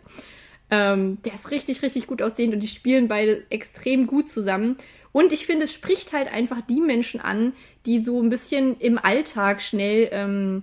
Ähm, 0.70 1.18
der 1.24 1.34
ist 1.34 1.50
richtig, 1.50 1.82
richtig 1.82 2.06
gut 2.06 2.22
aussehend 2.22 2.54
und 2.54 2.60
die 2.60 2.68
spielen 2.68 3.08
beide 3.08 3.44
extrem 3.50 4.06
gut 4.06 4.28
zusammen. 4.28 4.76
Und 5.12 5.34
ich 5.34 5.44
finde, 5.44 5.64
es 5.64 5.74
spricht 5.74 6.14
halt 6.14 6.32
einfach 6.32 6.62
die 6.62 6.80
Menschen 6.80 7.20
an, 7.20 7.52
die 7.84 8.00
so 8.00 8.22
ein 8.22 8.30
bisschen 8.30 8.78
im 8.78 8.98
Alltag 8.98 9.60
schnell 9.60 10.08
ähm, 10.10 10.62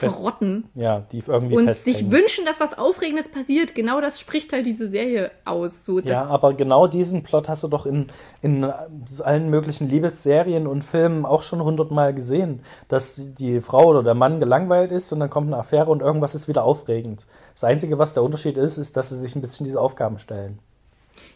verrotten 0.00 0.64
Ja, 0.74 1.00
die 1.12 1.22
irgendwie 1.26 1.56
und 1.56 1.64
festhängen. 1.66 1.98
sich 1.98 2.10
wünschen, 2.10 2.44
dass 2.44 2.60
was 2.60 2.76
Aufregendes 2.78 3.28
passiert. 3.30 3.74
Genau 3.74 4.00
das 4.00 4.18
spricht 4.18 4.52
halt 4.52 4.66
diese 4.66 4.88
Serie 4.88 5.30
aus. 5.44 5.84
So, 5.84 6.00
Ja, 6.00 6.24
aber 6.26 6.54
genau 6.54 6.86
diesen 6.86 7.22
Plot 7.22 7.48
hast 7.48 7.62
du 7.62 7.68
doch 7.68 7.86
in, 7.86 8.08
in 8.42 8.64
allen 8.64 9.50
möglichen 9.50 9.88
Liebesserien 9.88 10.66
und 10.66 10.82
Filmen 10.82 11.24
auch 11.26 11.42
schon 11.42 11.62
hundertmal 11.62 12.14
gesehen, 12.14 12.60
dass 12.88 13.20
die 13.38 13.60
Frau 13.60 13.86
oder 13.86 14.02
der 14.02 14.14
Mann 14.14 14.40
gelangweilt 14.40 14.92
ist 14.92 15.12
und 15.12 15.20
dann 15.20 15.30
kommt 15.30 15.46
eine 15.48 15.56
Affäre 15.58 15.90
und 15.90 16.02
irgendwas 16.02 16.34
ist 16.34 16.48
wieder 16.48 16.64
aufregend. 16.64 17.26
Das 17.54 17.64
Einzige, 17.64 17.98
was 17.98 18.14
der 18.14 18.22
Unterschied 18.22 18.56
ist, 18.56 18.78
ist, 18.78 18.96
dass 18.96 19.10
sie 19.10 19.18
sich 19.18 19.36
ein 19.36 19.40
bisschen 19.42 19.64
diese 19.66 19.80
Aufgaben 19.80 20.18
stellen. 20.18 20.58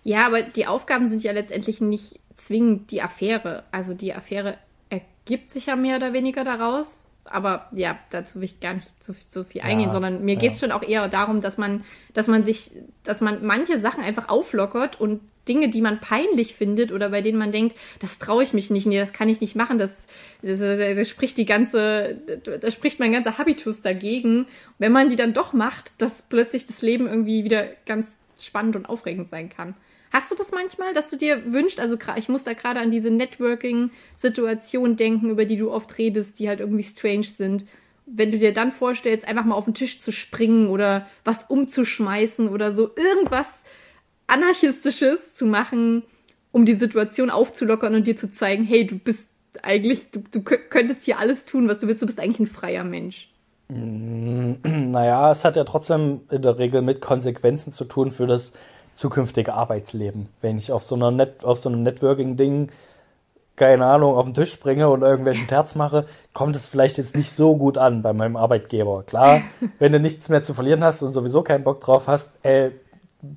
ja, 0.02 0.26
aber 0.26 0.42
die 0.42 0.66
Aufgaben 0.66 1.08
sind 1.08 1.22
ja 1.22 1.32
letztendlich 1.32 1.80
nicht 1.80 2.20
zwingend 2.34 2.90
die 2.90 3.00
Affäre. 3.02 3.62
Also 3.70 3.94
die 3.94 4.12
Affäre 4.14 4.54
ergibt 4.90 5.50
sich 5.50 5.66
ja 5.66 5.76
mehr 5.76 5.96
oder 5.96 6.12
weniger 6.12 6.44
daraus. 6.44 7.03
Aber 7.24 7.68
ja, 7.72 7.98
dazu 8.10 8.36
will 8.36 8.44
ich 8.44 8.60
gar 8.60 8.74
nicht 8.74 9.02
zu, 9.02 9.14
zu 9.14 9.44
viel 9.44 9.62
eingehen, 9.62 9.90
sondern 9.90 10.24
mir 10.24 10.34
ja. 10.34 10.40
geht's 10.40 10.60
schon 10.60 10.72
auch 10.72 10.82
eher 10.82 11.08
darum, 11.08 11.40
dass 11.40 11.56
man, 11.56 11.84
dass 12.12 12.26
man 12.26 12.44
sich, 12.44 12.72
dass 13.02 13.20
man 13.20 13.44
manche 13.44 13.78
Sachen 13.78 14.04
einfach 14.04 14.28
auflockert 14.28 15.00
und 15.00 15.20
Dinge, 15.48 15.68
die 15.68 15.82
man 15.82 16.00
peinlich 16.00 16.54
findet 16.54 16.92
oder 16.92 17.10
bei 17.10 17.20
denen 17.20 17.38
man 17.38 17.52
denkt, 17.52 17.76
das 18.00 18.18
traue 18.18 18.42
ich 18.42 18.52
mich 18.52 18.70
nicht, 18.70 18.86
nee, 18.86 18.98
das 18.98 19.12
kann 19.12 19.28
ich 19.28 19.40
nicht 19.40 19.56
machen, 19.56 19.78
das, 19.78 20.06
das, 20.42 20.58
das 20.58 21.08
spricht 21.08 21.36
die 21.36 21.44
ganze, 21.44 22.16
da 22.60 22.70
spricht 22.70 22.98
mein 22.98 23.12
ganzer 23.12 23.38
Habitus 23.38 23.82
dagegen. 23.82 24.46
Wenn 24.78 24.92
man 24.92 25.10
die 25.10 25.16
dann 25.16 25.34
doch 25.34 25.52
macht, 25.52 25.92
dass 25.98 26.22
plötzlich 26.22 26.66
das 26.66 26.82
Leben 26.82 27.06
irgendwie 27.06 27.44
wieder 27.44 27.66
ganz 27.86 28.16
spannend 28.38 28.76
und 28.76 28.86
aufregend 28.86 29.28
sein 29.28 29.48
kann. 29.48 29.74
Hast 30.14 30.30
du 30.30 30.36
das 30.36 30.52
manchmal, 30.52 30.94
dass 30.94 31.10
du 31.10 31.16
dir 31.16 31.52
wünschst, 31.52 31.80
also 31.80 31.98
ich 32.14 32.28
muss 32.28 32.44
da 32.44 32.52
gerade 32.52 32.78
an 32.78 32.92
diese 32.92 33.10
Networking-Situation 33.10 34.94
denken, 34.94 35.28
über 35.28 35.44
die 35.44 35.56
du 35.56 35.72
oft 35.72 35.98
redest, 35.98 36.38
die 36.38 36.48
halt 36.48 36.60
irgendwie 36.60 36.84
strange 36.84 37.24
sind. 37.24 37.66
Wenn 38.06 38.30
du 38.30 38.38
dir 38.38 38.54
dann 38.54 38.70
vorstellst, 38.70 39.26
einfach 39.26 39.44
mal 39.44 39.56
auf 39.56 39.64
den 39.64 39.74
Tisch 39.74 39.98
zu 39.98 40.12
springen 40.12 40.68
oder 40.68 41.08
was 41.24 41.42
umzuschmeißen 41.42 42.48
oder 42.48 42.72
so 42.72 42.92
irgendwas 42.94 43.64
anarchistisches 44.28 45.34
zu 45.34 45.46
machen, 45.46 46.04
um 46.52 46.64
die 46.64 46.74
Situation 46.74 47.28
aufzulockern 47.30 47.96
und 47.96 48.06
dir 48.06 48.16
zu 48.16 48.30
zeigen, 48.30 48.62
hey, 48.62 48.86
du 48.86 48.96
bist 48.96 49.30
eigentlich, 49.62 50.12
du, 50.12 50.22
du 50.30 50.38
kö- 50.38 50.68
könntest 50.70 51.02
hier 51.02 51.18
alles 51.18 51.44
tun, 51.44 51.68
was 51.68 51.80
du 51.80 51.88
willst, 51.88 52.02
du 52.02 52.06
bist 52.06 52.20
eigentlich 52.20 52.38
ein 52.38 52.46
freier 52.46 52.84
Mensch. 52.84 53.32
Naja, 53.68 55.32
es 55.32 55.44
hat 55.44 55.56
ja 55.56 55.64
trotzdem 55.64 56.20
in 56.30 56.42
der 56.42 56.58
Regel 56.58 56.82
mit 56.82 57.00
Konsequenzen 57.00 57.72
zu 57.72 57.84
tun 57.84 58.12
für 58.12 58.28
das 58.28 58.52
zukünftige 58.94 59.54
Arbeitsleben. 59.54 60.28
Wenn 60.40 60.58
ich 60.58 60.72
auf 60.72 60.84
so, 60.84 60.94
einer 60.94 61.10
Net 61.10 61.44
auf 61.44 61.58
so 61.58 61.68
einem 61.68 61.82
Networking-Ding, 61.82 62.70
keine 63.56 63.86
Ahnung, 63.86 64.16
auf 64.16 64.24
den 64.24 64.34
Tisch 64.34 64.52
springe 64.52 64.88
und 64.88 65.02
irgendwelchen 65.02 65.46
Terz 65.46 65.74
mache, 65.74 66.06
kommt 66.32 66.56
es 66.56 66.66
vielleicht 66.66 66.98
jetzt 66.98 67.16
nicht 67.16 67.32
so 67.32 67.56
gut 67.56 67.78
an 67.78 68.02
bei 68.02 68.12
meinem 68.12 68.36
Arbeitgeber. 68.36 69.04
Klar, 69.04 69.42
wenn 69.78 69.92
du 69.92 70.00
nichts 70.00 70.28
mehr 70.28 70.42
zu 70.42 70.54
verlieren 70.54 70.82
hast 70.82 71.02
und 71.02 71.12
sowieso 71.12 71.42
keinen 71.42 71.64
Bock 71.64 71.80
drauf 71.80 72.08
hast, 72.08 72.38
ey, 72.42 72.72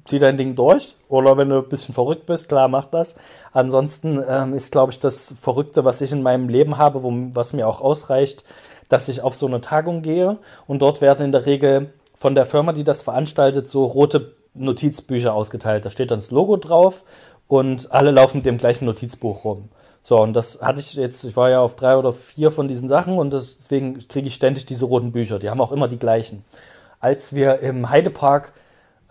zieh 0.06 0.20
dein 0.20 0.38
Ding 0.38 0.56
durch. 0.56 0.96
Oder 1.08 1.38
wenn 1.38 1.50
du 1.50 1.58
ein 1.58 1.70
bisschen 1.70 1.94
verrückt 1.94 2.26
bist, 2.26 2.50
klar, 2.50 2.68
mach 2.68 2.86
das. 2.86 3.16
Ansonsten 3.54 4.24
ähm, 4.28 4.54
ist, 4.54 4.72
glaube 4.72 4.92
ich, 4.92 5.00
das 5.00 5.36
Verrückte, 5.40 5.86
was 5.86 6.02
ich 6.02 6.12
in 6.12 6.24
meinem 6.24 6.50
Leben 6.50 6.78
habe, 6.78 7.04
wo, 7.04 7.12
was 7.34 7.54
mir 7.54 7.68
auch 7.68 7.82
ausreicht, 7.82 8.44
dass 8.90 9.10
ich 9.10 9.22
auf 9.22 9.36
so 9.36 9.48
eine 9.48 9.62
Tagung 9.62 10.02
gehe 10.02 10.38
und 10.66 10.82
dort 10.82 11.02
werden 11.02 11.26
in 11.26 11.32
der 11.32 11.46
Regel 11.46 11.94
von 12.16 12.36
der 12.36 12.46
Firma, 12.46 12.74
die 12.74 12.84
das 12.84 13.04
veranstaltet, 13.04 13.70
so 13.70 13.86
rote 13.86 14.37
Notizbücher 14.58 15.34
ausgeteilt. 15.34 15.86
Da 15.86 15.90
steht 15.90 16.12
dann 16.12 16.20
das 16.20 16.32
Logo 16.32 16.58
drauf 16.58 17.04
und 17.48 17.92
alle 17.92 18.12
laufen 18.12 18.38
mit 18.38 18.46
dem 18.46 18.58
gleichen 18.58 18.86
Notizbuch 18.86 19.44
rum. 19.44 19.70
So, 20.02 20.22
und 20.22 20.34
das 20.34 20.62
hatte 20.62 20.80
ich 20.80 20.94
jetzt, 20.94 21.24
ich 21.26 21.36
war 21.36 21.50
ja 21.50 21.60
auf 21.60 21.76
drei 21.76 21.98
oder 21.98 22.14
vier 22.14 22.52
von 22.52 22.68
diesen 22.68 22.88
Sachen 22.88 23.18
und 23.18 23.32
deswegen 23.32 23.98
kriege 24.08 24.28
ich 24.28 24.36
ständig 24.36 24.66
diese 24.66 24.86
roten 24.86 25.12
Bücher. 25.12 25.40
Die 25.40 25.50
haben 25.50 25.60
auch 25.60 25.72
immer 25.72 25.88
die 25.88 26.00
gleichen. 26.00 26.46
Als 27.00 27.36
wir 27.36 27.60
im 27.60 27.90
Heidepark 27.90 28.54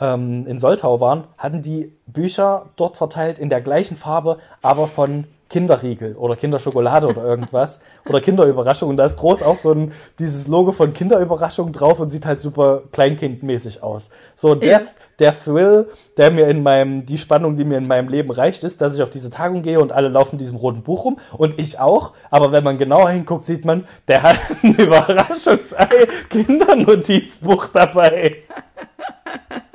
ähm, 0.00 0.46
in 0.46 0.58
Soltau 0.58 1.00
waren, 1.00 1.24
hatten 1.36 1.62
die 1.62 1.92
Bücher 2.06 2.70
dort 2.76 2.96
verteilt 2.96 3.38
in 3.38 3.50
der 3.50 3.60
gleichen 3.60 3.96
Farbe, 3.96 4.38
aber 4.62 4.86
von 4.86 5.24
Kinderriegel 5.48 6.16
oder 6.16 6.34
Kinderschokolade 6.34 7.06
oder 7.06 7.24
irgendwas 7.24 7.80
oder 8.08 8.20
Kinderüberraschung. 8.20 8.90
Und 8.90 8.96
da 8.96 9.04
ist 9.04 9.16
groß 9.16 9.42
auch 9.42 9.56
so 9.56 9.72
ein, 9.72 9.92
dieses 10.18 10.48
Logo 10.48 10.72
von 10.72 10.92
Kinderüberraschung 10.92 11.72
drauf 11.72 12.00
und 12.00 12.10
sieht 12.10 12.26
halt 12.26 12.40
super 12.40 12.82
kleinkindmäßig 12.92 13.82
aus. 13.82 14.10
So, 14.34 14.54
der, 14.56 14.82
der 15.18 15.38
Thrill, 15.38 15.88
der 16.16 16.32
mir 16.32 16.48
in 16.48 16.62
meinem, 16.62 17.06
die 17.06 17.18
Spannung, 17.18 17.56
die 17.56 17.64
mir 17.64 17.78
in 17.78 17.86
meinem 17.86 18.08
Leben 18.08 18.30
reicht, 18.30 18.64
ist, 18.64 18.80
dass 18.80 18.94
ich 18.94 19.02
auf 19.02 19.10
diese 19.10 19.30
Tagung 19.30 19.62
gehe 19.62 19.80
und 19.80 19.92
alle 19.92 20.08
laufen 20.08 20.32
in 20.32 20.38
diesem 20.38 20.56
roten 20.56 20.82
Buch 20.82 21.04
rum 21.04 21.18
und 21.36 21.58
ich 21.58 21.78
auch. 21.78 22.12
Aber 22.30 22.50
wenn 22.50 22.64
man 22.64 22.76
genauer 22.76 23.10
hinguckt, 23.10 23.44
sieht 23.44 23.64
man, 23.64 23.86
der 24.08 24.22
hat 24.22 24.38
ein 24.62 24.74
Überraschungsei 24.78 26.08
Kindernotizbuch 26.28 27.68
dabei. 27.68 28.38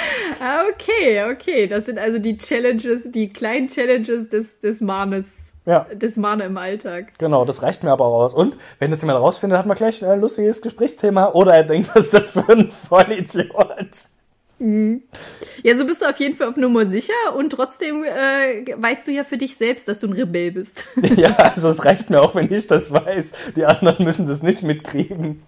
Ah, 0.42 0.62
okay, 0.72 1.22
okay. 1.30 1.66
Das 1.66 1.86
sind 1.86 1.98
also 1.98 2.18
die 2.18 2.38
Challenges, 2.38 3.10
die 3.12 3.30
kleinen 3.30 3.68
Challenges 3.68 4.30
des, 4.30 4.60
des 4.60 4.80
Mannes. 4.80 5.54
Ja. 5.66 5.86
Des 5.92 6.16
Manne 6.16 6.44
im 6.44 6.56
Alltag. 6.56 7.12
Genau, 7.18 7.44
das 7.44 7.62
reicht 7.62 7.84
mir 7.84 7.90
aber 7.90 8.06
auch 8.06 8.22
aus. 8.22 8.34
Und 8.34 8.56
wenn 8.78 8.90
das 8.90 9.02
jemand 9.02 9.20
rausfindet, 9.20 9.58
hat 9.58 9.66
man 9.66 9.76
gleich 9.76 10.04
ein 10.04 10.20
lustiges 10.20 10.62
Gesprächsthema 10.62 11.32
oder 11.32 11.54
er 11.54 11.64
denkt, 11.64 11.90
was 11.94 12.06
ist 12.06 12.14
das 12.14 12.30
für 12.30 12.48
ein 12.48 12.70
Vollidiot? 12.70 14.08
Ja, 15.62 15.76
so 15.76 15.86
bist 15.86 16.02
du 16.02 16.06
auf 16.06 16.18
jeden 16.18 16.36
Fall 16.36 16.48
auf 16.48 16.56
Nummer 16.56 16.84
sicher 16.84 17.14
und 17.34 17.50
trotzdem 17.50 18.04
äh, 18.04 18.66
weißt 18.76 19.06
du 19.06 19.10
ja 19.10 19.24
für 19.24 19.38
dich 19.38 19.56
selbst, 19.56 19.88
dass 19.88 20.00
du 20.00 20.08
ein 20.08 20.12
Rebell 20.12 20.52
bist. 20.52 20.86
Ja, 21.16 21.34
also 21.36 21.68
es 21.70 21.84
reicht 21.84 22.10
mir 22.10 22.20
auch, 22.20 22.34
wenn 22.34 22.52
ich 22.52 22.66
das 22.66 22.92
weiß. 22.92 23.32
Die 23.56 23.64
anderen 23.64 24.04
müssen 24.04 24.26
das 24.26 24.42
nicht 24.42 24.62
mitkriegen. 24.62 25.42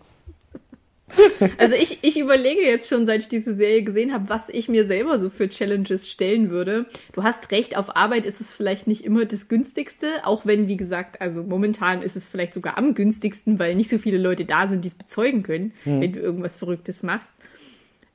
Also 1.59 1.75
ich, 1.75 1.98
ich 2.03 2.18
überlege 2.18 2.62
jetzt 2.62 2.88
schon, 2.88 3.05
seit 3.07 3.20
ich 3.20 3.29
diese 3.29 3.55
Serie 3.55 3.83
gesehen 3.83 4.12
habe, 4.12 4.29
was 4.29 4.48
ich 4.48 4.68
mir 4.68 4.87
selber 4.87 5.18
so 5.18 5.29
für 5.29 5.48
Challenges 5.48 6.09
stellen 6.09 6.51
würde. 6.51 6.87
Du 7.12 7.22
hast 7.22 7.51
recht, 7.51 7.77
auf 7.77 7.96
Arbeit 7.96 8.27
ist 8.27 8.40
es 8.40 8.53
vielleicht 8.53 8.87
nicht 8.87 9.05
immer 9.05 9.25
das 9.25 9.48
günstigste, 9.48 10.07
auch 10.25 10.46
wenn, 10.46 10.68
wie 10.68 10.77
gesagt, 10.77 11.20
also 11.20 11.42
momentan 11.42 12.03
ist 12.03 12.16
es 12.16 12.27
vielleicht 12.27 12.55
sogar 12.55 12.79
am 12.79 12.94
günstigsten, 12.94 13.59
weil 13.59 13.75
nicht 13.75 13.90
so 13.90 13.98
viele 13.98 14.18
Leute 14.18 14.44
da 14.44 14.68
sind, 14.68 14.85
die 14.85 14.88
es 14.88 14.94
bezeugen 14.94 15.42
können, 15.42 15.72
wenn 15.85 16.12
du 16.12 16.20
irgendwas 16.20 16.57
Verrücktes 16.57 17.03
machst. 17.03 17.35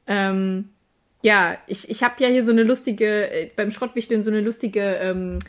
Ähm, 0.07 0.69
ja, 1.21 1.57
ich, 1.67 1.89
ich 1.89 2.03
habe 2.03 2.15
ja 2.19 2.29
hier 2.29 2.45
so 2.45 2.51
eine 2.51 2.63
lustige, 2.63 3.29
äh, 3.29 3.49
beim 3.55 3.71
Schrottwichteln 3.71 4.23
so 4.23 4.29
eine 4.29 4.41
lustige 4.41 4.81
ähm, 5.01 5.39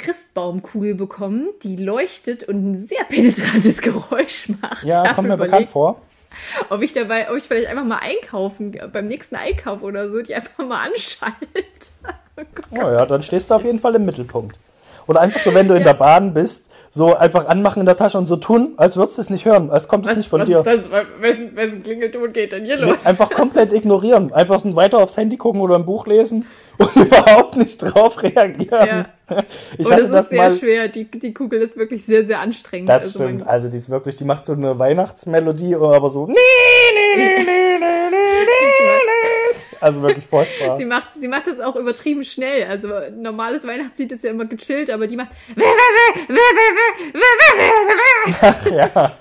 Christbaumkugel 0.00 0.94
bekommen, 0.94 1.48
die 1.62 1.76
leuchtet 1.76 2.44
und 2.44 2.72
ein 2.72 2.78
sehr 2.78 3.04
penetrantes 3.04 3.80
Geräusch 3.82 4.48
macht. 4.60 4.84
Ja, 4.84 5.12
kommt 5.12 5.28
mir 5.28 5.34
überlegt, 5.34 5.52
bekannt 5.52 5.70
vor. 5.70 6.02
ob 6.70 6.82
ich 6.82 6.92
dabei, 6.92 7.30
ob 7.30 7.36
ich 7.36 7.44
vielleicht 7.44 7.68
einfach 7.68 7.84
mal 7.84 7.98
einkaufen, 8.00 8.78
beim 8.92 9.04
nächsten 9.06 9.36
Einkauf 9.36 9.82
oder 9.82 10.08
so, 10.10 10.22
die 10.22 10.34
einfach 10.34 10.64
mal 10.64 10.86
anschalte. 10.86 11.36
Oh 12.70 12.76
ja, 12.76 13.04
dann 13.04 13.22
stehst 13.22 13.50
du 13.50 13.54
auf 13.54 13.64
jeden 13.64 13.78
Fall 13.78 13.94
im 13.96 14.06
Mittelpunkt. 14.06 14.58
Oder 15.06 15.20
einfach 15.20 15.40
so, 15.40 15.52
wenn 15.52 15.68
du 15.68 15.74
in 15.74 15.84
der 15.84 15.92
Bahn 15.92 16.32
bist, 16.32 16.70
so 16.90 17.14
einfach 17.14 17.48
anmachen 17.48 17.80
in 17.80 17.86
der 17.86 17.96
Tasche 17.96 18.16
und 18.16 18.26
so 18.26 18.36
tun, 18.36 18.74
als 18.78 18.96
würdest 18.96 19.18
du 19.18 19.22
es 19.22 19.30
nicht 19.30 19.44
hören, 19.44 19.70
als 19.70 19.88
kommt 19.88 20.06
es 20.08 20.16
nicht 20.16 20.28
von 20.30 20.40
Was 20.40 20.48
dir. 20.48 20.58
ist 20.60 20.66
das? 20.66 20.90
Wessen, 21.20 21.54
wessen 21.54 21.82
Klingelton 21.82 22.32
geht 22.32 22.52
denn 22.52 22.64
hier 22.64 22.76
Nee, 22.78 22.92
los? 22.92 23.04
einfach 23.04 23.28
komplett 23.30 23.72
ignorieren. 23.74 24.32
Einfach 24.32 24.62
weiter 24.64 24.98
aufs 24.98 25.16
Handy 25.18 25.36
gucken 25.36 25.60
oder 25.60 25.74
ein 25.74 25.84
Buch 25.84 26.06
lesen 26.06 26.46
und 26.80 26.96
überhaupt 26.96 27.56
nicht 27.56 27.78
drauf 27.78 28.22
reagieren. 28.22 29.06
Ich 29.78 29.86
Und 29.86 29.92
hatte 29.92 30.02
es 30.02 30.08
ist 30.08 30.12
das 30.14 30.28
sehr 30.30 30.38
mal. 30.38 30.52
schwer. 30.52 30.88
Die, 30.88 31.04
die 31.08 31.32
Kugel 31.32 31.60
ist 31.60 31.76
wirklich 31.76 32.04
sehr, 32.04 32.24
sehr 32.24 32.40
anstrengend. 32.40 32.88
Das 32.88 33.04
Also 33.04 33.20
stimmt. 33.20 33.46
Also 33.46 33.68
die 33.68 33.76
ist 33.76 33.90
wirklich, 33.90 34.16
die 34.16 34.24
macht 34.24 34.44
so 34.46 34.52
eine 34.54 34.78
Weihnachtsmelodie, 34.78 35.76
aber 35.76 36.10
so. 36.10 36.28
Also 39.80 40.02
wirklich 40.02 40.26
furchtbar. 40.26 40.76
Sie 40.76 40.84
macht, 40.84 41.08
sie 41.18 41.28
macht 41.28 41.46
das 41.46 41.60
auch 41.60 41.74
übertrieben 41.76 42.24
schnell. 42.24 42.64
Also 42.68 42.88
normales 43.16 43.66
Weihnachtslied 43.66 44.12
ist 44.12 44.24
ja 44.24 44.30
immer 44.30 44.44
gechillt, 44.44 44.90
aber 44.90 45.06
die 45.06 45.16
macht. 45.16 45.30
ja. 48.70 49.12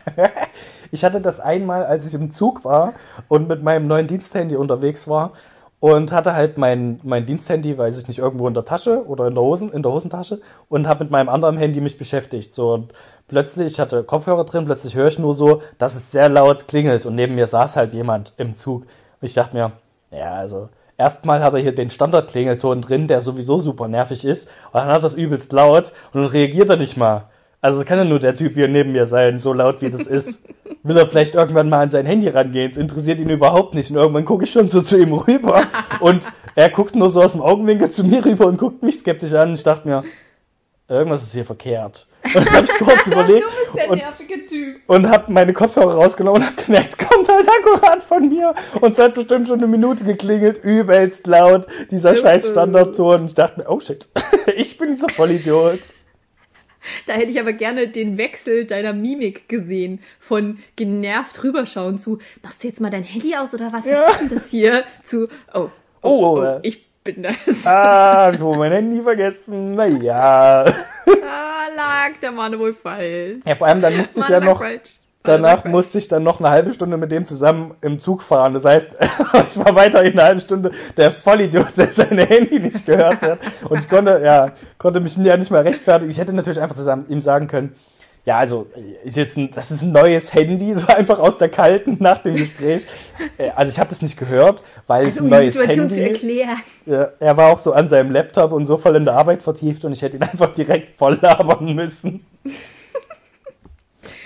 Ich 0.91 1.06
hatte 1.06 1.22
das 1.22 1.39
einmal, 1.39 1.86
als 1.86 2.08
ich 2.08 2.13
im 2.15 2.32
Zug 2.32 2.65
war 2.65 2.93
und 3.28 3.48
mit 3.48 3.62
meinem 3.63 3.88
neuen 3.88 4.08
Diensthandy 4.08 4.56
unterwegs 4.56 5.08
war 5.08 5.34
und 5.80 6.12
hatte 6.12 6.34
halt 6.34 6.58
mein, 6.58 7.00
mein 7.04 7.26
Diensthandy, 7.26 7.78
weiß 7.78 8.00
ich 8.00 8.08
nicht, 8.08 8.20
irgendwo 8.20 8.48
in 8.48 8.54
der 8.54 8.65
Tasche 8.65 9.06
oder 9.08 9.28
in 9.28 9.36
der, 9.36 9.44
Hosen, 9.44 9.72
in 9.72 9.82
der 9.82 9.92
Hosentasche 9.92 10.42
und 10.68 10.88
habe 10.88 11.04
mit 11.06 11.12
meinem 11.12 11.30
anderen 11.30 11.58
Handy 11.58 11.80
mich 11.80 11.98
beschäftigt. 11.98 12.54
So 12.54 12.74
und 12.74 12.94
plötzlich, 13.28 13.74
ich 13.74 13.80
hatte 13.80 14.04
Kopfhörer 14.04 14.44
drin, 14.44 14.65
plötzlich 14.65 14.96
höre 14.96 15.08
ich 15.08 15.20
nur 15.20 15.34
so, 15.34 15.62
dass 15.78 15.96
es 15.96 16.12
sehr 16.12 16.30
laut 16.30 16.68
klingelt 16.68 17.06
und 17.06 17.15
neben 17.15 17.36
mir 17.36 17.48
saß 17.48 17.78
halt 17.78 17.94
jemand 17.94 18.34
im 18.38 18.56
Zug. 18.56 18.82
Und 18.84 19.26
ich 19.26 19.34
dachte 19.34 19.56
mir, 19.56 19.72
ja, 20.12 20.34
also 20.34 20.70
erstmal 20.98 21.42
hat 21.42 21.54
er 21.54 21.60
hier 21.60 21.76
den 21.76 21.89
Standardklingelton 21.89 22.82
drin, 22.82 23.08
der 23.08 23.22
sowieso 23.22 23.60
super 23.60 23.88
nervig 23.88 24.26
ist 24.26 24.50
und 24.72 24.82
dann 24.82 24.88
hat 24.88 24.98
er 24.98 25.02
das 25.02 25.15
übelst 25.15 25.54
laut 25.54 25.94
und 26.13 26.24
dann 26.24 26.32
reagiert 26.32 26.70
er 26.70 26.78
nicht 26.78 26.98
mal. 26.98 27.30
Also 27.62 27.82
es 27.82 27.86
kann 27.86 27.98
ja 27.98 28.06
nur 28.06 28.20
der 28.20 28.36
Typ 28.36 28.54
hier 28.54 28.68
neben 28.68 28.92
mir 28.92 29.06
sein, 29.06 29.38
so 29.38 29.54
laut 29.54 29.82
wie 29.82 29.89
das 29.89 30.08
ist. 30.08 30.48
Will 30.84 30.98
er 30.98 31.08
vielleicht 31.08 31.36
irgendwann 31.36 31.68
mal 31.68 31.82
an 31.82 31.92
sein 31.92 32.06
Handy 32.06 32.30
rangehen? 32.30 32.72
Es 32.72 32.78
interessiert 32.78 33.20
ihn 33.20 33.30
überhaupt 33.30 33.76
nicht. 33.76 33.92
Und 33.92 33.98
irgendwann 33.98 34.24
gucke 34.26 34.46
ich 34.46 34.52
schon 34.52 34.70
so 34.70 34.82
zu 34.82 34.98
ihm 34.98 35.13
rüber 35.13 35.63
und 36.00 36.28
er 36.56 36.70
guckt 36.70 36.96
nur 36.96 37.10
so 37.10 37.22
aus 37.22 37.34
dem 37.34 37.42
Augenwinkel 37.42 37.89
zu 37.89 38.04
mir 38.04 38.24
rüber 38.26 38.48
und 38.48 38.58
guckt 38.58 38.82
mich 38.82 39.00
skeptisch 39.00 39.34
an. 39.34 39.50
Und 39.50 39.56
ich 39.56 39.63
dachte 39.63 39.88
mir, 39.88 40.04
irgendwas 40.88 41.24
ist 41.24 41.34
hier 41.34 41.46
verkehrt. 41.46 42.08
Und 42.24 42.36
dann 42.36 42.54
habe 42.54 42.65
ich 42.65 42.86
kurz 42.86 43.08
überlegt 43.08 43.46
Du 43.46 43.65
bist 43.65 43.78
der 43.78 43.89
und, 43.89 43.98
nervige 43.98 44.44
Typ. 44.46 44.82
und 44.88 45.10
habe 45.10 45.32
meine 45.32 45.54
Kopfhörer 45.54 45.94
rausgenommen 45.94 46.42
und 46.42 46.48
habe 46.50 46.62
gemerkt, 46.62 46.89
es 46.89 46.98
kommt 46.98 47.30
halt 47.30 47.48
akkurat 47.48 48.04
von 48.04 48.28
mir. 48.28 48.54
Und 48.82 48.92
es 48.92 49.00
hat 49.00 49.13
bestimmt 49.13 49.48
schon 49.48 49.60
eine 49.60 49.68
Minute 49.68 50.04
geklingelt, 50.04 50.62
übelst 50.62 51.28
laut, 51.28 51.65
dieser 51.92 52.18
scheiß 52.18 52.50
Standardton. 52.50 53.22
Und 53.22 53.26
ich 53.28 53.36
dachte 53.36 53.62
mir, 53.62 53.70
oh 53.70 53.80
shit, 53.80 54.10
ich 54.54 54.78
bin 54.78 54.92
dieser 54.92 55.08
Vollidiot. 55.08 55.80
Da 57.08 57.13
hätte 57.13 57.32
ich 57.32 57.39
aber 57.39 57.54
gerne 57.54 57.88
den 57.88 58.18
Wechsel 58.18 58.65
deiner 58.65 58.94
Mimik 58.94 59.50
gesehen. 59.50 60.00
Von 60.20 60.60
genervt 60.76 61.44
rüberschauen 61.44 61.98
zu, 61.98 62.20
machst 62.44 62.63
du 62.63 62.68
jetzt 62.68 62.82
mal 62.82 62.89
dein 62.89 63.04
Handy 63.04 63.36
aus 63.36 63.54
oder 63.54 63.72
was? 63.72 63.86
Ja. 63.86 64.06
Was 64.08 64.13
ist 64.13 64.22
denn 64.22 64.38
das 64.38 64.50
hier? 64.50 64.84
Zu, 65.04 65.28
oh, 65.54 65.60
oh, 65.60 65.70
Oh, 66.02 66.38
oh, 66.39 66.44
äh. 66.44 66.60
ich 66.63 66.88
bin 67.04 67.24
das. 67.24 67.65
Ah, 67.65 68.26
hab 68.28 68.34
ich 68.34 68.39
wohl 68.42 68.58
mein 68.58 68.72
Handy 68.72 69.02
vergessen. 69.02 69.76
Naja. 69.76 70.65
Ah, 71.32 71.65
lag 71.76 72.18
der 72.22 72.32
Mann 72.32 72.58
wohl 72.60 72.74
falsch. 72.74 73.42
Ja, 73.46 73.56
vor 73.56 73.65
allem 73.68 73.82
dann 73.82 73.98
musste 73.98 74.20
ich 74.20 74.30
ja 74.30 74.39
noch, 74.39 74.60
falsch. 74.60 74.92
Danach 75.23 75.63
Mann 75.63 75.73
lag 75.73 75.77
musste 75.77 75.97
ich 75.97 76.08
dann 76.08 76.23
noch 76.23 76.39
eine 76.39 76.49
halbe 76.49 76.73
Stunde 76.73 76.97
mit 76.97 77.12
dem 77.12 77.25
zusammen 77.25 77.75
im 77.82 77.99
Zug 77.99 78.21
fahren. 78.21 78.53
Das 78.53 78.65
heißt, 78.65 78.91
ich 79.49 79.63
war 79.63 79.75
weiterhin 79.75 80.13
eine 80.13 80.23
halbe 80.23 80.41
Stunde 80.41 80.71
der 80.97 81.12
Vollidiot, 81.12 81.75
der 81.77 81.88
sein 81.88 82.17
Handy 82.17 82.60
nicht 82.60 82.86
gehört 82.86 83.21
hat. 83.21 83.39
Und 83.69 83.79
ich 83.79 83.89
konnte, 83.89 84.21
ja, 84.23 84.51
konnte 84.77 84.99
mich 84.99 85.15
ja 85.17 85.38
nicht 85.38 85.51
mal 85.51 85.62
rechtfertigen. 85.62 86.12
Ich 86.12 86.17
hätte 86.19 86.34
natürlich 86.34 86.62
einfach 86.62 86.75
zusammen 86.75 87.05
ihm 87.10 87.21
sagen 87.21 87.47
können, 87.47 87.75
ja, 88.25 88.38
also, 88.38 88.67
ist 89.03 89.17
jetzt 89.17 89.38
ein, 89.38 89.49
das 89.49 89.71
ist 89.71 89.82
ein 89.82 89.91
neues 89.91 90.34
Handy, 90.34 90.73
so 90.75 90.88
einfach 90.88 91.19
aus 91.19 91.38
der 91.38 91.49
kalten 91.49 91.97
nach 91.99 92.19
dem 92.19 92.36
Gespräch. 92.36 92.86
Äh, 93.38 93.49
Also 93.55 93.71
ich 93.71 93.79
habe 93.79 93.89
das 93.89 94.01
nicht 94.01 94.17
gehört, 94.17 94.62
weil 94.88 95.08
es 95.08 95.19
Also, 95.19 95.21
ein 95.21 95.23
um 95.23 95.29
die 95.29 95.36
neues 95.38 95.55
Situation 95.55 95.89
zu 95.89 95.95
Handy 95.95 96.12
erklären. 96.12 96.58
Ja, 96.86 97.10
er 97.19 97.38
war 97.38 97.51
auch 97.51 97.58
so 97.58 97.73
an 97.73 97.88
seinem 97.88 98.12
Laptop 98.12 98.51
und 98.51 98.65
so 98.65 98.77
voll 98.77 98.95
in 98.97 99.05
der 99.05 99.15
Arbeit 99.15 99.41
vertieft 99.41 99.84
und 99.86 99.93
ich 99.93 100.01
hätte 100.01 100.17
ihn 100.17 100.23
einfach 100.23 100.53
direkt 100.53 100.95
voll 100.97 101.17
labern 101.21 101.73
müssen. 101.73 102.25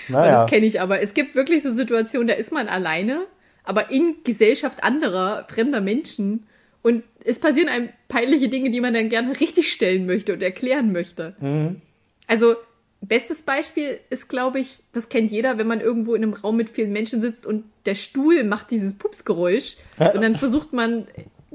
Naja. 0.08 0.42
Das 0.42 0.50
kenne 0.50 0.66
ich 0.66 0.80
aber. 0.80 1.00
Es 1.00 1.14
gibt 1.14 1.34
wirklich 1.34 1.62
so 1.62 1.72
Situationen, 1.72 2.28
da 2.28 2.34
ist 2.34 2.52
man 2.52 2.68
alleine, 2.68 3.26
aber 3.64 3.90
in 3.90 4.16
Gesellschaft 4.24 4.84
anderer, 4.84 5.46
fremder 5.48 5.80
Menschen. 5.80 6.46
Und 6.82 7.02
es 7.24 7.38
passieren 7.38 7.68
einem 7.68 7.88
peinliche 8.08 8.48
Dinge, 8.48 8.70
die 8.70 8.80
man 8.80 8.94
dann 8.94 9.08
gerne 9.08 9.38
richtig 9.40 9.72
stellen 9.72 10.06
möchte 10.06 10.32
und 10.32 10.42
erklären 10.42 10.92
möchte. 10.92 11.34
Mhm. 11.40 11.80
Also, 12.26 12.56
bestes 13.00 13.42
Beispiel 13.42 14.00
ist, 14.10 14.28
glaube 14.28 14.60
ich, 14.60 14.84
das 14.92 15.08
kennt 15.08 15.30
jeder, 15.30 15.58
wenn 15.58 15.66
man 15.66 15.80
irgendwo 15.80 16.14
in 16.14 16.22
einem 16.22 16.34
Raum 16.34 16.56
mit 16.56 16.70
vielen 16.70 16.92
Menschen 16.92 17.20
sitzt 17.20 17.46
und 17.46 17.64
der 17.86 17.94
Stuhl 17.94 18.44
macht 18.44 18.70
dieses 18.70 18.96
Pupsgeräusch 18.96 19.76
und 19.98 20.22
dann 20.22 20.36
versucht 20.36 20.72
man, 20.72 21.06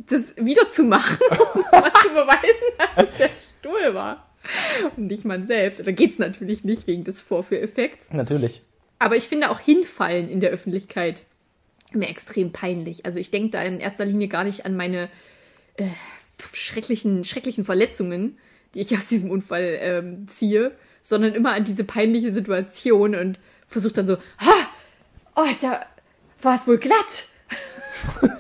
das 0.07 0.35
wiederzumachen, 0.37 1.17
um 1.29 1.61
zu 1.71 2.09
beweisen, 2.09 2.77
dass 2.77 3.09
es 3.09 3.17
der 3.17 3.29
Stuhl 3.29 3.93
war. 3.93 4.28
Und 4.97 5.07
nicht 5.07 5.25
man 5.25 5.43
selbst. 5.43 5.79
Oder 5.79 5.91
geht's 5.91 6.19
natürlich 6.19 6.63
nicht 6.63 6.87
wegen 6.87 7.03
des 7.03 7.21
Vorführeffekts. 7.21 8.11
Natürlich. 8.11 8.61
Aber 8.99 9.15
ich 9.15 9.23
finde 9.23 9.49
auch 9.49 9.59
hinfallen 9.59 10.29
in 10.29 10.39
der 10.39 10.51
Öffentlichkeit 10.51 11.23
mir 11.91 12.09
extrem 12.09 12.51
peinlich. 12.51 13.05
Also 13.05 13.19
ich 13.19 13.31
denke 13.31 13.49
da 13.51 13.63
in 13.63 13.79
erster 13.79 14.05
Linie 14.05 14.27
gar 14.27 14.43
nicht 14.43 14.65
an 14.65 14.75
meine 14.75 15.09
äh, 15.77 15.87
schrecklichen, 16.53 17.23
schrecklichen 17.23 17.65
Verletzungen, 17.65 18.37
die 18.73 18.81
ich 18.81 18.95
aus 18.95 19.07
diesem 19.07 19.31
Unfall 19.31 19.79
ähm, 19.81 20.27
ziehe, 20.27 20.75
sondern 21.01 21.33
immer 21.33 21.53
an 21.53 21.63
diese 21.63 21.83
peinliche 21.83 22.31
Situation 22.31 23.15
und 23.15 23.39
versucht 23.67 23.97
dann 23.97 24.05
so, 24.05 24.17
ha, 24.17 24.67
oh, 25.35 25.45
da 25.61 25.85
war 26.41 26.55
es 26.55 26.67
wohl 26.67 26.77
glatt. 26.77 27.27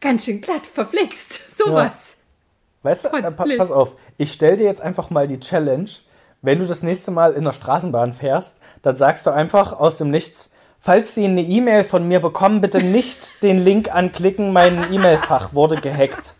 Ganz 0.00 0.24
schön 0.24 0.40
glatt, 0.40 0.66
verflixt, 0.66 1.56
sowas. 1.56 2.11
Weißt 2.82 3.04
du, 3.04 3.08
äh, 3.08 3.22
pa 3.22 3.46
pass 3.56 3.72
auf, 3.72 3.96
ich 4.18 4.32
stell 4.32 4.56
dir 4.56 4.64
jetzt 4.64 4.80
einfach 4.80 5.10
mal 5.10 5.28
die 5.28 5.40
Challenge, 5.40 5.90
wenn 6.40 6.58
du 6.58 6.66
das 6.66 6.82
nächste 6.82 7.10
Mal 7.10 7.34
in 7.34 7.44
der 7.44 7.52
Straßenbahn 7.52 8.12
fährst, 8.12 8.58
dann 8.82 8.96
sagst 8.96 9.26
du 9.26 9.30
einfach 9.30 9.78
aus 9.78 9.98
dem 9.98 10.10
Nichts, 10.10 10.52
falls 10.80 11.14
Sie 11.14 11.24
eine 11.24 11.42
E-Mail 11.42 11.84
von 11.84 12.06
mir 12.08 12.20
bekommen, 12.20 12.60
bitte 12.60 12.82
nicht 12.82 13.42
den 13.42 13.58
Link 13.58 13.94
anklicken, 13.94 14.52
mein 14.52 14.92
E-Mail-Fach 14.92 15.54
wurde 15.54 15.76
gehackt. 15.76 16.34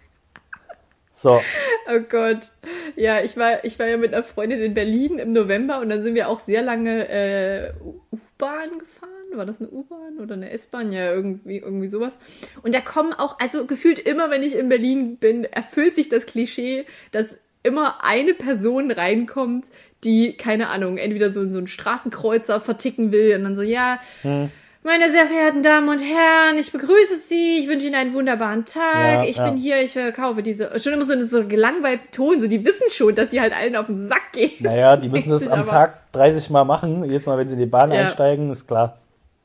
So, 1.12 1.40
Oh 1.86 2.00
Gott. 2.00 2.48
Ja, 2.96 3.20
ich 3.20 3.36
war, 3.36 3.64
ich 3.64 3.78
war 3.78 3.86
ja 3.86 3.96
mit 3.96 4.14
einer 4.14 4.22
Freundin 4.22 4.60
in 4.60 4.74
Berlin 4.74 5.18
im 5.18 5.32
November 5.32 5.80
und 5.80 5.88
dann 5.88 6.02
sind 6.02 6.14
wir 6.14 6.28
auch 6.28 6.40
sehr 6.40 6.62
lange 6.62 7.08
äh, 7.08 7.72
U-Bahn 7.82 8.78
gefahren. 8.78 9.11
War 9.36 9.46
das 9.46 9.60
eine 9.60 9.70
U-Bahn 9.70 10.18
oder 10.20 10.34
eine 10.34 10.50
S-Bahn? 10.50 10.92
Ja, 10.92 11.12
irgendwie, 11.12 11.58
irgendwie 11.58 11.88
sowas. 11.88 12.18
Und 12.62 12.74
da 12.74 12.80
kommen 12.80 13.12
auch, 13.12 13.38
also 13.40 13.66
gefühlt 13.66 13.98
immer, 13.98 14.30
wenn 14.30 14.42
ich 14.42 14.54
in 14.56 14.68
Berlin 14.68 15.16
bin, 15.16 15.44
erfüllt 15.44 15.94
sich 15.96 16.08
das 16.08 16.26
Klischee, 16.26 16.84
dass 17.12 17.36
immer 17.62 18.04
eine 18.04 18.34
Person 18.34 18.90
reinkommt, 18.90 19.66
die, 20.04 20.32
keine 20.36 20.68
Ahnung, 20.68 20.96
entweder 20.98 21.30
so, 21.30 21.48
so 21.48 21.58
einen 21.58 21.68
Straßenkreuzer 21.68 22.60
verticken 22.60 23.12
will 23.12 23.36
und 23.36 23.44
dann 23.44 23.54
so, 23.54 23.62
ja, 23.62 24.00
meine 24.84 25.10
sehr 25.10 25.26
verehrten 25.28 25.62
Damen 25.62 25.88
und 25.88 26.00
Herren, 26.00 26.58
ich 26.58 26.72
begrüße 26.72 27.16
Sie, 27.18 27.60
ich 27.60 27.68
wünsche 27.68 27.86
Ihnen 27.86 27.94
einen 27.94 28.14
wunderbaren 28.14 28.64
Tag, 28.64 29.22
Ja, 29.22 29.24
ich 29.28 29.36
ja. 29.36 29.44
bin 29.48 29.56
hier, 29.56 29.80
ich 29.80 29.92
verkaufe 29.92 30.42
diese, 30.42 30.76
schon 30.80 30.92
immer 30.92 31.04
so 31.04 31.12
einen 31.12 31.28
so 31.28 31.46
gelangweilten 31.46 32.10
Ton, 32.10 32.40
so 32.40 32.48
die 32.48 32.64
wissen 32.64 32.90
schon, 32.90 33.14
dass 33.14 33.30
sie 33.30 33.40
halt 33.40 33.56
allen 33.56 33.76
auf 33.76 33.86
den 33.86 34.08
Sack 34.08 34.32
gehen. 34.32 34.50
naja, 34.58 34.96
die 34.96 35.08
müssen 35.10 35.30
das 35.30 35.46
am 35.46 35.64
Tag 35.66 36.10
30 36.12 36.50
Mal 36.50 36.64
machen. 36.64 37.04
Jedes 37.04 37.26
Mal, 37.26 37.38
wenn 37.38 37.46
sie 37.46 37.54
in 37.54 37.60
die 37.60 37.66
Bahn 37.66 37.92
Ja. 37.92 38.00
einsteigen, 38.00 38.50
ist 38.50 38.66
klar. 38.66 38.98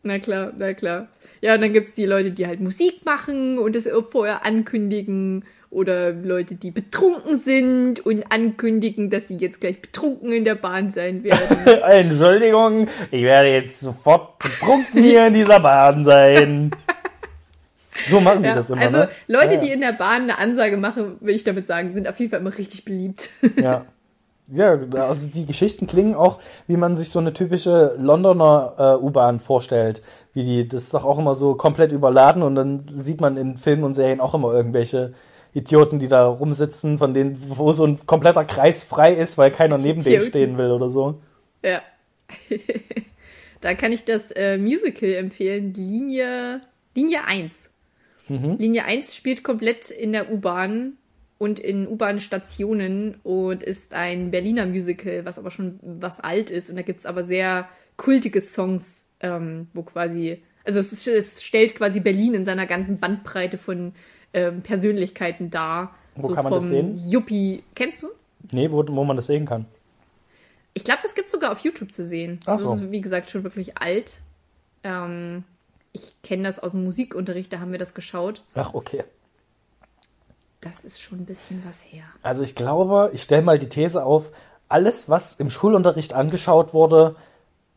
Na 0.04 0.20
klar, 0.20 0.54
na 0.58 0.74
klar. 0.74 1.08
Ja, 1.41 1.56
und 1.56 1.62
dann 1.62 1.74
gibt's 1.74 1.93
die 1.93 2.06
Leute, 2.06 2.32
die 2.32 2.48
halt 2.48 2.60
Musik 2.60 3.06
machen 3.06 3.60
und 3.60 3.76
es 3.76 3.89
vorher 4.10 4.45
ankündigen. 4.45 5.45
Oder 5.70 6.14
Leute, 6.14 6.56
die 6.56 6.72
betrunken 6.72 7.36
sind 7.36 8.00
und 8.06 8.32
ankündigen, 8.32 9.10
dass 9.10 9.28
sie 9.28 9.36
jetzt 9.36 9.60
gleich 9.60 9.82
betrunken 9.82 10.32
in 10.32 10.45
der 10.45 10.56
Bahn 10.56 10.89
sein 10.89 11.26
werden. 11.26 11.58
Entschuldigung, 11.84 12.88
ich 13.12 13.24
werde 13.24 13.50
jetzt 13.50 13.82
sofort 13.82 14.39
betrunken 14.39 15.04
hier 15.04 15.28
in 15.28 15.34
dieser 15.34 15.60
Bahn 15.60 16.06
sein. 16.06 16.72
So 18.06 18.22
machen 18.22 18.43
die 18.43 18.50
Ja, 18.50 18.56
das 18.56 18.70
immer, 18.70 18.82
also 18.82 18.98
ne? 19.00 19.10
Leute, 19.28 19.56
ja, 19.56 19.60
die 19.60 19.72
in 19.72 19.82
der 19.82 19.91
Bahn 19.91 20.24
eine 20.24 20.38
Ansage 20.38 20.78
machen, 20.78 21.18
will 21.20 21.36
ich 21.36 21.43
damit 21.43 21.68
sagen, 21.68 21.93
sind 21.93 22.08
auf 22.08 22.18
jeden 22.20 22.32
Fall 22.32 22.39
immer 22.39 22.58
richtig 22.58 22.86
beliebt. 22.86 23.30
Ja. 23.62 23.86
Ja, 24.50 24.80
also 24.93 25.30
die 25.30 25.45
Geschichten 25.45 25.88
klingen 25.88 26.16
auch, 26.16 26.39
wie 26.68 26.78
man 26.78 26.95
sich 26.95 27.10
so 27.10 27.20
eine 27.20 27.34
typische 27.34 27.95
Londoner 27.98 28.76
äh, 28.78 29.04
U-Bahn 29.04 29.39
vorstellt. 29.39 30.02
Wie 30.34 30.43
die, 30.43 30.68
das 30.68 30.84
ist 30.84 30.93
doch 30.93 31.04
auch 31.04 31.20
immer 31.20 31.36
so 31.36 31.56
komplett 31.56 31.91
überladen 31.91 32.43
und 32.43 32.56
dann 32.56 32.80
sieht 32.80 33.20
man 33.20 33.36
in 33.36 33.58
Filmen 33.58 33.84
und 33.84 33.93
Serien 33.93 34.22
auch 34.22 34.34
immer 34.34 34.54
irgendwelche 34.54 35.14
Idioten, 35.54 36.00
die 36.00 36.08
da 36.08 36.28
rumsitzen, 36.28 36.98
von 36.98 37.14
denen, 37.14 37.38
wo 37.58 37.74
so 37.74 37.86
ein 37.86 38.06
kompletter 38.06 38.45
Kreis 38.45 38.84
frei 38.84 39.14
ist, 39.14 39.38
weil 39.38 39.52
keiner 39.52 39.78
neben 39.78 40.02
denen 40.02 40.24
stehen 40.24 40.58
will 40.58 40.72
oder 40.72 40.89
so. 40.89 41.22
Ja. 41.64 41.82
da 43.62 43.74
kann 43.74 43.91
ich 43.91 44.06
das 44.06 44.32
äh, 44.32 44.58
Musical 44.58 45.14
empfehlen, 45.14 45.74
Linie, 45.74 46.62
Linie 46.95 47.26
1. 47.26 47.70
Linie 48.30 48.84
1 48.84 49.16
spielt 49.16 49.43
komplett 49.43 49.89
in 49.89 50.12
der 50.12 50.32
U-Bahn 50.32 50.97
und 51.38 51.60
in 51.60 51.88
U-Bahn-Stationen 51.88 53.20
und 53.24 53.64
ist 53.64 53.94
ein 53.94 54.32
Berliner 54.32 54.66
Musical, 54.66 55.26
was 55.26 55.38
aber 55.40 55.52
schon 55.52 55.80
was 55.82 56.20
alt 56.20 56.50
ist. 56.50 56.70
Und 56.70 56.76
da 56.76 56.82
gibt's 56.82 57.06
aber 57.06 57.24
sehr 57.24 57.68
kultige 57.96 58.42
Songs, 58.42 59.06
ähm, 59.20 59.68
wo 59.74 59.84
quasi, 59.84 60.42
also 60.64 60.80
es, 60.80 60.92
ist- 60.94 61.08
es 61.08 61.44
stellt 61.44 61.76
quasi 61.76 62.00
Berlin 62.00 62.34
in 62.34 62.46
seiner 62.46 62.66
ganzen 62.66 63.00
Bandbreite 63.00 63.58
von 63.58 63.94
ähm, 64.34 64.62
Persönlichkeiten 64.62 65.50
dar. 65.50 65.96
Wo 66.16 66.28
so 66.30 66.34
kann 66.36 66.44
man 66.44 66.54
vom 66.54 66.60
das 66.60 66.68
sehen? 66.70 67.10
Yuppie. 67.10 67.64
Kennst 67.76 68.04
du? 68.04 68.08
Nee, 68.52 68.72
wo, 68.72 68.84
wo 68.88 69.04
man 69.04 69.16
das 69.16 69.28
sehen 69.28 69.46
kann. 69.46 69.66
Ich 70.74 70.84
glaube, 70.84 71.00
das 71.02 71.16
gibt's 71.16 71.32
sogar 71.32 71.52
auf 71.52 71.60
YouTube 71.60 71.92
zu 71.92 72.06
sehen. 72.06 72.40
Ach 72.46 72.60
so. 72.60 72.72
Das 72.72 72.82
ist, 72.82 72.92
wie 72.92 73.02
gesagt, 73.02 73.30
schon 73.30 73.44
wirklich 73.44 73.78
alt. 73.80 74.20
Ähm, 74.84 75.44
ich 75.92 76.14
kenne 76.22 76.44
das 76.44 76.60
aus 76.60 76.74
dem 76.74 76.84
Musikunterricht, 76.84 77.52
da 77.52 77.60
haben 77.60 77.72
wir 77.72 77.80
das 77.80 77.94
geschaut. 77.96 78.44
Ach, 78.54 78.74
okay. 78.76 79.04
Das 80.68 80.84
ist 80.84 81.01
schon 81.01 81.20
ein 81.20 81.26
bisschen 81.26 81.61
was 81.65 81.82
her. 81.84 82.03
Also 82.24 82.43
ich 82.43 82.55
glaube, 82.55 83.11
ich 83.13 83.24
stelle 83.24 83.41
mal 83.41 83.59
die 83.59 83.70
These 83.70 84.03
auf, 84.03 84.32
alles, 84.70 85.09
was 85.09 85.36
im 85.36 85.49
Schulunterricht 85.49 86.13
angeschaut 86.13 86.74
wurde, 86.74 87.15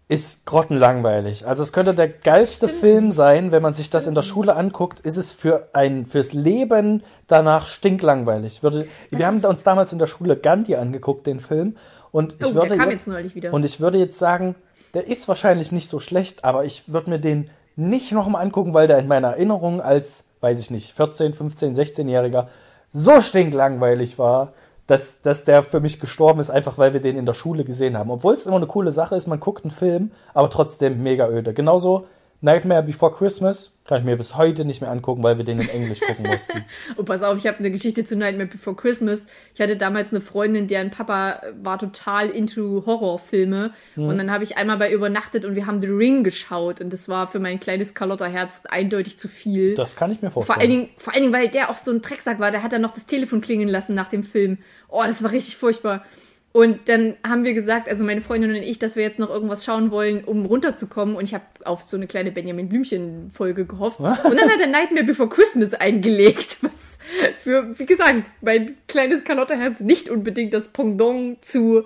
ist 0.08 0.44
grottenlangweilig. 0.44 1.46
Also 1.46 1.62
es 1.62 1.72
könnte 1.72 1.94
der 1.94 2.08
geilste 2.08 2.66
Stimmt. 2.66 2.80
Film 2.80 3.12
sein, 3.12 3.52
wenn 3.52 3.62
man 3.62 3.72
sich 3.72 3.90
das 3.90 4.08
in 4.08 4.16
der 4.16 4.22
Schule 4.22 4.56
anguckt, 4.56 4.98
ist 5.00 5.16
es 5.16 5.30
für 5.30 5.68
ein 5.72 6.04
fürs 6.04 6.32
Leben 6.32 7.04
danach 7.28 7.66
stinklangweilig. 7.66 8.64
Würde, 8.64 8.88
wir 9.10 9.24
haben 9.24 9.44
uns 9.44 9.62
damals 9.62 9.92
in 9.92 10.00
der 10.00 10.08
Schule 10.08 10.36
Gandhi 10.36 10.74
angeguckt, 10.74 11.28
den 11.28 11.38
Film, 11.38 11.76
und 12.10 12.34
ich 12.40 12.46
Oh, 12.46 12.54
würde 12.54 12.74
jetzt, 12.74 13.06
jetzt 13.06 13.52
und 13.52 13.64
ich 13.64 13.78
würde 13.78 13.98
jetzt 13.98 14.18
sagen, 14.18 14.56
der 14.94 15.06
ist 15.06 15.28
wahrscheinlich 15.28 15.70
nicht 15.70 15.88
so 15.88 16.00
schlecht, 16.00 16.44
aber 16.44 16.64
ich 16.64 16.92
würde 16.92 17.10
mir 17.10 17.20
den 17.20 17.50
nicht 17.76 18.10
nochmal 18.10 18.42
angucken, 18.42 18.74
weil 18.74 18.88
der 18.88 18.98
in 18.98 19.06
meiner 19.06 19.28
Erinnerung 19.28 19.80
als, 19.80 20.30
weiß 20.40 20.58
ich 20.58 20.72
nicht, 20.72 20.92
14, 20.92 21.34
15, 21.34 21.76
16-Jähriger 21.76 22.48
so 22.92 23.20
stinklangweilig 23.20 24.18
war, 24.18 24.52
dass, 24.86 25.22
dass 25.22 25.44
der 25.44 25.62
für 25.62 25.80
mich 25.80 26.00
gestorben 26.00 26.40
ist, 26.40 26.50
einfach 26.50 26.76
weil 26.76 26.92
wir 26.92 27.00
den 27.00 27.16
in 27.16 27.26
der 27.26 27.32
Schule 27.32 27.64
gesehen 27.64 27.96
haben. 27.96 28.10
Obwohl 28.10 28.34
es 28.34 28.46
immer 28.46 28.56
eine 28.56 28.66
coole 28.66 28.90
Sache 28.90 29.14
ist, 29.14 29.28
man 29.28 29.38
guckt 29.38 29.64
einen 29.64 29.70
Film, 29.70 30.10
aber 30.34 30.50
trotzdem 30.50 31.02
mega 31.02 31.28
öde. 31.28 31.54
Genauso 31.54 32.06
Nightmare 32.42 32.82
Before 32.82 33.12
Christmas 33.12 33.72
kann 33.84 33.98
ich 33.98 34.04
mir 34.04 34.16
bis 34.16 34.36
heute 34.36 34.64
nicht 34.64 34.80
mehr 34.80 34.90
angucken, 34.90 35.22
weil 35.22 35.36
wir 35.36 35.44
den 35.44 35.60
in 35.60 35.68
Englisch 35.68 36.00
gucken 36.00 36.26
mussten. 36.26 36.64
Oh, 36.96 37.02
pass 37.02 37.22
auf, 37.22 37.36
ich 37.36 37.46
habe 37.46 37.58
eine 37.58 37.70
Geschichte 37.70 38.04
zu 38.04 38.16
Nightmare 38.16 38.48
Before 38.48 38.74
Christmas. 38.76 39.26
Ich 39.54 39.60
hatte 39.60 39.76
damals 39.76 40.12
eine 40.12 40.20
Freundin, 40.20 40.66
deren 40.66 40.90
Papa 40.90 41.42
war 41.62 41.78
total 41.78 42.30
into 42.30 42.84
Horrorfilme. 42.86 43.72
Mhm. 43.96 44.04
Und 44.04 44.18
dann 44.18 44.30
habe 44.30 44.44
ich 44.44 44.56
einmal 44.56 44.78
bei 44.78 44.92
übernachtet 44.92 45.44
und 45.44 45.54
wir 45.54 45.66
haben 45.66 45.80
The 45.80 45.88
Ring 45.88 46.24
geschaut. 46.24 46.80
Und 46.80 46.92
das 46.92 47.08
war 47.08 47.28
für 47.28 47.40
mein 47.40 47.60
kleines 47.60 47.94
Carlotta-Herz 47.94 48.64
eindeutig 48.68 49.18
zu 49.18 49.28
viel. 49.28 49.74
Das 49.74 49.96
kann 49.96 50.12
ich 50.12 50.22
mir 50.22 50.30
Vor 50.30 50.44
vorstellen. 50.44 50.70
allen, 50.70 50.80
Dingen, 50.80 50.90
vor 50.96 51.12
allen 51.14 51.22
Dingen, 51.22 51.34
weil 51.34 51.48
der 51.48 51.70
auch 51.70 51.78
so 51.78 51.90
ein 51.90 52.00
Drecksack 52.00 52.38
war. 52.38 52.50
Der 52.50 52.62
hat 52.62 52.72
dann 52.72 52.82
noch 52.82 52.92
das 52.92 53.06
Telefon 53.06 53.40
klingeln 53.40 53.68
lassen 53.68 53.94
nach 53.94 54.08
dem 54.08 54.22
Film. 54.22 54.58
Oh, 54.88 55.02
das 55.04 55.22
war 55.22 55.32
richtig 55.32 55.56
furchtbar. 55.56 56.04
Und 56.52 56.88
dann 56.88 57.14
haben 57.26 57.44
wir 57.44 57.54
gesagt, 57.54 57.88
also 57.88 58.02
meine 58.02 58.20
Freundin 58.20 58.50
und 58.50 58.56
ich, 58.56 58.80
dass 58.80 58.96
wir 58.96 59.04
jetzt 59.04 59.20
noch 59.20 59.30
irgendwas 59.30 59.64
schauen 59.64 59.92
wollen, 59.92 60.24
um 60.24 60.46
runterzukommen. 60.46 61.14
Und 61.14 61.22
ich 61.22 61.32
habe 61.32 61.44
auf 61.64 61.82
so 61.82 61.96
eine 61.96 62.08
kleine 62.08 62.32
Benjamin 62.32 62.68
Blümchen-Folge 62.68 63.66
gehofft. 63.66 64.00
Und 64.00 64.06
dann 64.06 64.50
hat 64.50 64.60
er 64.60 64.66
Nightmare 64.66 65.04
Before 65.04 65.28
Christmas 65.28 65.74
eingelegt, 65.74 66.58
was 66.62 66.98
für, 67.38 67.78
wie 67.78 67.86
gesagt, 67.86 68.32
mein 68.40 68.74
kleines 68.88 69.22
Carlotta-Herz 69.22 69.78
nicht 69.78 70.10
unbedingt 70.10 70.52
das 70.52 70.68
Pendant 70.68 71.44
zu 71.44 71.84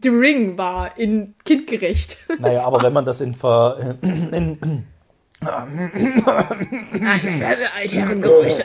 The 0.00 0.08
Ring 0.08 0.56
war, 0.56 0.98
in 0.98 1.34
kindgerecht. 1.44 2.18
Naja, 2.38 2.64
aber 2.64 2.82
wenn 2.82 2.92
man 2.92 3.04
das 3.04 3.20
in, 3.20 3.34
Ver, 3.34 3.98
in 4.02 4.84
Altherrengeräusche. 7.76 8.64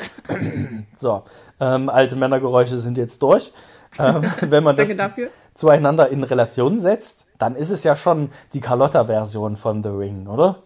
So, 0.95 1.23
ähm, 1.59 1.89
alte 1.89 2.15
Männergeräusche 2.15 2.79
sind 2.79 2.97
jetzt 2.97 3.21
durch. 3.21 3.51
Ähm, 3.99 4.23
wenn 4.41 4.63
man 4.63 4.75
das 4.75 4.95
dafür. 4.95 5.29
zueinander 5.53 6.09
in 6.09 6.23
Relation 6.23 6.79
setzt, 6.79 7.25
dann 7.37 7.55
ist 7.55 7.71
es 7.71 7.83
ja 7.83 7.95
schon 7.95 8.29
die 8.53 8.61
Carlotta-Version 8.61 9.55
von 9.57 9.83
The 9.83 9.89
Ring, 9.89 10.27
oder? 10.27 10.63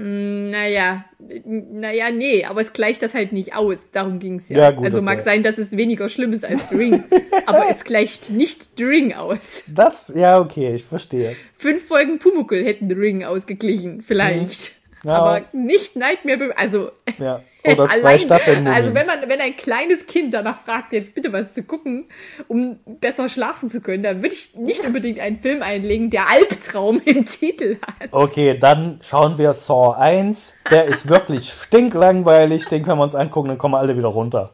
Naja, 0.00 1.04
naja, 1.18 2.10
nee, 2.12 2.44
aber 2.44 2.60
es 2.60 2.72
gleicht 2.72 3.02
das 3.02 3.14
halt 3.14 3.32
nicht 3.32 3.56
aus. 3.56 3.90
Darum 3.90 4.20
ging's 4.20 4.48
ja. 4.48 4.58
Ja, 4.58 4.70
gut, 4.70 4.84
also 4.84 4.98
okay. 4.98 5.04
mag 5.04 5.20
sein, 5.22 5.42
dass 5.42 5.58
es 5.58 5.76
weniger 5.76 6.08
schlimm 6.08 6.32
ist 6.32 6.44
als 6.44 6.68
The 6.68 6.76
Ring, 6.78 7.04
aber 7.46 7.68
es 7.68 7.82
gleicht 7.82 8.30
nicht 8.30 8.78
The 8.78 8.84
Ring 8.84 9.12
aus. 9.14 9.64
Das, 9.66 10.12
ja, 10.14 10.38
okay, 10.38 10.76
ich 10.76 10.84
verstehe. 10.84 11.34
Fünf 11.52 11.88
Folgen 11.88 12.20
Pumuckl 12.20 12.64
hätten 12.64 12.88
The 12.88 12.94
Ring 12.94 13.24
ausgeglichen, 13.24 14.02
vielleicht. 14.02 14.72
Mhm. 15.02 15.08
Ja. 15.08 15.14
Aber 15.14 15.42
nicht 15.52 15.96
Nightmare, 15.96 16.52
also 16.56 16.90
Ja. 17.18 17.42
Oder 17.72 17.88
zwei 17.88 17.96
allein, 17.96 18.20
Staffeln. 18.20 18.66
Also 18.66 18.94
wenn 18.94 19.06
man, 19.06 19.28
wenn 19.28 19.40
ein 19.40 19.56
kleines 19.56 20.06
Kind 20.06 20.34
danach 20.34 20.60
fragt, 20.60 20.92
jetzt 20.92 21.14
bitte 21.14 21.32
was 21.32 21.52
zu 21.52 21.62
gucken, 21.62 22.06
um 22.48 22.78
besser 22.86 23.28
schlafen 23.28 23.68
zu 23.68 23.80
können, 23.80 24.02
dann 24.02 24.22
würde 24.22 24.34
ich 24.34 24.54
nicht 24.56 24.84
unbedingt 24.84 25.20
einen 25.20 25.40
Film 25.40 25.62
einlegen, 25.62 26.10
der 26.10 26.28
Albtraum 26.28 27.00
im 27.04 27.26
Titel 27.26 27.78
hat. 27.82 28.08
Okay, 28.12 28.58
dann 28.58 29.00
schauen 29.02 29.38
wir 29.38 29.54
Saw 29.54 29.96
1. 29.96 30.56
Der 30.70 30.86
ist 30.86 31.08
wirklich 31.08 31.50
stinklangweilig. 31.50 32.66
Den 32.66 32.84
können 32.84 32.98
wir 32.98 33.04
uns 33.04 33.14
angucken, 33.14 33.48
dann 33.48 33.58
kommen 33.58 33.74
wir 33.74 33.78
alle 33.78 33.96
wieder 33.96 34.08
runter. 34.08 34.50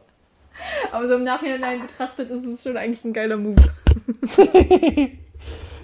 Aber 0.91 1.07
so 1.07 1.15
im 1.15 1.23
Nachhinein 1.23 1.81
betrachtet 1.81 2.29
ist 2.29 2.45
es 2.45 2.63
schon 2.63 2.77
eigentlich 2.77 3.03
ein 3.03 3.13
geiler 3.13 3.37
Move. 3.37 3.55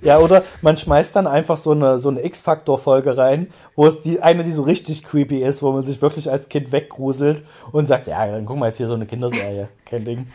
Ja, 0.01 0.19
oder 0.19 0.43
man 0.61 0.77
schmeißt 0.77 1.15
dann 1.15 1.27
einfach 1.27 1.57
so 1.57 1.71
eine, 1.71 1.99
so 1.99 2.09
eine 2.09 2.23
X-Factor-Folge 2.23 3.17
rein, 3.17 3.47
wo 3.75 3.85
es 3.85 4.01
die 4.01 4.19
eine, 4.19 4.43
die 4.43 4.51
so 4.51 4.63
richtig 4.63 5.03
creepy 5.03 5.43
ist, 5.43 5.61
wo 5.61 5.71
man 5.71 5.85
sich 5.85 6.01
wirklich 6.01 6.29
als 6.29 6.49
Kind 6.49 6.71
weggruselt 6.71 7.43
und 7.71 7.87
sagt, 7.87 8.07
ja, 8.07 8.25
dann 8.25 8.45
gucken 8.45 8.61
wir 8.61 8.67
jetzt 8.67 8.77
hier 8.77 8.87
so 8.87 8.95
eine 8.95 9.05
Kinderserie. 9.05 9.69
Kein 9.85 10.05
Ding. 10.05 10.27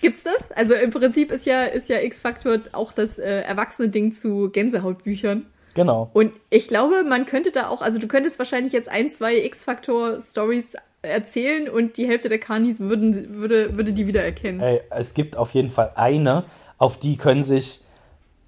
Gibt's 0.00 0.24
das? 0.24 0.52
Also 0.52 0.74
im 0.74 0.90
Prinzip 0.90 1.32
ist 1.32 1.46
ja, 1.46 1.64
ist 1.64 1.88
ja 1.88 2.00
X-Factor 2.00 2.58
auch 2.72 2.92
das 2.92 3.18
äh, 3.18 3.40
erwachsene 3.40 3.88
Ding 3.88 4.12
zu 4.12 4.50
Gänsehautbüchern. 4.50 5.46
Genau. 5.74 6.10
Und 6.12 6.32
ich 6.50 6.68
glaube, 6.68 7.02
man 7.02 7.26
könnte 7.26 7.50
da 7.50 7.68
auch, 7.68 7.82
also 7.82 7.98
du 7.98 8.06
könntest 8.06 8.38
wahrscheinlich 8.38 8.72
jetzt 8.72 8.88
ein, 8.88 9.10
zwei 9.10 9.38
X-Factor-Stories 9.38 10.76
erzählen 11.02 11.68
und 11.68 11.96
die 11.96 12.06
Hälfte 12.06 12.28
der 12.28 12.38
Kanis 12.38 12.80
würden, 12.80 13.34
würde, 13.34 13.76
würde 13.76 13.92
die 13.92 14.06
wiedererkennen. 14.06 14.60
Ey, 14.60 14.80
es 14.90 15.14
gibt 15.14 15.36
auf 15.36 15.50
jeden 15.50 15.70
Fall 15.70 15.92
eine, 15.96 16.44
auf 16.78 16.98
die 16.98 17.16
können 17.16 17.42
sich 17.42 17.80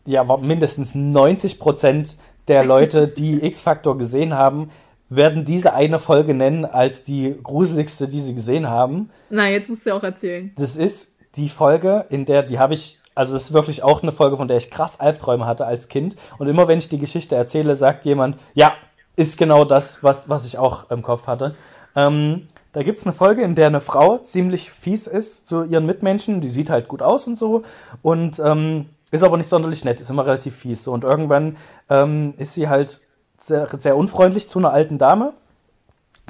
ja 0.06 0.24
mindestens 0.36 0.94
90 0.94 1.58
Prozent 1.58 2.16
der 2.48 2.64
Leute, 2.64 3.08
die 3.08 3.44
X-Factor 3.44 3.98
gesehen 3.98 4.34
haben, 4.34 4.70
werden 5.08 5.44
diese 5.44 5.72
eine 5.72 5.98
Folge 5.98 6.34
nennen 6.34 6.64
als 6.64 7.04
die 7.04 7.36
gruseligste, 7.42 8.08
die 8.08 8.20
sie 8.20 8.34
gesehen 8.34 8.68
haben. 8.68 9.10
Na, 9.30 9.48
jetzt 9.48 9.68
musst 9.68 9.86
du 9.86 9.90
ja 9.90 9.96
auch 9.96 10.02
erzählen. 10.02 10.52
Das 10.56 10.76
ist 10.76 11.18
die 11.36 11.48
Folge, 11.48 12.06
in 12.08 12.24
der, 12.24 12.42
die 12.42 12.58
habe 12.58 12.74
ich, 12.74 12.98
also 13.14 13.36
es 13.36 13.44
ist 13.44 13.52
wirklich 13.52 13.82
auch 13.82 14.02
eine 14.02 14.12
Folge, 14.12 14.36
von 14.36 14.48
der 14.48 14.56
ich 14.56 14.70
krass 14.70 14.98
Albträume 14.98 15.46
hatte 15.46 15.66
als 15.66 15.88
Kind. 15.88 16.16
Und 16.38 16.48
immer 16.48 16.66
wenn 16.66 16.78
ich 16.78 16.88
die 16.88 16.98
Geschichte 16.98 17.36
erzähle, 17.36 17.76
sagt 17.76 18.04
jemand, 18.04 18.36
ja, 18.54 18.72
ist 19.14 19.38
genau 19.38 19.64
das, 19.64 20.02
was, 20.02 20.28
was 20.28 20.46
ich 20.46 20.58
auch 20.58 20.90
im 20.90 21.02
Kopf 21.02 21.26
hatte. 21.26 21.54
Ähm, 21.94 22.48
da 22.72 22.82
gibt's 22.82 23.06
eine 23.06 23.14
Folge, 23.14 23.42
in 23.42 23.54
der 23.54 23.68
eine 23.68 23.80
Frau 23.80 24.18
ziemlich 24.18 24.70
fies 24.70 25.06
ist 25.06 25.48
zu 25.48 25.64
ihren 25.64 25.86
Mitmenschen. 25.86 26.42
Die 26.42 26.50
sieht 26.50 26.68
halt 26.68 26.88
gut 26.88 27.00
aus 27.00 27.26
und 27.26 27.38
so. 27.38 27.62
Und 28.02 28.38
ähm, 28.38 28.90
ist 29.10 29.22
aber 29.22 29.36
nicht 29.36 29.48
sonderlich 29.48 29.84
nett, 29.84 30.00
ist 30.00 30.10
immer 30.10 30.26
relativ 30.26 30.56
fies. 30.56 30.82
So. 30.82 30.92
Und 30.92 31.04
irgendwann 31.04 31.56
ähm, 31.88 32.34
ist 32.38 32.54
sie 32.54 32.68
halt 32.68 33.00
sehr, 33.38 33.68
sehr 33.78 33.96
unfreundlich 33.96 34.48
zu 34.48 34.58
einer 34.58 34.72
alten 34.72 34.98
Dame. 34.98 35.32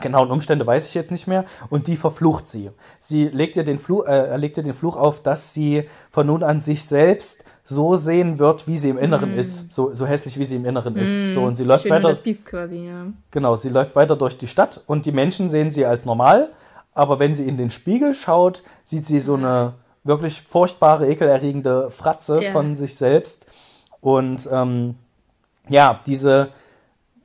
Genauen 0.00 0.30
Umstände 0.30 0.66
weiß 0.66 0.88
ich 0.88 0.94
jetzt 0.94 1.10
nicht 1.10 1.26
mehr. 1.26 1.44
Und 1.70 1.86
die 1.86 1.96
verflucht 1.96 2.48
sie. 2.48 2.70
Sie 3.00 3.28
legt 3.28 3.56
ihr 3.56 3.64
den 3.64 3.78
Fluch, 3.78 4.06
äh, 4.06 4.36
legt 4.36 4.58
ihr 4.58 4.62
den 4.62 4.74
Fluch 4.74 4.96
auf, 4.96 5.22
dass 5.22 5.54
sie 5.54 5.88
von 6.10 6.26
nun 6.26 6.42
an 6.42 6.60
sich 6.60 6.84
selbst 6.84 7.44
so 7.64 7.96
sehen 7.96 8.38
wird, 8.38 8.68
wie 8.68 8.78
sie 8.78 8.90
im 8.90 8.98
Inneren 8.98 9.34
mm. 9.34 9.38
ist. 9.38 9.74
So, 9.74 9.92
so 9.92 10.06
hässlich, 10.06 10.38
wie 10.38 10.44
sie 10.44 10.56
im 10.56 10.66
Inneren 10.66 10.94
mm. 10.94 10.98
ist. 10.98 11.34
So, 11.34 11.42
und 11.42 11.56
sie 11.56 11.64
läuft 11.64 11.88
weiter. 11.88 12.08
Das 12.08 12.22
Biest 12.22 12.46
quasi, 12.46 12.86
ja. 12.86 13.06
Genau, 13.30 13.56
sie 13.56 13.70
läuft 13.70 13.96
weiter 13.96 14.16
durch 14.16 14.38
die 14.38 14.46
Stadt 14.46 14.84
und 14.86 15.06
die 15.06 15.12
Menschen 15.12 15.48
sehen 15.48 15.70
sie 15.70 15.84
als 15.86 16.04
normal. 16.04 16.52
Aber 16.94 17.18
wenn 17.18 17.34
sie 17.34 17.48
in 17.48 17.56
den 17.56 17.70
Spiegel 17.70 18.14
schaut, 18.14 18.62
sieht 18.84 19.04
sie 19.04 19.20
so 19.20 19.34
eine 19.34 19.74
wirklich 20.06 20.42
furchtbare, 20.42 21.08
ekelerregende 21.08 21.90
Fratze 21.90 22.42
ja. 22.42 22.52
von 22.52 22.74
sich 22.74 22.96
selbst. 22.96 23.46
Und 24.00 24.48
ähm, 24.52 24.96
ja, 25.68 26.00
diese, 26.06 26.50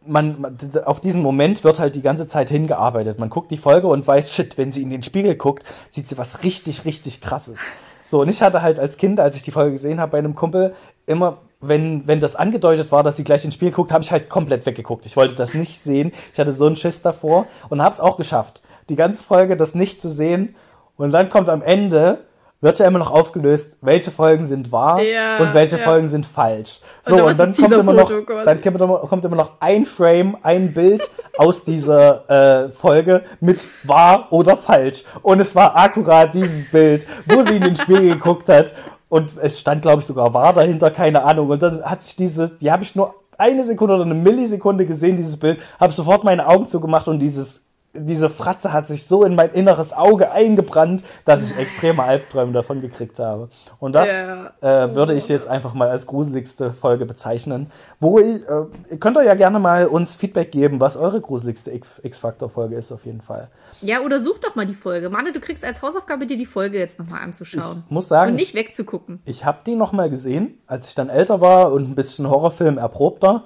man, 0.05 0.57
auf 0.85 1.01
diesen 1.01 1.21
Moment 1.21 1.63
wird 1.63 1.79
halt 1.79 1.95
die 1.95 2.01
ganze 2.01 2.27
Zeit 2.27 2.49
hingearbeitet. 2.49 3.19
Man 3.19 3.29
guckt 3.29 3.51
die 3.51 3.57
Folge 3.57 3.87
und 3.87 4.05
weiß, 4.05 4.33
shit, 4.33 4.57
wenn 4.57 4.71
sie 4.71 4.81
in 4.81 4.89
den 4.89 5.03
Spiegel 5.03 5.35
guckt, 5.35 5.63
sieht 5.89 6.07
sie 6.07 6.17
was 6.17 6.43
richtig, 6.43 6.85
richtig 6.85 7.21
krasses. 7.21 7.65
So, 8.03 8.21
und 8.21 8.29
ich 8.29 8.41
hatte 8.41 8.61
halt 8.61 8.79
als 8.79 8.97
Kind, 8.97 9.19
als 9.19 9.35
ich 9.35 9.43
die 9.43 9.51
Folge 9.51 9.73
gesehen 9.73 9.99
habe 9.99 10.13
bei 10.13 10.17
einem 10.17 10.35
Kumpel, 10.35 10.73
immer, 11.05 11.37
wenn, 11.59 12.07
wenn 12.07 12.19
das 12.19 12.35
angedeutet 12.35 12.91
war, 12.91 13.03
dass 13.03 13.15
sie 13.15 13.23
gleich 13.23 13.45
ins 13.45 13.53
Spiel 13.53 13.71
guckt, 13.71 13.91
habe 13.91 14.03
ich 14.03 14.11
halt 14.11 14.29
komplett 14.29 14.65
weggeguckt. 14.65 15.05
Ich 15.05 15.15
wollte 15.15 15.35
das 15.35 15.53
nicht 15.53 15.79
sehen. 15.79 16.11
Ich 16.33 16.39
hatte 16.39 16.51
so 16.51 16.65
einen 16.65 16.75
Schiss 16.75 17.01
davor 17.01 17.45
und 17.69 17.81
habe 17.81 17.93
es 17.93 18.01
auch 18.01 18.17
geschafft, 18.17 18.61
die 18.89 18.95
ganze 18.95 19.21
Folge 19.21 19.55
das 19.55 19.75
nicht 19.75 20.01
zu 20.01 20.09
sehen. 20.09 20.55
Und 20.97 21.11
dann 21.11 21.29
kommt 21.29 21.47
am 21.47 21.61
Ende 21.61 22.25
wird 22.61 22.77
ja 22.77 22.87
immer 22.87 22.99
noch 22.99 23.11
aufgelöst, 23.11 23.77
welche 23.81 24.11
Folgen 24.11 24.45
sind 24.45 24.71
wahr 24.71 25.01
ja, 25.01 25.37
und 25.39 25.53
welche 25.53 25.77
ja. 25.77 25.83
Folgen 25.83 26.07
sind 26.07 26.25
falsch. 26.25 26.79
So, 27.03 27.15
und, 27.15 27.23
und 27.23 27.39
dann, 27.39 27.53
kommt 27.53 27.71
immer, 27.73 27.93
noch, 27.93 28.11
dann 28.45 28.61
kommt 28.61 29.25
immer 29.25 29.35
noch 29.35 29.53
ein 29.59 29.85
Frame, 29.85 30.37
ein 30.43 30.73
Bild 30.73 31.09
aus 31.37 31.63
dieser 31.63 32.29
äh, 32.29 32.69
Folge 32.69 33.23
mit 33.39 33.59
wahr 33.83 34.27
oder 34.29 34.55
falsch. 34.55 35.03
Und 35.23 35.39
es 35.39 35.55
war 35.55 35.75
akkurat 35.75 36.33
dieses 36.33 36.69
Bild, 36.69 37.05
wo 37.25 37.41
sie 37.41 37.57
in 37.57 37.63
den 37.63 37.75
Spiegel 37.75 38.09
geguckt 38.13 38.47
hat. 38.47 38.73
Und 39.09 39.35
es 39.41 39.59
stand, 39.59 39.81
glaube 39.81 39.99
ich, 39.99 40.05
sogar 40.05 40.33
wahr 40.33 40.53
dahinter, 40.53 40.91
keine 40.91 41.23
Ahnung. 41.23 41.49
Und 41.49 41.61
dann 41.61 41.83
hat 41.83 42.01
sich 42.01 42.15
diese, 42.15 42.49
die 42.49 42.71
habe 42.71 42.83
ich 42.83 42.95
nur 42.95 43.15
eine 43.37 43.63
Sekunde 43.63 43.95
oder 43.95 44.05
eine 44.05 44.13
Millisekunde 44.13 44.85
gesehen, 44.85 45.17
dieses 45.17 45.37
Bild, 45.37 45.59
habe 45.79 45.91
sofort 45.91 46.23
meine 46.23 46.47
Augen 46.47 46.67
zugemacht 46.67 47.07
und 47.07 47.19
dieses 47.19 47.70
diese 47.93 48.29
Fratze 48.29 48.71
hat 48.71 48.87
sich 48.87 49.05
so 49.05 49.25
in 49.25 49.35
mein 49.35 49.51
inneres 49.51 49.91
Auge 49.91 50.31
eingebrannt, 50.31 51.03
dass 51.25 51.49
ich 51.49 51.57
extreme 51.57 52.03
Albträume 52.03 52.53
davon 52.53 52.81
gekriegt 52.81 53.19
habe. 53.19 53.49
Und 53.79 53.93
das 53.93 54.07
ja. 54.07 54.85
äh, 54.85 54.95
würde 54.95 55.13
ich 55.13 55.27
jetzt 55.27 55.47
einfach 55.47 55.73
mal 55.73 55.89
als 55.89 56.05
gruseligste 56.05 56.71
Folge 56.71 57.05
bezeichnen. 57.05 57.69
Wo 57.99 58.17
ich, 58.19 58.41
äh, 58.47 58.97
könnt 58.97 59.17
ihr 59.17 59.23
ja 59.23 59.35
gerne 59.35 59.59
mal 59.59 59.87
uns 59.87 60.15
Feedback 60.15 60.51
geben, 60.51 60.79
was 60.79 60.95
eure 60.95 61.19
gruseligste 61.19 61.71
X-Factor-Folge 62.03 62.75
ist 62.75 62.91
auf 62.91 63.05
jeden 63.05 63.21
Fall. 63.21 63.49
Ja, 63.81 64.01
oder 64.01 64.21
such 64.21 64.39
doch 64.39 64.55
mal 64.55 64.65
die 64.65 64.73
Folge. 64.73 65.09
Manne, 65.09 65.33
du 65.33 65.41
kriegst 65.41 65.65
als 65.65 65.81
Hausaufgabe 65.81 66.25
dir 66.25 66.37
die 66.37 66.45
Folge 66.45 66.79
jetzt 66.79 66.97
nochmal 66.97 67.21
anzuschauen. 67.21 67.83
Ich 67.85 67.91
muss 67.91 68.07
sagen. 68.07 68.31
Und 68.31 68.37
nicht 68.37 68.55
wegzugucken. 68.55 69.21
Ich, 69.25 69.41
ich 69.41 69.45
habe 69.45 69.59
die 69.65 69.75
nochmal 69.75 70.09
gesehen, 70.09 70.61
als 70.65 70.87
ich 70.87 70.95
dann 70.95 71.09
älter 71.09 71.41
war 71.41 71.73
und 71.73 71.89
ein 71.89 71.95
bisschen 71.95 72.29
Horrorfilm 72.29 72.77
erprobter. 72.77 73.43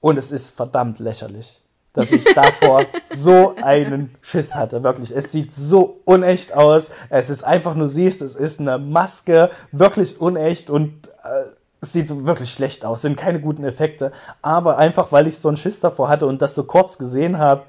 Und 0.00 0.16
es 0.18 0.32
ist 0.32 0.50
verdammt 0.56 0.98
lächerlich 0.98 1.61
dass 1.92 2.12
ich 2.12 2.24
davor 2.34 2.86
so 3.14 3.54
einen 3.62 4.14
Schiss 4.20 4.54
hatte. 4.54 4.82
Wirklich, 4.82 5.14
es 5.14 5.32
sieht 5.32 5.54
so 5.54 6.00
unecht 6.04 6.54
aus. 6.54 6.90
Es 7.10 7.30
ist 7.30 7.44
einfach, 7.44 7.74
nur 7.74 7.88
siehst, 7.88 8.22
es 8.22 8.34
ist 8.34 8.60
eine 8.60 8.78
Maske, 8.78 9.50
wirklich 9.72 10.20
unecht 10.20 10.70
und 10.70 11.08
äh, 11.22 11.50
es 11.80 11.92
sieht 11.92 12.26
wirklich 12.26 12.50
schlecht 12.50 12.84
aus, 12.84 13.02
sind 13.02 13.16
keine 13.16 13.40
guten 13.40 13.64
Effekte. 13.64 14.12
Aber 14.40 14.78
einfach, 14.78 15.12
weil 15.12 15.26
ich 15.26 15.38
so 15.38 15.48
einen 15.48 15.56
Schiss 15.56 15.80
davor 15.80 16.08
hatte 16.08 16.26
und 16.26 16.40
das 16.40 16.54
so 16.54 16.64
kurz 16.64 16.96
gesehen 16.96 17.38
habe, 17.38 17.64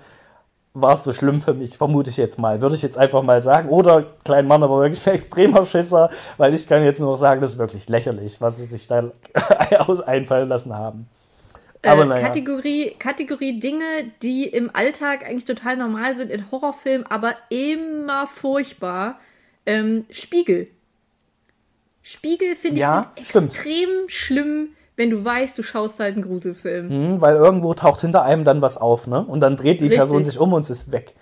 war 0.75 0.93
es 0.93 1.03
so 1.03 1.13
schlimm 1.13 1.39
für 1.39 1.53
mich, 1.53 1.77
vermute 1.77 2.09
ich 2.09 2.17
jetzt 2.17 2.39
mal. 2.39 2.61
Würde 2.61 2.75
ich 2.75 2.81
jetzt 2.81 2.97
einfach 2.97 3.21
mal 3.21 3.41
sagen. 3.43 3.69
Oder 3.69 4.05
Klein 4.23 4.47
Mann 4.47 4.63
aber 4.63 4.79
wirklich 4.79 5.05
ein 5.07 5.15
extremer 5.15 5.65
Schisser, 5.65 6.09
weil 6.37 6.53
ich 6.55 6.67
kann 6.67 6.83
jetzt 6.83 6.99
nur 6.99 7.11
noch 7.11 7.17
sagen, 7.17 7.41
das 7.41 7.53
ist 7.53 7.59
wirklich 7.59 7.89
lächerlich, 7.89 8.41
was 8.41 8.57
sie 8.57 8.65
sich 8.65 8.87
da 8.87 9.03
aus 9.79 10.01
einfallen 10.01 10.49
lassen 10.49 10.73
haben. 10.73 11.07
Aber 11.83 12.03
äh, 12.03 12.05
naja. 12.05 12.27
Kategorie, 12.27 12.95
Kategorie 12.97 13.59
Dinge, 13.59 13.85
die 14.21 14.45
im 14.45 14.69
Alltag 14.73 15.25
eigentlich 15.25 15.45
total 15.45 15.77
normal 15.77 16.15
sind, 16.15 16.31
in 16.31 16.49
Horrorfilmen, 16.51 17.05
aber 17.07 17.35
immer 17.49 18.27
furchtbar. 18.27 19.19
Ähm, 19.65 20.05
Spiegel. 20.09 20.69
Spiegel 22.01 22.55
finde 22.55 22.81
ja, 22.81 23.13
ich 23.15 23.29
sind 23.29 23.45
extrem 23.45 23.89
schlimm, 24.07 24.69
wenn 24.97 25.09
du 25.09 25.23
weißt, 25.23 25.57
du 25.57 25.63
schaust 25.63 25.99
halt 25.99 26.15
einen 26.15 26.23
Gruselfilm. 26.23 26.87
Mhm, 26.87 27.21
weil 27.21 27.35
irgendwo 27.35 27.73
taucht 27.73 28.01
hinter 28.01 28.23
einem 28.23 28.43
dann 28.43 28.61
was 28.61 28.77
auf, 28.77 29.07
ne? 29.07 29.23
Und 29.25 29.39
dann 29.39 29.55
dreht 29.55 29.79
die 29.79 29.85
Richtig. 29.85 29.99
Person 29.99 30.25
sich 30.25 30.37
um 30.37 30.53
und 30.53 30.61
es 30.61 30.69
ist 30.69 30.91
weg. 30.91 31.13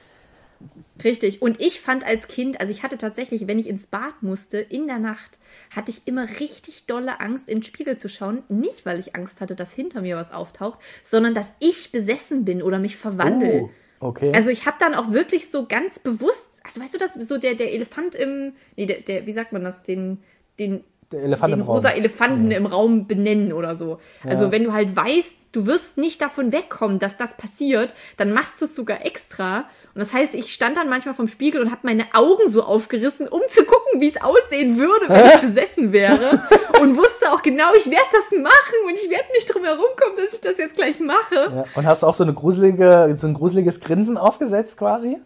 Richtig. 1.03 1.41
Und 1.41 1.59
ich 1.61 1.81
fand 1.81 2.05
als 2.05 2.27
Kind, 2.27 2.59
also 2.59 2.71
ich 2.71 2.83
hatte 2.83 2.97
tatsächlich, 2.97 3.47
wenn 3.47 3.59
ich 3.59 3.67
ins 3.67 3.87
Bad 3.87 4.21
musste, 4.21 4.57
in 4.59 4.87
der 4.87 4.99
Nacht, 4.99 5.39
hatte 5.75 5.91
ich 5.91 6.01
immer 6.05 6.27
richtig 6.39 6.85
dolle 6.85 7.19
Angst, 7.19 7.49
in 7.49 7.59
den 7.59 7.63
Spiegel 7.63 7.97
zu 7.97 8.09
schauen. 8.09 8.43
Nicht, 8.49 8.85
weil 8.85 8.99
ich 8.99 9.15
Angst 9.15 9.41
hatte, 9.41 9.55
dass 9.55 9.73
hinter 9.73 10.01
mir 10.01 10.15
was 10.15 10.31
auftaucht, 10.31 10.79
sondern 11.03 11.33
dass 11.33 11.53
ich 11.59 11.91
besessen 11.91 12.45
bin 12.45 12.61
oder 12.61 12.79
mich 12.79 12.97
verwandle. 12.97 13.69
Oh, 13.99 14.07
okay. 14.07 14.31
Also 14.35 14.49
ich 14.49 14.65
habe 14.65 14.77
dann 14.79 14.95
auch 14.95 15.11
wirklich 15.11 15.49
so 15.49 15.65
ganz 15.65 15.99
bewusst, 15.99 16.61
also 16.63 16.81
weißt 16.81 16.93
du 16.93 16.97
das, 16.97 17.13
so 17.13 17.37
der, 17.37 17.55
der 17.55 17.73
Elefant 17.73 18.15
im, 18.15 18.53
nee, 18.75 18.85
der, 18.85 19.01
der, 19.01 19.25
wie 19.25 19.33
sagt 19.33 19.53
man 19.53 19.63
das, 19.63 19.83
den, 19.83 20.19
den 20.59 20.83
Elefant 21.13 21.53
den 21.53 21.61
rosa 21.61 21.89
Elefanten 21.89 22.51
ja. 22.51 22.57
im 22.57 22.65
Raum 22.65 23.07
benennen 23.07 23.53
oder 23.53 23.75
so. 23.75 23.99
Also 24.23 24.45
ja. 24.45 24.51
wenn 24.51 24.63
du 24.63 24.73
halt 24.73 24.95
weißt, 24.95 25.49
du 25.51 25.65
wirst 25.65 25.97
nicht 25.97 26.21
davon 26.21 26.51
wegkommen, 26.51 26.99
dass 26.99 27.17
das 27.17 27.35
passiert, 27.35 27.93
dann 28.17 28.33
machst 28.33 28.61
du 28.61 28.65
es 28.65 28.75
sogar 28.75 29.05
extra. 29.05 29.65
Und 29.93 29.99
das 29.99 30.13
heißt, 30.13 30.35
ich 30.35 30.53
stand 30.53 30.77
dann 30.77 30.89
manchmal 30.89 31.13
vom 31.13 31.27
Spiegel 31.27 31.61
und 31.61 31.69
habe 31.69 31.81
meine 31.83 32.05
Augen 32.13 32.49
so 32.49 32.63
aufgerissen, 32.63 33.27
um 33.27 33.41
zu 33.49 33.65
gucken, 33.65 33.99
wie 33.99 34.07
es 34.07 34.21
aussehen 34.21 34.77
würde, 34.77 35.09
wenn 35.09 35.35
ich 35.35 35.41
besessen 35.41 35.91
wäre. 35.91 36.41
und 36.81 36.95
wusste 36.95 37.31
auch 37.31 37.41
genau, 37.41 37.73
ich 37.75 37.89
werde 37.89 38.05
das 38.11 38.31
machen 38.31 38.87
und 38.87 38.93
ich 38.93 39.09
werde 39.09 39.25
nicht 39.33 39.53
drum 39.53 39.65
herum 39.65 39.89
kommen, 39.99 40.15
dass 40.15 40.33
ich 40.33 40.39
das 40.39 40.57
jetzt 40.57 40.75
gleich 40.75 40.99
mache. 41.01 41.35
Ja. 41.35 41.65
Und 41.75 41.85
hast 41.85 42.03
du 42.03 42.07
auch 42.07 42.13
so 42.13 42.23
eine 42.23 42.33
gruselige, 42.33 43.13
so 43.17 43.27
ein 43.27 43.33
gruseliges 43.33 43.81
Grinsen 43.81 44.17
aufgesetzt 44.17 44.77
quasi? 44.77 45.17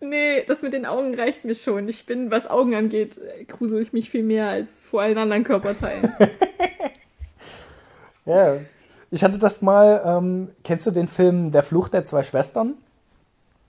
Nee, 0.00 0.44
das 0.46 0.62
mit 0.62 0.72
den 0.72 0.86
Augen 0.86 1.14
reicht 1.14 1.44
mir 1.44 1.54
schon. 1.54 1.88
Ich 1.88 2.06
bin, 2.06 2.30
was 2.30 2.48
Augen 2.48 2.74
angeht, 2.74 3.20
grusel 3.48 3.82
ich 3.82 3.92
mich 3.92 4.10
viel 4.10 4.22
mehr 4.22 4.48
als 4.48 4.82
vor 4.82 5.02
allen 5.02 5.18
anderen 5.18 5.44
Körperteilen. 5.44 6.14
ja. 8.24 8.56
Ich 9.10 9.22
hatte 9.22 9.38
das 9.38 9.62
mal, 9.62 10.02
ähm, 10.04 10.48
kennst 10.64 10.86
du 10.86 10.90
den 10.90 11.08
Film 11.08 11.52
Der 11.52 11.62
Fluch 11.62 11.88
der 11.88 12.04
zwei 12.04 12.22
Schwestern? 12.22 12.74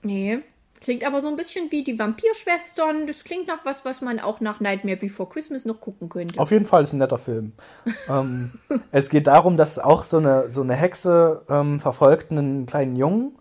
Nee. 0.06 0.38
Klingt 0.80 1.04
aber 1.06 1.20
so 1.20 1.28
ein 1.28 1.36
bisschen 1.36 1.70
wie 1.72 1.82
die 1.82 1.98
Vampirschwestern. 1.98 3.06
Das 3.06 3.24
klingt 3.24 3.48
nach 3.48 3.64
was, 3.64 3.84
was 3.84 4.02
man 4.02 4.20
auch 4.20 4.40
nach 4.40 4.60
Nightmare 4.60 4.96
Before 4.96 5.28
Christmas 5.28 5.64
noch 5.64 5.80
gucken 5.80 6.08
könnte. 6.08 6.38
Auf 6.38 6.50
jeden 6.50 6.66
Fall 6.66 6.84
ist 6.84 6.92
ein 6.92 6.98
netter 6.98 7.18
Film. 7.18 7.52
ähm, 8.08 8.52
es 8.92 9.08
geht 9.08 9.26
darum, 9.26 9.56
dass 9.56 9.78
auch 9.78 10.04
so 10.04 10.18
eine, 10.18 10.50
so 10.50 10.62
eine 10.62 10.74
Hexe 10.74 11.42
ähm, 11.48 11.80
verfolgt 11.80 12.30
einen 12.30 12.66
kleinen 12.66 12.94
Jungen 12.94 13.36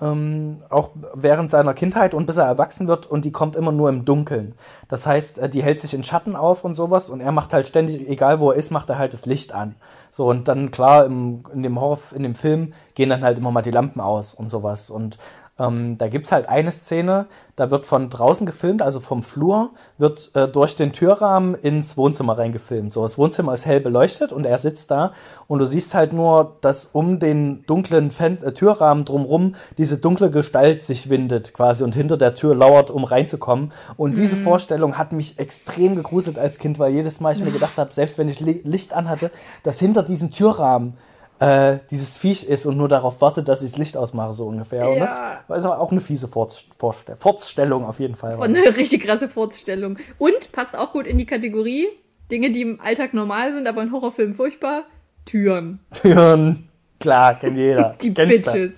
ähm, 0.00 0.58
auch 0.68 0.90
während 1.14 1.50
seiner 1.50 1.74
Kindheit 1.74 2.14
und 2.14 2.26
bis 2.26 2.36
er 2.36 2.44
erwachsen 2.44 2.86
wird 2.86 3.06
und 3.06 3.24
die 3.24 3.32
kommt 3.32 3.56
immer 3.56 3.72
nur 3.72 3.88
im 3.88 4.04
Dunkeln. 4.04 4.54
Das 4.88 5.06
heißt, 5.06 5.38
äh, 5.38 5.48
die 5.48 5.62
hält 5.62 5.80
sich 5.80 5.94
in 5.94 6.04
Schatten 6.04 6.36
auf 6.36 6.64
und 6.64 6.74
sowas 6.74 7.10
und 7.10 7.20
er 7.20 7.32
macht 7.32 7.52
halt 7.52 7.66
ständig, 7.66 8.08
egal 8.08 8.38
wo 8.38 8.52
er 8.52 8.56
ist, 8.56 8.70
macht 8.70 8.88
er 8.90 8.98
halt 8.98 9.12
das 9.12 9.26
Licht 9.26 9.52
an. 9.52 9.74
So 10.10 10.28
und 10.28 10.46
dann 10.46 10.70
klar 10.70 11.04
im, 11.04 11.42
in 11.52 11.62
dem 11.62 11.80
Horror, 11.80 11.98
in 12.14 12.22
dem 12.22 12.36
Film 12.36 12.74
gehen 12.94 13.10
dann 13.10 13.24
halt 13.24 13.38
immer 13.38 13.50
mal 13.50 13.62
die 13.62 13.72
Lampen 13.72 14.00
aus 14.00 14.34
und 14.34 14.50
sowas 14.50 14.90
und 14.90 15.18
Ähm, 15.58 15.98
da 15.98 16.08
gibt's 16.08 16.30
halt 16.30 16.48
eine 16.48 16.70
Szene, 16.70 17.26
da 17.56 17.70
wird 17.70 17.84
von 17.84 18.10
draußen 18.10 18.46
gefilmt, 18.46 18.80
also 18.80 19.00
vom 19.00 19.22
Flur, 19.22 19.70
wird 19.98 20.30
äh, 20.34 20.46
durch 20.46 20.76
den 20.76 20.92
Türrahmen 20.92 21.54
ins 21.56 21.96
Wohnzimmer 21.96 22.38
reingefilmt. 22.38 22.92
So, 22.92 23.02
das 23.02 23.18
Wohnzimmer 23.18 23.54
ist 23.54 23.66
hell 23.66 23.80
beleuchtet 23.80 24.32
und 24.32 24.46
er 24.46 24.58
sitzt 24.58 24.90
da 24.92 25.12
und 25.48 25.58
du 25.58 25.66
siehst 25.66 25.94
halt 25.94 26.12
nur, 26.12 26.56
dass 26.60 26.86
um 26.86 27.18
den 27.18 27.64
dunklen 27.66 28.12
Fen 28.12 28.40
äh, 28.42 28.52
Türrahmen 28.52 29.04
drumrum 29.04 29.56
diese 29.76 29.98
dunkle 29.98 30.30
Gestalt 30.30 30.84
sich 30.84 31.10
windet 31.10 31.54
quasi 31.54 31.82
und 31.82 31.94
hinter 31.94 32.16
der 32.16 32.34
Tür 32.34 32.54
lauert, 32.54 32.90
um 32.90 33.02
reinzukommen. 33.02 33.72
Und 33.96 34.16
diese 34.16 34.36
Vorstellung 34.36 34.96
hat 34.96 35.12
mich 35.12 35.38
extrem 35.40 35.96
gegruselt 35.96 36.38
als 36.38 36.58
Kind, 36.58 36.78
weil 36.78 36.92
jedes 36.92 37.20
Mal 37.20 37.34
ich 37.34 37.42
mir 37.42 37.52
gedacht 37.58 37.76
habe, 37.76 37.92
selbst 37.92 38.18
wenn 38.18 38.28
ich 38.28 38.38
Li 38.38 38.60
Licht 38.64 38.92
anhatte, 38.92 39.30
dass 39.62 39.78
hinter 39.78 40.02
diesem 40.02 40.30
Türrahmen 40.30 40.94
äh, 41.40 41.78
dieses 41.90 42.16
Viech 42.16 42.44
ist 42.48 42.66
und 42.66 42.76
nur 42.76 42.88
darauf 42.88 43.20
wartet, 43.20 43.48
dass 43.48 43.62
ich 43.62 43.70
das 43.72 43.78
Licht 43.78 43.96
ausmache, 43.96 44.32
so 44.32 44.46
ungefähr. 44.46 44.88
Und 44.90 44.98
das 44.98 45.10
Ja. 45.10 45.40
war 45.46 45.56
also 45.56 45.72
auch 45.72 45.90
eine 45.92 46.00
fiese 46.00 46.28
Forts- 46.28 46.64
Vorstell 46.78 47.16
Fortstellung 47.16 47.84
auf 47.84 48.00
jeden 48.00 48.16
Fall. 48.16 48.34
Und 48.36 48.56
eine 48.56 48.60
richtig 48.76 49.02
krasse 49.04 49.28
Vorstellung. 49.28 49.98
Und 50.18 50.52
passt 50.52 50.76
auch 50.76 50.92
gut 50.92 51.06
in 51.06 51.18
die 51.18 51.26
Kategorie 51.26 51.86
Dinge, 52.30 52.50
die 52.50 52.60
im 52.62 52.80
Alltag 52.80 53.14
normal 53.14 53.52
sind, 53.52 53.66
aber 53.66 53.82
in 53.82 53.92
Horrorfilmen 53.92 54.34
furchtbar. 54.34 54.82
Türen. 55.24 55.80
Türen, 55.94 56.68
klar, 57.00 57.34
kennt 57.38 57.56
jeder. 57.56 57.94
Die 58.02 58.12
Kennst. 58.14 58.44
Bitches. 58.52 58.72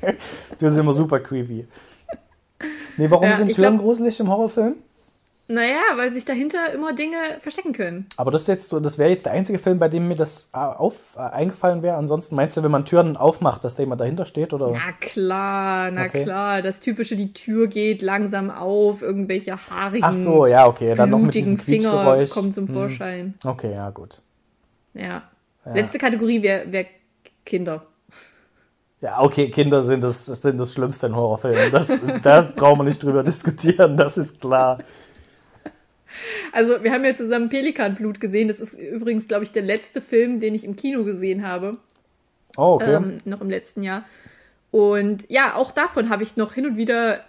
Türen 0.58 0.72
sind 0.72 0.80
immer 0.80 0.92
super 0.92 1.20
creepy. 1.20 1.66
Nee, 2.96 3.10
warum 3.10 3.24
Ja, 3.28 3.36
sind 3.36 3.54
Türen 3.54 3.74
glaub- 3.76 3.84
gruselig 3.84 4.18
im 4.20 4.28
Horrorfilm? 4.30 4.76
Naja, 5.48 5.78
weil 5.94 6.10
sich 6.10 6.24
dahinter 6.24 6.72
immer 6.72 6.92
Dinge 6.92 7.16
verstecken 7.38 7.72
können. 7.72 8.06
Aber 8.16 8.32
das 8.32 8.42
ist 8.42 8.48
jetzt 8.48 8.68
so, 8.68 8.80
das 8.80 8.98
wäre 8.98 9.10
jetzt 9.10 9.26
der 9.26 9.32
einzige 9.32 9.60
Film, 9.60 9.78
bei 9.78 9.88
dem 9.88 10.08
mir 10.08 10.16
das 10.16 10.50
äh, 10.52 10.56
auf, 10.58 11.14
äh, 11.16 11.20
eingefallen 11.20 11.82
wäre. 11.82 11.96
Ansonsten 11.96 12.34
meinst 12.34 12.56
du, 12.56 12.64
wenn 12.64 12.72
man 12.72 12.84
Türen 12.84 13.16
aufmacht, 13.16 13.62
dass 13.62 13.76
da 13.76 13.82
jemand 13.84 14.00
dahinter 14.00 14.24
steht 14.24 14.52
oder? 14.52 14.72
Na 14.72 14.90
klar, 15.00 15.92
na 15.92 16.06
Okay. 16.06 16.24
klar. 16.24 16.62
Das 16.62 16.80
typische, 16.80 17.14
die 17.14 17.32
Tür 17.32 17.68
geht 17.68 18.02
langsam 18.02 18.50
auf, 18.50 19.02
irgendwelche 19.02 19.56
haarigen, 19.56 20.04
Ach 20.04 20.14
so, 20.14 20.46
ja, 20.46 20.66
okay, 20.66 20.94
dann 20.96 21.10
noch 21.10 21.20
mit 21.20 21.34
diesem 21.34 21.58
Finger 21.58 22.26
kommen 22.26 22.52
zum 22.52 22.66
Hm. 22.66 22.74
Vorschein. 22.74 23.34
Okay, 23.44 23.72
ja, 23.72 23.90
gut. 23.90 24.20
Ja. 24.94 25.22
Letzte 25.64 25.98
Kategorie 25.98 26.42
wäre 26.42 26.72
wär 26.72 26.86
Kinder. 27.44 27.86
Ja, 29.00 29.20
okay, 29.20 29.50
Kinder 29.50 29.82
sind 29.82 30.02
das, 30.02 30.26
sind 30.26 30.58
das 30.58 30.72
Schlimmste 30.72 31.06
in 31.06 31.14
Horrorfilmen. 31.14 31.70
Das, 31.70 31.88
da 32.22 32.42
brauchen 32.56 32.80
wir 32.80 32.84
nicht 32.84 33.02
drüber 33.02 33.22
diskutieren, 33.22 33.96
das 33.96 34.18
ist 34.18 34.40
klar. 34.40 34.78
Also, 36.52 36.82
wir 36.82 36.92
haben 36.92 37.04
ja 37.04 37.14
zusammen 37.14 37.48
Pelikanblut 37.48 38.20
gesehen. 38.20 38.48
Das 38.48 38.60
ist 38.60 38.74
übrigens, 38.74 39.28
glaube 39.28 39.44
ich, 39.44 39.52
der 39.52 39.62
letzte 39.62 40.00
Film, 40.00 40.40
den 40.40 40.54
ich 40.54 40.64
im 40.64 40.76
Kino 40.76 41.04
gesehen 41.04 41.46
habe. 41.46 41.78
Oh, 42.56 42.74
okay. 42.74 42.94
ähm, 42.94 43.20
noch 43.24 43.40
im 43.40 43.50
letzten 43.50 43.82
Jahr. 43.82 44.04
Und 44.72 45.24
ja, 45.30 45.54
auch 45.54 45.70
davon 45.72 46.10
habe 46.10 46.22
ich 46.22 46.36
noch 46.36 46.52
hin 46.52 46.66
und 46.66 46.76
wieder, 46.76 47.20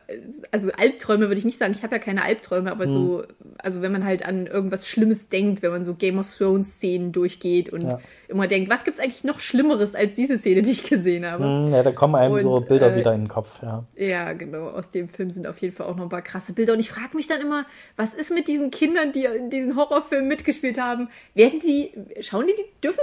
also 0.52 0.70
Albträume 0.72 1.28
würde 1.28 1.38
ich 1.38 1.46
nicht 1.46 1.58
sagen, 1.60 1.72
ich 1.72 1.84
habe 1.84 1.96
ja 1.96 2.00
keine 2.00 2.24
Albträume, 2.24 2.72
aber 2.72 2.92
so, 2.92 3.22
Hm. 3.22 3.28
also 3.60 3.82
wenn 3.82 3.92
man 3.92 4.04
halt 4.04 4.26
an 4.26 4.48
irgendwas 4.48 4.88
Schlimmes 4.88 5.30
denkt, 5.30 5.62
wenn 5.62 5.72
man 5.72 5.86
so 5.86 5.94
Game 5.94 6.18
of 6.18 6.36
Thrones 6.36 6.74
Szenen 6.74 7.12
durchgeht 7.12 7.70
und 7.72 7.84
Ja. 7.84 8.00
Immer 8.30 8.48
denkt, 8.48 8.70
was 8.70 8.84
gibt's 8.84 9.00
eigentlich 9.00 9.24
noch 9.24 9.40
Schlimmeres 9.40 9.96
als 9.96 10.16
diese 10.16 10.38
Szene, 10.38 10.62
die 10.62 10.72
ich 10.72 10.84
gesehen 10.84 11.26
habe? 11.26 11.44
Hm, 11.44 11.68
ja, 11.74 11.82
da 11.84 11.92
kommen 11.92 12.16
einem 12.16 12.38
so 12.38 12.56
Und, 12.56 12.68
Bilder 12.68 12.94
äh, 12.94 12.98
wieder 12.98 13.14
in 13.14 13.22
den 13.22 13.28
Kopf, 13.28 13.62
ja. 13.62 13.84
Ja, 13.96 14.34
genau. 14.34 14.68
Aus 14.70 14.92
dem 14.92 15.08
Film 15.10 15.32
sind 15.32 15.48
auf 15.48 15.58
jeden 15.60 15.74
Fall 15.74 15.88
auch 15.88 15.96
noch 15.96 16.04
ein 16.04 16.10
paar 16.10 16.22
krasse 16.22 16.54
Bilder. 16.54 16.74
Und 16.74 16.80
ich 16.80 16.90
frage 16.90 17.16
mich 17.16 17.28
dann 17.28 17.42
immer, 17.42 17.66
was 17.96 18.14
ist 18.14 18.32
mit 18.32 18.48
diesen 18.48 18.70
Kindern, 18.72 19.12
die 19.14 19.26
in 19.26 19.50
diesen 19.50 19.76
Horrorfilmen 19.76 20.28
mitgespielt 20.28 20.80
haben? 20.80 21.10
Werden 21.36 21.60
die, 21.60 21.92
schauen 22.22 22.48
die, 22.48 22.54
die 22.56 22.66
dürfen 22.82 23.00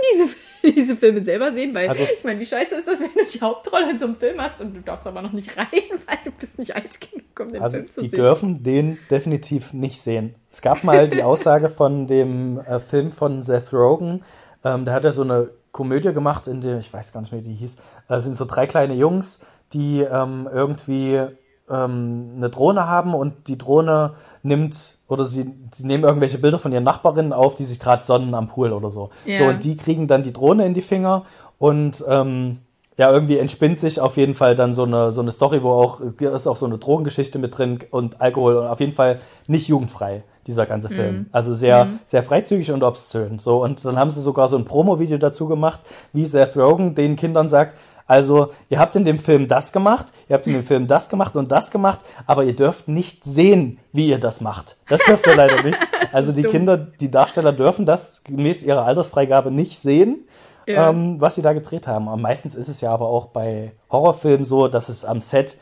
diese, 0.63 0.73
diese 0.75 0.97
Filme 0.97 1.23
selber 1.23 1.53
sehen? 1.53 1.75
Weil, 1.75 1.89
Also- 1.89 2.03
ich 2.03 2.23
meine, 2.25 2.39
wie 2.41 2.47
scheiße 2.47 2.75
ist 2.75 2.89
das, 2.89 3.01
wenn 3.01 3.09
du 3.15 3.25
die 3.33 3.41
Hauptrolle 3.41 3.91
in 3.91 3.99
so 3.99 4.07
einem 4.07 4.17
Film 4.17 4.41
hast 4.41 4.61
und 4.61 4.75
du 4.75 4.81
darfst 4.81 5.07
aber 5.07 5.23
noch 5.23 5.33
nicht 5.33 5.57
rein, 5.57 5.67
weil 6.07 6.19
du 6.25 6.31
bist 6.39 6.59
nicht 6.59 6.75
alt 6.77 6.99
genug, 7.01 7.25
um 7.41 7.53
den 7.53 7.63
Also 7.63 7.79
Film 7.79 7.91
zu 7.91 8.01
die 8.03 8.09
sehen. 8.09 8.19
dürfen 8.19 8.63
den 8.63 8.99
definitiv 9.11 9.73
nicht 9.73 10.01
sehen. 10.03 10.35
Es 10.53 10.63
gab 10.63 10.85
mal 10.85 11.09
die 11.09 11.23
Aussage 11.25 11.69
von 11.69 12.07
dem 12.07 12.61
äh, 12.61 12.79
Film 12.79 13.11
von 13.11 13.43
Seth 13.43 13.73
Rogen, 13.73 14.23
ähm, 14.65 14.85
da 14.85 14.93
hat 14.93 15.05
er 15.05 15.13
so 15.13 15.23
eine 15.23 15.51
Komödie 15.73 16.13
gemacht, 16.13 16.47
in 16.47 16.61
der, 16.61 16.79
ich 16.79 16.93
weiß 16.93 17.13
gar 17.13 17.21
nicht 17.21 17.33
mehr, 17.33 17.45
wie 17.45 17.49
die 17.49 17.55
hieß, 17.55 17.77
äh, 18.09 18.21
sind 18.21 18.37
so 18.37 18.45
drei 18.45 18.67
kleine 18.67 18.95
Jungs, 18.95 19.45
die 19.73 20.01
ähm, 20.01 20.49
irgendwie 20.53 21.21
ähm, 21.69 22.35
eine 22.37 22.51
Drohne 22.51 22.87
haben 22.87 23.15
und 23.15 23.49
die 23.49 23.59
Drohne 23.59 24.15
nimmt 24.43 24.99
oder 25.09 25.25
sie, 25.25 25.53
sie 25.73 25.87
nehmen 25.87 26.05
irgendwelche 26.05 26.39
Bilder 26.39 26.59
von 26.59 26.73
ihren 26.73 26.85
Nachbarinnen 26.85 27.33
auf, 27.33 27.55
die 27.55 27.65
sich 27.65 27.81
gerade 27.81 28.05
sonnen 28.05 28.35
am 28.35 28.49
Pool 28.49 28.73
oder 28.73 28.91
so. 28.91 29.11
Ja. 29.25 29.39
So, 29.39 29.45
und 29.47 29.65
die 29.65 29.77
kriegen 29.77 30.07
dann 30.07 30.23
die 30.23 30.33
Drohne 30.33 30.65
in 30.67 30.75
die 30.75 30.81
Finger 30.81 31.25
und 31.59 32.05
ähm, 32.09 32.59
ja, 32.97 33.11
irgendwie 33.11 33.39
entspinnt 33.39 33.79
sich 33.79 34.01
auf 34.01 34.17
jeden 34.17 34.35
Fall 34.35 34.55
dann 34.55 34.73
so 34.73 34.85
eine, 34.85 35.13
so 35.13 35.21
eine 35.21 35.33
Story, 35.33 35.63
wo 35.63 35.71
auch, 35.71 36.01
ist 36.01 36.47
auch 36.47 36.57
so 36.57 36.67
eine 36.67 36.79
Drogengeschichte 36.79 37.39
mit 37.39 37.57
drin 37.59 37.81
und 37.91 38.21
Alkohol 38.21 38.57
und 38.57 38.67
auf 38.67 38.81
jeden 38.81 38.93
Fall 38.93 39.21
nicht 39.49 39.69
jugendfrei, 39.69 40.23
dieser 40.47 40.67
ganze 40.67 40.89
Film. 40.89 41.27
Also 41.33 41.53
sehr, 41.55 41.89
sehr 42.07 42.23
freizügig 42.23 42.71
und 42.71 42.85
obszön. 42.85 43.39
So, 43.39 43.63
und 43.63 43.85
dann 43.85 43.99
haben 43.99 44.11
sie 44.11 44.21
sogar 44.21 44.49
so 44.49 44.57
ein 44.57 44.65
Promo-Video 44.65 45.19
dazu 45.19 45.49
gemacht, 45.49 45.81
wie 46.13 46.25
Seth 46.25 46.57
Rogen 46.57 46.95
den 46.95 47.17
Kindern 47.17 47.49
sagt, 47.49 47.75
also, 48.07 48.49
ihr 48.69 48.79
habt 48.79 48.97
in 48.97 49.07
dem 49.07 49.19
Film 49.19 49.49
das 49.49 49.73
gemacht, 49.73 50.09
ihr 50.29 50.35
habt 50.35 50.47
in 50.47 50.53
dem 50.53 50.63
Film 50.63 50.87
das 50.87 51.09
gemacht 51.09 51.37
und 51.37 51.51
das 51.51 51.71
gemacht, 51.71 52.01
aber 52.27 52.45
ihr 52.45 52.55
dürft 52.55 52.87
nicht 52.87 53.25
sehen, 53.25 53.79
wie 53.93 54.09
ihr 54.09 54.19
das 54.19 54.43
macht. 54.43 54.77
Das 54.89 55.01
dürft 55.05 55.27
ihr 55.27 55.37
leider 55.37 55.63
nicht. 55.63 55.79
Also 56.13 56.31
die 56.31 56.43
dumm. 56.43 56.53
Kinder, 56.53 56.77
die 56.77 57.11
Darsteller 57.11 57.53
dürfen 57.53 57.87
das 57.87 58.23
gemäß 58.23 58.63
ihrer 58.63 58.85
Altersfreigabe 58.85 59.51
nicht 59.51 59.81
sehen 59.81 60.29
Ja. 60.67 60.91
ähm, 60.91 61.21
was 61.21 61.35
sie 61.35 61.43
da 61.43 61.53
gedreht 61.53 61.87
haben. 61.87 62.09
Und 62.09 62.21
meistens 62.23 62.55
ist 62.55 62.69
es 62.69 62.81
ja 62.81 62.93
aber 62.93 63.09
auch 63.09 63.27
bei 63.27 63.73
Horrorfilmen 63.91 64.45
so, 64.45 64.69
dass 64.69 64.89
es 64.89 65.05
am 65.05 65.21
Set 65.21 65.59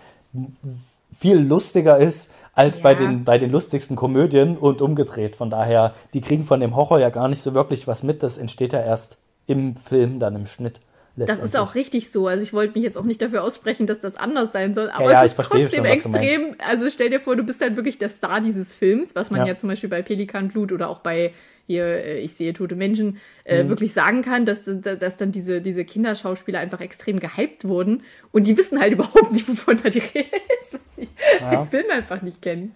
viel 1.17 1.39
lustiger 1.39 1.99
ist 1.99 2.35
als 2.55 2.81
bei, 2.81 2.93
Ja. 2.93 2.99
den, 2.99 3.25
bei 3.25 3.39
den 3.39 3.51
lustigsten 3.51 3.97
Komödien 3.97 4.57
und 4.57 4.83
umgedreht. 4.83 5.37
Von 5.37 5.51
daher, 5.51 5.95
die 6.15 6.21
kriegen 6.21 6.45
von 6.45 6.61
dem 6.61 6.77
Horror 6.77 6.99
ja 7.01 7.11
gar 7.11 7.29
nicht 7.29 7.43
so 7.43 7.55
wirklich 7.55 7.87
was 7.87 8.03
mit. 8.03 8.23
Das 8.23 8.39
entsteht 8.39 8.73
ja 8.73 8.81
erst 8.81 9.19
im 9.47 9.77
Film, 9.77 10.21
dann 10.21 10.37
im 10.37 10.47
Schnitt. 10.47 10.81
Das 11.17 11.39
ist 11.39 11.57
auch 11.57 11.75
richtig 11.75 12.11
so. 12.11 12.27
Also 12.27 12.43
ich 12.43 12.53
wollte 12.53 12.75
mich 12.75 12.83
jetzt 12.83 12.97
auch 12.97 13.05
nicht 13.05 13.21
dafür 13.21 13.45
aussprechen, 13.45 13.87
dass 13.87 13.99
das 13.99 14.17
anders 14.17 14.53
sein 14.53 14.73
soll. 14.75 14.89
Aber 14.91 15.11
ja, 15.13 15.25
es 15.25 15.33
ich 15.33 15.39
ist 15.39 15.47
trotzdem 15.47 15.85
schon, 15.85 15.87
extrem. 15.87 16.55
Also 16.67 16.89
stell 16.91 17.11
dir 17.11 17.21
vor, 17.21 17.37
du 17.37 17.43
bist 17.45 17.61
halt 17.61 17.77
wirklich 17.77 17.99
der 17.99 18.09
Star 18.09 18.41
dieses 18.41 18.73
Films, 18.73 19.15
was 19.15 19.31
man 19.31 19.41
Ja. 19.43 19.49
ja, 19.49 19.57
zum 19.57 19.69
Beispiel 19.69 19.91
bei 19.91 20.01
Pelikanblut 20.03 20.73
oder 20.73 20.89
auch 20.89 21.01
bei 21.01 21.33
hier, 21.67 21.85
äh, 21.85 22.19
ich 22.21 22.35
sehe 22.35 22.53
tote 22.55 22.75
Menschen, 22.77 23.19
äh, 23.45 23.63
Mhm. 23.63 23.69
wirklich 23.69 23.93
sagen 23.93 24.23
kann, 24.23 24.45
dass, 24.47 24.63
dass, 24.65 24.99
dass 24.99 25.17
dann 25.17 25.31
diese, 25.33 25.61
diese 25.61 25.85
Kinderschauspieler 25.85 26.59
einfach 26.59 26.81
extrem 26.81 27.21
gehypt 27.21 27.69
wurden 27.69 28.03
und 28.33 28.47
die 28.47 28.57
wissen 28.57 28.81
halt 28.81 28.93
überhaupt 28.99 29.33
nicht, 29.33 29.49
wovon 29.49 29.81
da 29.83 29.89
die 29.91 29.99
Rede 30.01 30.29
ist, 30.61 30.73
weil 30.75 30.81
sie 30.91 31.09
Ja. 31.41 31.63
den 31.63 31.71
Film 31.71 31.85
einfach 31.93 32.21
nicht 32.23 32.43
kennen. 32.43 32.75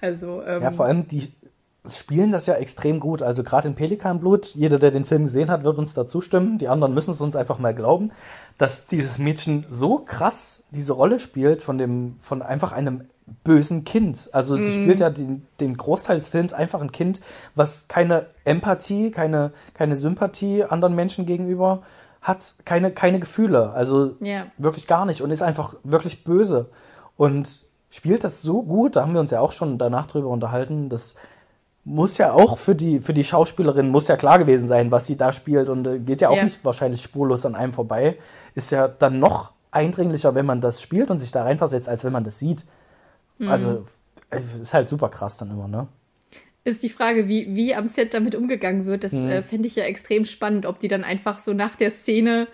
Also, 0.00 0.42
ähm, 0.44 0.62
Ja, 0.62 0.70
vor 0.72 0.86
allem, 0.86 1.06
die 1.06 1.28
spielen 1.88 2.32
das 2.32 2.46
ja 2.46 2.54
extrem 2.54 3.00
gut. 3.00 3.22
Also 3.22 3.42
gerade 3.42 3.68
in 3.68 3.74
Pelikanblut, 3.74 4.54
jeder, 4.54 4.78
der 4.78 4.90
den 4.90 5.04
Film 5.04 5.24
gesehen 5.24 5.50
hat, 5.50 5.64
wird 5.64 5.78
uns 5.78 5.94
da 5.94 6.06
zustimmen. 6.06 6.58
Die 6.58 6.68
anderen 6.68 6.94
müssen 6.94 7.10
es 7.10 7.20
uns 7.20 7.36
einfach 7.36 7.58
mal 7.58 7.74
glauben, 7.74 8.10
dass 8.58 8.86
dieses 8.86 9.18
Mädchen 9.18 9.66
so 9.68 9.98
krass 9.98 10.64
diese 10.70 10.94
Rolle 10.94 11.18
spielt 11.18 11.62
von 11.62 11.78
dem, 11.78 12.16
von 12.20 12.42
einfach 12.42 12.72
einem 12.72 13.04
bösen 13.44 13.84
Kind. 13.84 14.30
Also 14.32 14.56
sie 14.56 14.72
spielt 14.72 15.00
ja 15.00 15.10
den, 15.10 15.46
den 15.60 15.76
Großteil 15.76 16.16
des 16.16 16.28
Films 16.28 16.52
einfach 16.52 16.80
ein 16.80 16.92
Kind, 16.92 17.20
was 17.54 17.88
keine 17.88 18.26
Empathie, 18.44 19.10
keine, 19.10 19.52
keine 19.74 19.96
Sympathie 19.96 20.62
anderen 20.64 20.94
Menschen 20.94 21.26
gegenüber 21.26 21.82
hat, 22.22 22.54
keine, 22.64 22.92
keine 22.92 23.18
Gefühle. 23.20 23.70
Also 23.70 24.14
Ja. 24.20 24.46
wirklich 24.58 24.86
gar 24.86 25.06
nicht 25.06 25.22
und 25.22 25.30
ist 25.30 25.42
einfach 25.42 25.74
wirklich 25.82 26.24
böse. 26.24 26.70
Und 27.16 27.66
spielt 27.90 28.24
das 28.24 28.42
so 28.42 28.62
gut, 28.62 28.96
da 28.96 29.02
haben 29.02 29.14
wir 29.14 29.20
uns 29.20 29.30
ja 29.30 29.40
auch 29.40 29.52
schon 29.52 29.78
danach 29.78 30.06
drüber 30.06 30.28
unterhalten, 30.28 30.88
das 30.88 31.16
muss 31.88 32.18
ja 32.18 32.32
auch 32.32 32.58
für 32.58 32.74
die, 32.74 32.98
für 33.00 33.14
die 33.14 33.22
Schauspielerin 33.24 33.88
muss 33.90 34.08
ja 34.08 34.16
klar 34.16 34.40
gewesen 34.40 34.66
sein, 34.66 34.90
was 34.90 35.06
sie 35.06 35.16
da 35.16 35.30
spielt 35.32 35.68
und 35.68 35.86
äh, 35.86 35.98
geht 36.00 36.20
ja 36.20 36.28
auch 36.30 36.36
Ja. 36.36 36.42
nicht 36.44 36.64
wahrscheinlich 36.64 37.00
spurlos 37.00 37.46
an 37.46 37.54
einem 37.54 37.72
vorbei. 37.72 38.16
Ist 38.56 38.72
ja 38.72 38.88
dann 38.88 39.20
noch 39.20 39.52
eindringlicher, 39.70 40.34
wenn 40.34 40.46
man 40.46 40.60
das 40.60 40.82
spielt 40.82 41.10
und 41.10 41.20
sich 41.20 41.30
da 41.30 41.44
reinversetzt, 41.44 41.88
als 41.88 42.04
wenn 42.04 42.12
man 42.12 42.24
das 42.24 42.40
sieht. 42.40 42.64
Mhm. 43.38 43.48
Also 43.48 43.84
äh, 44.30 44.40
ist 44.60 44.74
halt 44.74 44.88
super 44.88 45.08
krass 45.08 45.38
dann 45.38 45.50
immer, 45.50 45.68
ne? 45.68 45.86
ist 46.64 46.82
die 46.82 46.88
Frage, 46.88 47.28
wie, 47.28 47.54
wie 47.54 47.76
am 47.76 47.86
Set 47.86 48.12
damit 48.12 48.34
umgegangen 48.34 48.86
wird. 48.86 49.04
Das 49.04 49.12
Mhm. 49.12 49.28
äh, 49.28 49.42
fände 49.42 49.68
ich 49.68 49.76
ja 49.76 49.84
extrem 49.84 50.24
spannend, 50.24 50.66
ob 50.66 50.80
die 50.80 50.88
dann 50.88 51.04
einfach 51.04 51.38
so 51.38 51.52
nach 51.52 51.76
der 51.76 51.92
Szene, 51.92 52.48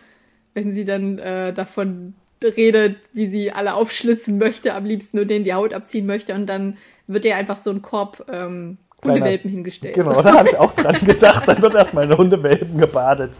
wenn 0.52 0.70
sie 0.70 0.84
dann 0.84 1.18
äh, 1.18 1.54
davon 1.54 2.12
redet, 2.44 2.96
wie 3.14 3.26
sie 3.28 3.52
alle 3.52 3.72
aufschlitzen 3.72 4.36
möchte, 4.36 4.74
am 4.74 4.84
liebsten 4.84 5.16
nur 5.16 5.24
denen 5.24 5.46
die 5.46 5.54
Haut 5.54 5.72
abziehen 5.72 6.04
möchte 6.04 6.34
und 6.34 6.44
dann 6.46 6.76
wird 7.06 7.24
ihr 7.24 7.36
einfach 7.36 7.56
so 7.56 7.70
ein 7.70 7.80
Korb 7.80 8.26
ähm, 8.30 8.76
Kleiner- 9.02 9.16
Hundewelpen 9.20 9.50
hingestellt. 9.50 9.94
Genau, 9.94 10.22
da 10.22 10.32
habe 10.32 10.48
ich 10.48 10.56
auch 10.56 10.72
dran 10.72 10.94
gedacht. 11.04 11.46
Dann 11.46 11.60
wird 11.60 11.74
erstmal 11.74 12.04
eine 12.04 12.16
Hundewelpen 12.16 12.78
gebadet. 12.78 13.38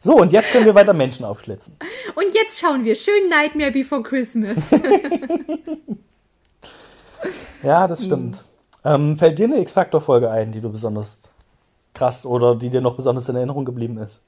So, 0.00 0.16
und 0.16 0.32
jetzt 0.32 0.50
können 0.52 0.66
wir 0.66 0.74
weiter 0.74 0.92
Menschen 0.92 1.24
aufschlitzen. 1.24 1.76
Und 2.14 2.34
jetzt 2.34 2.60
schauen 2.60 2.84
wir 2.84 2.94
schön 2.94 3.28
Nightmare 3.28 3.70
Before 3.72 4.02
Christmas. 4.02 4.70
Ja, 7.62 7.88
das 7.88 8.04
stimmt. 8.04 8.44
Ähm, 8.84 9.16
fällt 9.16 9.38
dir 9.38 9.46
eine 9.46 9.58
X-Factor-Folge 9.60 10.30
ein, 10.30 10.52
die 10.52 10.60
du 10.60 10.70
besonders 10.70 11.30
krass 11.94 12.26
oder 12.26 12.54
die 12.54 12.68
dir 12.68 12.82
noch 12.82 12.96
besonders 12.96 13.28
in 13.30 13.36
Erinnerung 13.36 13.64
geblieben 13.64 13.96
ist? 13.96 14.22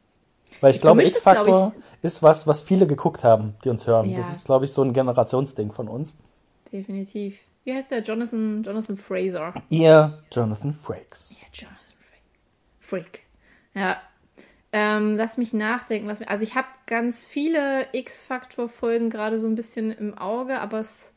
Weil 0.62 0.74
ich, 0.74 0.80
glaube, 0.80 1.04
X-Factor 1.04 1.74
ist 2.00 2.22
was, 2.22 2.46
was 2.46 2.62
viele 2.62 2.86
geguckt 2.86 3.22
haben, 3.24 3.54
die 3.64 3.68
uns 3.68 3.86
hören. 3.86 4.08
Ja. 4.08 4.16
Das 4.18 4.32
ist, 4.32 4.46
glaube 4.46 4.64
ich, 4.64 4.72
so 4.72 4.80
ein 4.82 4.94
Generationsding 4.94 5.72
von 5.72 5.88
uns. 5.88 6.16
Definitiv. 6.72 7.38
Wie 7.66 7.74
heißt 7.74 7.90
der? 7.90 8.00
Jonathan, 8.00 8.62
Jonathan 8.62 8.96
Fraser. 8.96 9.52
Ihr 9.70 10.22
Jonathan 10.30 10.72
Frakes. 10.72 11.34
Ja, 11.40 11.48
Jonathan 11.52 11.98
Freak. 11.98 12.22
Freak. 12.78 13.20
Ja. 13.74 14.00
Ähm, 14.70 15.16
lass 15.16 15.36
mich 15.36 15.52
nachdenken. 15.52 16.06
Lass 16.06 16.20
mich, 16.20 16.28
also 16.28 16.44
ich 16.44 16.54
habe 16.54 16.68
ganz 16.86 17.24
viele 17.24 17.88
X-Factor-Folgen 17.90 19.10
gerade 19.10 19.40
so 19.40 19.48
ein 19.48 19.56
bisschen 19.56 19.90
im 19.90 20.16
Auge, 20.16 20.60
aber 20.60 20.78
es 20.78 21.14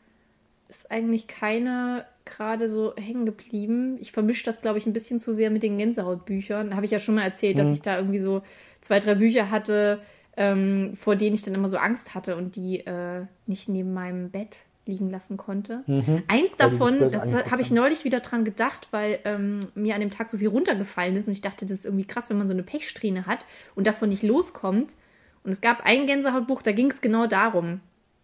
ist 0.70 0.90
eigentlich 0.90 1.28
keine 1.28 2.08
gerade 2.26 2.68
so 2.68 2.96
hängen 2.96 3.28
geblieben. 3.28 4.00
Ich 4.00 4.12
vermische 4.12 4.44
das, 4.44 4.62
glaube 4.62 4.80
ich, 4.80 4.88
ein 4.88 4.94
bisschen 4.94 5.20
zu 5.20 5.36
sehr 5.36 5.52
mit 5.52 5.62
den 5.62 5.78
Gänsehautbüchern. 5.78 6.76
Habe 6.76 6.86
ich 6.86 6.92
ja 6.92 7.00
schon 7.00 7.14
mal 7.14 7.26
erzählt, 7.26 7.60
dass 7.60 7.70
ich 7.70 7.84
da 7.84 7.98
irgendwie 7.98 8.20
so 8.20 8.42
zwei, 8.82 8.98
drei 8.98 9.14
Bücher 9.14 9.52
hatte, 9.52 10.02
ähm, 10.36 10.96
vor 10.96 11.16
denen 11.16 11.36
ich 11.36 11.44
dann 11.44 11.54
immer 11.54 11.70
so 11.70 11.78
Angst 11.78 12.16
hatte 12.16 12.38
und 12.38 12.56
die 12.56 12.80
äh, 12.88 13.28
nicht 13.46 13.70
neben 13.70 13.94
meinem 13.94 14.32
Bett 14.32 14.58
liegen 14.90 15.10
lassen 15.10 15.38
konnte. 15.38 15.84
Eins 15.88 15.88
Mhm. 15.88 16.24
Die 16.28 16.42
dich 16.48 16.56
davon, 16.58 17.00
das 17.00 17.34
habe 17.52 17.62
ich 17.62 17.72
neulich 17.72 18.04
wieder 18.04 18.20
dran 18.20 18.44
gedacht, 18.44 18.88
weil 18.92 19.20
ähm, 19.24 19.60
mir 19.76 19.96
an 19.96 20.02
dem 20.02 20.12
Tag 20.12 20.30
so 20.30 20.38
viel 20.38 20.50
runtergefallen 20.50 21.16
ist 21.16 21.28
und 21.28 21.34
ich 21.34 21.42
dachte, 21.42 21.66
das 21.66 21.80
ist 21.80 21.86
irgendwie 21.86 22.06
krass, 22.06 22.30
wenn 22.30 22.38
man 22.38 22.48
so 22.48 22.54
eine 22.54 22.64
Pechsträhne 22.64 23.26
hat 23.26 23.46
und 23.76 23.88
davon 23.88 24.10
nicht 24.10 24.24
loskommt. 24.24 24.96
Und 25.44 25.52
es 25.52 25.62
gab 25.62 25.86
ein 25.86 26.06
Gänsehautbuch, 26.06 26.62
da 26.62 26.74
ging 26.74 26.92
es 26.92 27.00
genau 27.00 27.28
darum. 27.28 27.80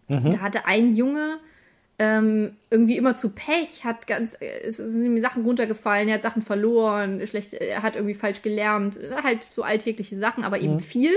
Mhm. 0.08 0.32
Da 0.32 0.38
hatte 0.40 0.66
ein 0.66 0.94
Junge 0.94 1.38
ähm, 1.98 2.56
irgendwie 2.70 2.98
immer 2.98 3.16
zu 3.16 3.30
Pech, 3.30 3.84
hat 3.84 4.06
ganz, 4.06 4.34
äh, 4.38 4.66
es 4.66 4.76
sind 4.76 5.02
ihm 5.04 5.18
Sachen 5.18 5.44
runtergefallen, 5.44 6.08
er 6.08 6.16
hat 6.16 6.22
Sachen 6.22 6.42
verloren, 6.42 7.26
schlecht, 7.26 7.54
er 7.54 7.82
hat 7.82 7.96
irgendwie 7.96 8.14
falsch 8.14 8.42
gelernt, 8.42 8.98
halt 9.24 9.44
so 9.44 9.62
alltägliche 9.62 10.16
Sachen, 10.16 10.44
aber 10.44 10.58
Mhm. 10.58 10.64
eben 10.64 10.80
viel. 10.80 11.14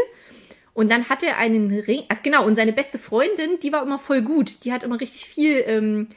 Und 0.80 0.89
dann 0.89 1.09
hat 1.09 1.23
er 1.23 1.38
einen 1.38 1.77
Ring, 1.77 2.03
ach 2.07 2.23
genau, 2.23 2.45
und 2.45 2.55
seine 2.55 2.71
beste 2.71 2.97
Freundin, 2.97 3.59
die 3.61 3.73
war 3.73 3.84
immer 3.84 3.99
voll 3.99 4.21
gut, 4.21 4.63
die 4.63 4.71
hat 4.71 4.86
immer 4.86 5.01
richtig 5.01 5.25
viel, 5.25 5.61
ähm, 5.67 6.07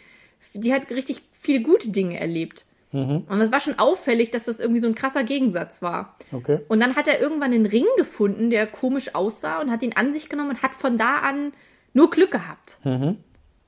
die 0.55 0.73
hat 0.73 0.89
richtig 0.93 1.23
viele 1.33 1.65
gute 1.65 1.91
Dinge 1.91 2.21
erlebt. 2.21 2.65
Mhm. 2.93 3.25
Und 3.29 3.41
das 3.41 3.51
war 3.51 3.59
schon 3.59 3.81
auffällig, 3.81 4.31
dass 4.31 4.45
das 4.45 4.61
irgendwie 4.61 4.79
so 4.79 4.87
ein 4.87 4.95
krasser 4.95 5.25
Gegensatz 5.25 5.83
war. 5.83 6.17
Okay. 6.31 6.61
Und 6.69 6.79
dann 6.79 6.95
hat 6.95 7.09
er 7.09 7.21
irgendwann 7.21 7.53
einen 7.53 7.67
Ring 7.67 7.87
gefunden, 7.97 8.51
der 8.51 8.69
komisch 8.69 9.17
aussah 9.17 9.61
und 9.61 9.73
hat 9.73 9.83
ihn 9.83 9.95
an 9.97 10.13
sich 10.13 10.29
genommen 10.29 10.51
und 10.51 10.63
hat 10.63 10.77
von 10.77 10.97
da 10.97 11.17
an 11.17 11.53
nur 11.93 12.11
Glück 12.11 12.31
gehabt. 12.31 12.77
Mhm. 12.85 13.17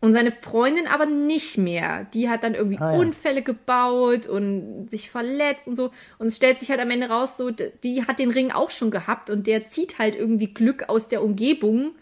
Und 0.04 0.12
seine 0.12 0.30
Freundin 0.32 0.86
aber 0.86 1.06
nicht 1.06 1.56
mehr. 1.56 2.06
Die 2.12 2.28
hat 2.28 2.42
dann 2.42 2.54
irgendwie 2.54 2.78
Ah, 2.78 2.92
ja. 2.92 2.98
Unfälle 2.98 3.40
gebaut 3.42 4.26
und 4.26 4.88
sich 4.90 5.10
verletzt 5.10 5.66
und 5.66 5.76
so. 5.76 5.90
Und 6.18 6.26
es 6.26 6.36
stellt 6.36 6.58
sich 6.58 6.68
halt 6.70 6.80
am 6.80 6.90
Ende 6.90 7.08
raus, 7.08 7.36
so, 7.38 7.50
die 7.50 8.04
hat 8.06 8.18
den 8.18 8.30
Ring 8.30 8.50
auch 8.50 8.70
schon 8.70 8.90
gehabt 8.90 9.30
und 9.30 9.46
der 9.46 9.64
zieht 9.64 9.98
halt 9.98 10.14
irgendwie 10.14 10.52
Glück 10.52 10.88
aus 10.90 11.08
der 11.08 11.22
Umgebung 11.22 11.92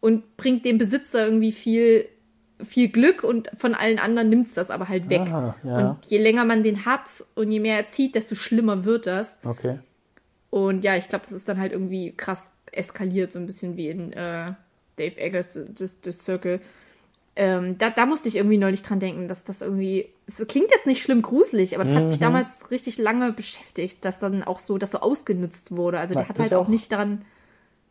und 0.00 0.36
bringt 0.36 0.64
dem 0.64 0.76
Besitzer 0.76 1.24
irgendwie 1.24 1.52
viel, 1.52 2.08
viel 2.62 2.88
Glück 2.88 3.22
und 3.22 3.48
von 3.56 3.74
allen 3.74 3.98
anderen 3.98 4.28
nimmt's 4.28 4.54
das 4.54 4.70
aber 4.70 4.88
halt 4.88 5.08
weg. 5.08 5.22
Ah, 5.30 5.54
ja. 5.62 5.90
Und 5.90 6.06
je 6.06 6.18
länger 6.18 6.44
man 6.44 6.62
den 6.64 6.84
hat 6.84 7.08
und 7.36 7.50
je 7.52 7.60
mehr 7.60 7.76
er 7.76 7.86
zieht, 7.86 8.16
desto 8.16 8.34
schlimmer 8.34 8.84
wird 8.84 9.06
das. 9.06 9.38
Okay. 9.44 9.78
Und 10.50 10.84
ja, 10.84 10.96
ich 10.96 11.08
glaube, 11.08 11.24
das 11.24 11.32
ist 11.32 11.48
dann 11.48 11.60
halt 11.60 11.72
irgendwie 11.72 12.12
krass 12.16 12.50
eskaliert, 12.72 13.30
so 13.30 13.38
ein 13.38 13.46
bisschen 13.46 13.76
wie 13.76 13.88
in 13.88 14.12
äh, 14.12 14.52
Dave 14.96 15.16
Eggers 15.16 15.52
The, 15.54 15.86
The 16.02 16.10
Circle. 16.12 16.60
Ähm, 17.38 17.76
da, 17.76 17.90
da 17.90 18.06
musste 18.06 18.28
ich 18.28 18.36
irgendwie 18.36 18.56
neulich 18.56 18.82
dran 18.82 18.98
denken, 18.98 19.28
dass 19.28 19.44
das 19.44 19.60
irgendwie. 19.60 20.08
Es 20.26 20.44
klingt 20.48 20.70
jetzt 20.70 20.86
nicht 20.86 21.02
schlimm 21.02 21.20
gruselig, 21.22 21.74
aber 21.74 21.84
das 21.84 21.92
hat 21.92 22.02
Mhm. 22.04 22.08
mich 22.08 22.18
damals 22.18 22.70
richtig 22.70 22.96
lange 22.98 23.32
beschäftigt, 23.32 24.04
dass 24.04 24.20
dann 24.20 24.42
auch 24.42 24.58
so, 24.58 24.78
dass 24.78 24.92
so 24.92 24.98
ausgenutzt 25.00 25.70
wurde. 25.76 25.98
Also 25.98 26.14
Na, 26.14 26.20
der 26.22 26.28
hat 26.30 26.38
halt 26.38 26.54
auch 26.54 26.62
auch- 26.64 26.68
nicht 26.68 26.90
daran, 26.92 27.22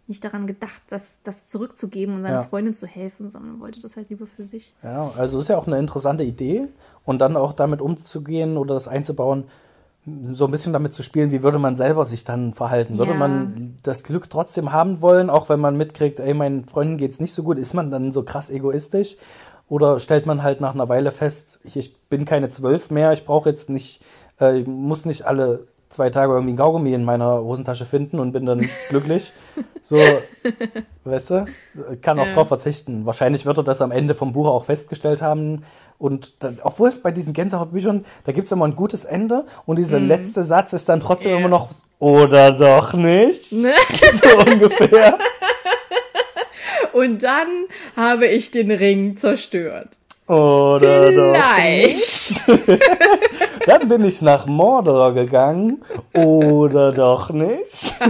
nicht 0.07 0.23
daran 0.23 0.47
gedacht, 0.47 0.81
das, 0.89 1.19
das 1.23 1.47
zurückzugeben 1.47 2.15
und 2.15 2.21
seiner 2.23 2.37
Ja. 2.37 2.43
Freundin 2.43 2.73
zu 2.73 2.87
helfen, 2.87 3.29
sondern 3.29 3.59
wollte 3.59 3.79
das 3.79 3.95
halt 3.95 4.09
lieber 4.09 4.25
für 4.27 4.45
sich. 4.45 4.73
Ja, 4.83 5.11
also 5.17 5.39
ist 5.39 5.47
ja 5.49 5.57
auch 5.57 5.67
eine 5.67 5.77
interessante 5.79 6.23
Idee 6.23 6.67
und 7.05 7.19
dann 7.19 7.37
auch 7.37 7.53
damit 7.53 7.81
umzugehen 7.81 8.57
oder 8.57 8.73
das 8.73 8.87
einzubauen, 8.87 9.45
so 10.33 10.45
ein 10.45 10.51
bisschen 10.51 10.73
damit 10.73 10.93
zu 10.93 11.01
spielen, 11.01 11.31
wie 11.31 11.41
würde 11.41 11.57
man 11.57 11.75
selber 11.75 12.05
sich 12.05 12.23
dann 12.23 12.53
verhalten? 12.53 12.97
Würde 12.99 13.11
Ja. 13.13 13.17
man 13.17 13.77
das 13.81 14.03
Glück 14.03 14.29
trotzdem 14.29 14.71
haben 14.71 15.01
wollen, 15.01 15.29
auch 15.31 15.49
wenn 15.49 15.59
man 15.59 15.77
mitkriegt, 15.77 16.19
ey, 16.19 16.33
meinen 16.33 16.65
Freunden 16.65 16.97
geht's 16.97 17.19
nicht 17.19 17.33
so 17.33 17.41
gut, 17.43 17.57
ist 17.57 17.73
man 17.73 17.89
dann 17.89 18.11
so 18.11 18.23
krass 18.23 18.49
egoistisch? 18.51 19.17
Oder 19.67 19.99
stellt 19.99 20.27
man 20.27 20.43
halt 20.43 20.61
nach 20.61 20.75
einer 20.75 20.89
Weile 20.89 21.11
fest, 21.11 21.59
ich, 21.63 21.75
ich 21.75 21.97
bin 22.07 22.25
keine 22.25 22.49
zwölf 22.51 22.91
mehr, 22.91 23.13
ich 23.13 23.25
brauche 23.25 23.49
jetzt 23.49 23.69
nicht, 23.71 24.03
äh, 24.39 24.59
ich 24.59 24.67
muss 24.67 25.05
nicht 25.05 25.25
alle 25.25 25.65
zwei 25.89 26.09
Tage 26.09 26.33
irgendwie 26.33 26.53
ein 26.53 26.57
Kaugummi 26.57 26.93
in 26.93 27.03
meiner 27.05 27.39
Hosentasche 27.41 27.85
finden 27.85 28.19
und 28.19 28.31
bin 28.31 28.45
dann 28.45 28.67
glücklich. 28.89 29.31
So, 29.81 29.97
weißt 31.03 31.29
du, 31.31 31.45
kann 32.01 32.19
auch 32.19 32.27
Ja. 32.27 32.33
drauf 32.33 32.47
verzichten. 32.49 33.05
Wahrscheinlich 33.05 33.45
wird 33.45 33.57
er 33.57 33.63
das 33.63 33.81
am 33.81 33.91
Ende 33.91 34.15
vom 34.15 34.33
Buch 34.33 34.47
auch 34.47 34.65
festgestellt 34.65 35.21
haben. 35.21 35.63
Und 35.97 36.43
dann, 36.43 36.59
obwohl 36.61 36.89
es 36.89 37.01
bei 37.01 37.11
diesen 37.11 37.31
Gänsehautbüchern, 37.33 38.03
da 38.25 38.31
gibt's 38.33 38.51
immer 38.51 38.65
ein 38.67 38.75
gutes 38.75 39.05
Ende 39.05 39.45
und 39.65 39.77
dieser 39.77 39.99
letzte 39.99 40.43
Satz 40.43 40.73
ist 40.73 40.89
dann 40.89 40.99
trotzdem 40.99 41.31
Ja. 41.31 41.37
immer 41.37 41.47
noch, 41.47 41.69
oder 41.99 42.51
doch 42.51 42.93
nicht? 42.93 43.53
Ne? 43.53 43.73
So 44.11 44.37
ungefähr. 44.51 45.17
Und 46.93 47.23
dann 47.23 47.47
habe 47.97 48.25
ich 48.27 48.51
den 48.51 48.71
Ring 48.71 49.17
zerstört. 49.17 49.97
Oder 50.27 51.11
doch 51.11 51.35
Vielleicht. 51.35 52.47
nicht? 52.67 52.81
Dann 53.67 53.87
bin 53.87 54.03
ich 54.05 54.21
nach 54.21 54.47
Mordor 54.47 55.13
gegangen. 55.13 55.83
Oder 56.13 56.91
doch 56.91 57.29
nicht? 57.31 57.95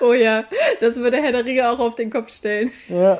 Oh 0.00 0.12
ja, 0.12 0.44
das 0.80 0.96
würde 0.96 1.16
Herr 1.22 1.32
der 1.32 1.44
Ringe 1.44 1.68
auch 1.68 1.78
auf 1.78 1.94
den 1.94 2.10
Kopf 2.10 2.30
stellen. 2.30 2.70
Ja. 2.88 3.18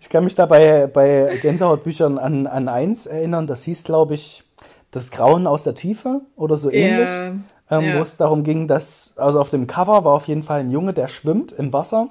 Ich 0.00 0.08
kann 0.08 0.24
mich 0.24 0.34
da 0.34 0.46
bei, 0.46 0.86
bei 0.86 1.38
Gänsehautbüchern 1.42 2.18
an, 2.18 2.46
an 2.46 2.68
eins 2.68 3.06
erinnern. 3.06 3.46
Das 3.46 3.62
hieß, 3.62 3.84
glaube 3.84 4.14
ich, 4.14 4.42
Das 4.90 5.10
Grauen 5.10 5.46
aus 5.46 5.64
der 5.64 5.74
Tiefe 5.74 6.22
oder 6.34 6.56
so 6.56 6.70
ähnlich. 6.70 7.08
Ja, 7.08 7.26
ähm, 7.70 7.88
ja. 7.88 7.98
Wo 7.98 8.00
es 8.00 8.16
darum 8.16 8.42
ging, 8.42 8.68
dass, 8.68 9.12
also 9.16 9.38
auf 9.38 9.50
dem 9.50 9.66
Cover 9.66 10.04
war 10.04 10.14
auf 10.14 10.28
jeden 10.28 10.42
Fall 10.42 10.60
ein 10.60 10.70
Junge, 10.70 10.94
der 10.94 11.08
schwimmt 11.08 11.52
im 11.52 11.72
Wasser. 11.72 12.08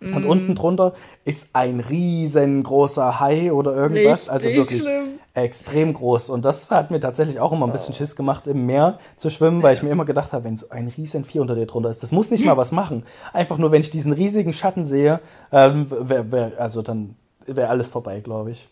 Mhm. 0.00 0.16
Und 0.16 0.24
unten 0.24 0.54
drunter 0.54 0.94
ist 1.24 1.50
ein 1.52 1.80
riesengroßer 1.80 3.20
Hai 3.20 3.52
oder 3.52 3.76
irgendwas. 3.76 4.30
also 4.30 4.48
Richtig 4.48 4.64
wirklich 4.70 4.82
schlimm. 4.82 5.18
extrem 5.34 5.92
groß. 5.92 6.30
Und 6.30 6.44
das 6.46 6.70
hat 6.70 6.90
mir 6.90 7.00
tatsächlich 7.00 7.38
auch 7.38 7.52
immer 7.52 7.66
ein 7.66 7.72
bisschen 7.72 7.94
Schiss 7.94 8.16
gemacht, 8.16 8.46
im 8.46 8.64
Meer 8.64 8.98
zu 9.18 9.28
schwimmen, 9.28 9.62
weil 9.62 9.74
ich 9.74 9.82
mir 9.82 9.90
immer 9.90 10.06
gedacht 10.06 10.32
habe, 10.32 10.44
wenn 10.44 10.56
so 10.56 10.70
ein 10.70 10.88
riesen 10.88 11.26
Vieh 11.26 11.40
unter 11.40 11.54
dir 11.54 11.66
drunter 11.66 11.90
ist, 11.90 12.02
das 12.02 12.12
muss 12.12 12.30
nicht 12.30 12.44
mal 12.46 12.56
was 12.56 12.72
machen. 12.72 13.04
Einfach 13.34 13.58
nur, 13.58 13.72
wenn 13.72 13.82
ich 13.82 13.90
diesen 13.90 14.14
riesigen 14.14 14.54
Schatten 14.54 14.84
sehe, 14.86 15.20
ähm, 15.52 15.86
wär, 15.90 16.32
wär, 16.32 16.52
also 16.58 16.80
dann 16.80 17.14
wäre 17.46 17.68
alles 17.68 17.90
vorbei, 17.90 18.20
glaube 18.20 18.52
ich. 18.52 18.68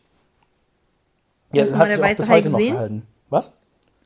Ja, 1.52 1.62
Hast 1.64 1.72
du 1.72 1.76
mal 1.78 1.88
der 1.88 2.00
weiße 2.00 2.28
Hai 2.28 2.40
gesehen? 2.40 3.02
Was? 3.28 3.52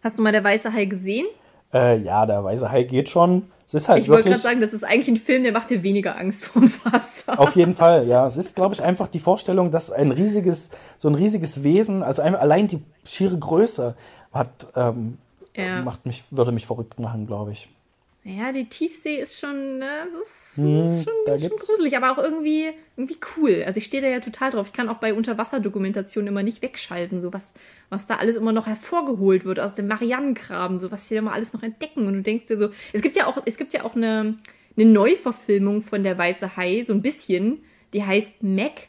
Hast 0.02 0.18
du 0.18 0.22
mal 0.22 0.32
der 0.32 0.42
weiße 0.42 0.72
Hai 0.72 0.86
gesehen? 0.86 1.26
Äh, 1.72 1.98
ja, 1.98 2.26
der 2.26 2.42
weiße 2.42 2.70
Hai 2.70 2.82
geht 2.82 3.08
schon. 3.08 3.44
Es 3.74 3.82
ist 3.84 3.88
halt 3.88 4.02
Ich 4.02 4.08
wollte 4.10 4.28
gerade 4.28 4.38
sagen, 4.40 4.60
das 4.60 4.74
ist 4.74 4.84
eigentlich 4.84 5.08
ein 5.08 5.16
Film, 5.16 5.44
der 5.44 5.52
macht 5.52 5.70
dir 5.70 5.82
weniger 5.82 6.18
Angst 6.18 6.44
vom 6.44 6.70
Wasser. 6.84 7.40
Auf 7.40 7.56
jeden 7.56 7.74
Fall, 7.74 8.06
ja. 8.06 8.26
Es 8.26 8.36
ist, 8.36 8.54
glaube 8.54 8.74
ich, 8.74 8.82
einfach 8.82 9.08
die 9.08 9.18
Vorstellung, 9.18 9.70
dass 9.70 9.90
ein 9.90 10.10
riesiges, 10.10 10.70
so 10.98 11.08
ein 11.08 11.14
riesiges 11.14 11.62
Wesen, 11.62 12.02
also 12.02 12.20
ein- 12.20 12.34
allein 12.36 12.68
die 12.68 12.82
schiere 13.04 13.38
Größe 13.38 13.94
hat, 14.32 14.66
ähm, 14.76 15.16
Ja. 15.56 15.80
macht 15.82 16.04
mich, 16.04 16.24
würde 16.30 16.52
mich 16.52 16.66
verrückt 16.66 17.00
machen, 17.00 17.26
glaube 17.26 17.52
ich. 17.52 17.68
Ja, 18.24 18.52
die 18.52 18.68
Tiefsee 18.68 19.16
ist 19.16 19.40
schon, 19.40 19.78
ne, 19.78 20.04
das 20.04 20.12
ist, 20.28 20.56
Hm, 20.56 20.86
ist 20.86 21.04
schon, 21.04 21.12
da 21.26 21.36
schon 21.36 21.50
gruselig, 21.50 21.96
aber 21.96 22.12
auch 22.12 22.22
irgendwie, 22.22 22.70
irgendwie 22.96 23.16
cool. 23.36 23.64
Also 23.66 23.78
ich 23.78 23.86
stehe 23.86 24.00
da 24.00 24.08
ja 24.08 24.20
total 24.20 24.52
drauf. 24.52 24.68
Ich 24.68 24.72
kann 24.72 24.88
auch 24.88 24.98
bei 24.98 25.12
Unterwasserdokumentationen 25.12 26.28
immer 26.28 26.44
nicht 26.44 26.62
wegschalten, 26.62 27.20
so 27.20 27.32
was, 27.32 27.54
was 27.88 28.06
da 28.06 28.16
alles 28.16 28.36
immer 28.36 28.52
noch 28.52 28.68
hervorgeholt 28.68 29.44
wird 29.44 29.58
aus 29.58 29.74
dem 29.74 29.88
Marianengraben, 29.88 30.78
so 30.78 30.92
was 30.92 31.08
sie 31.08 31.16
da 31.16 31.18
immer 31.18 31.32
alles 31.32 31.52
noch 31.52 31.64
entdecken. 31.64 32.06
Und 32.06 32.14
du 32.14 32.22
denkst 32.22 32.46
dir 32.46 32.58
so, 32.58 32.68
es 32.92 33.02
gibt 33.02 33.16
ja 33.16 33.26
auch, 33.26 33.42
es 33.44 33.56
gibt 33.56 33.72
ja 33.72 33.82
auch 33.82 33.96
eine, 33.96 34.38
eine 34.76 34.86
Neuverfilmung 34.86 35.82
von 35.82 36.04
der 36.04 36.16
Weiße 36.16 36.56
Hai, 36.56 36.84
so 36.86 36.92
ein 36.92 37.02
bisschen, 37.02 37.64
die 37.92 38.04
heißt 38.04 38.44
Mac. 38.44 38.88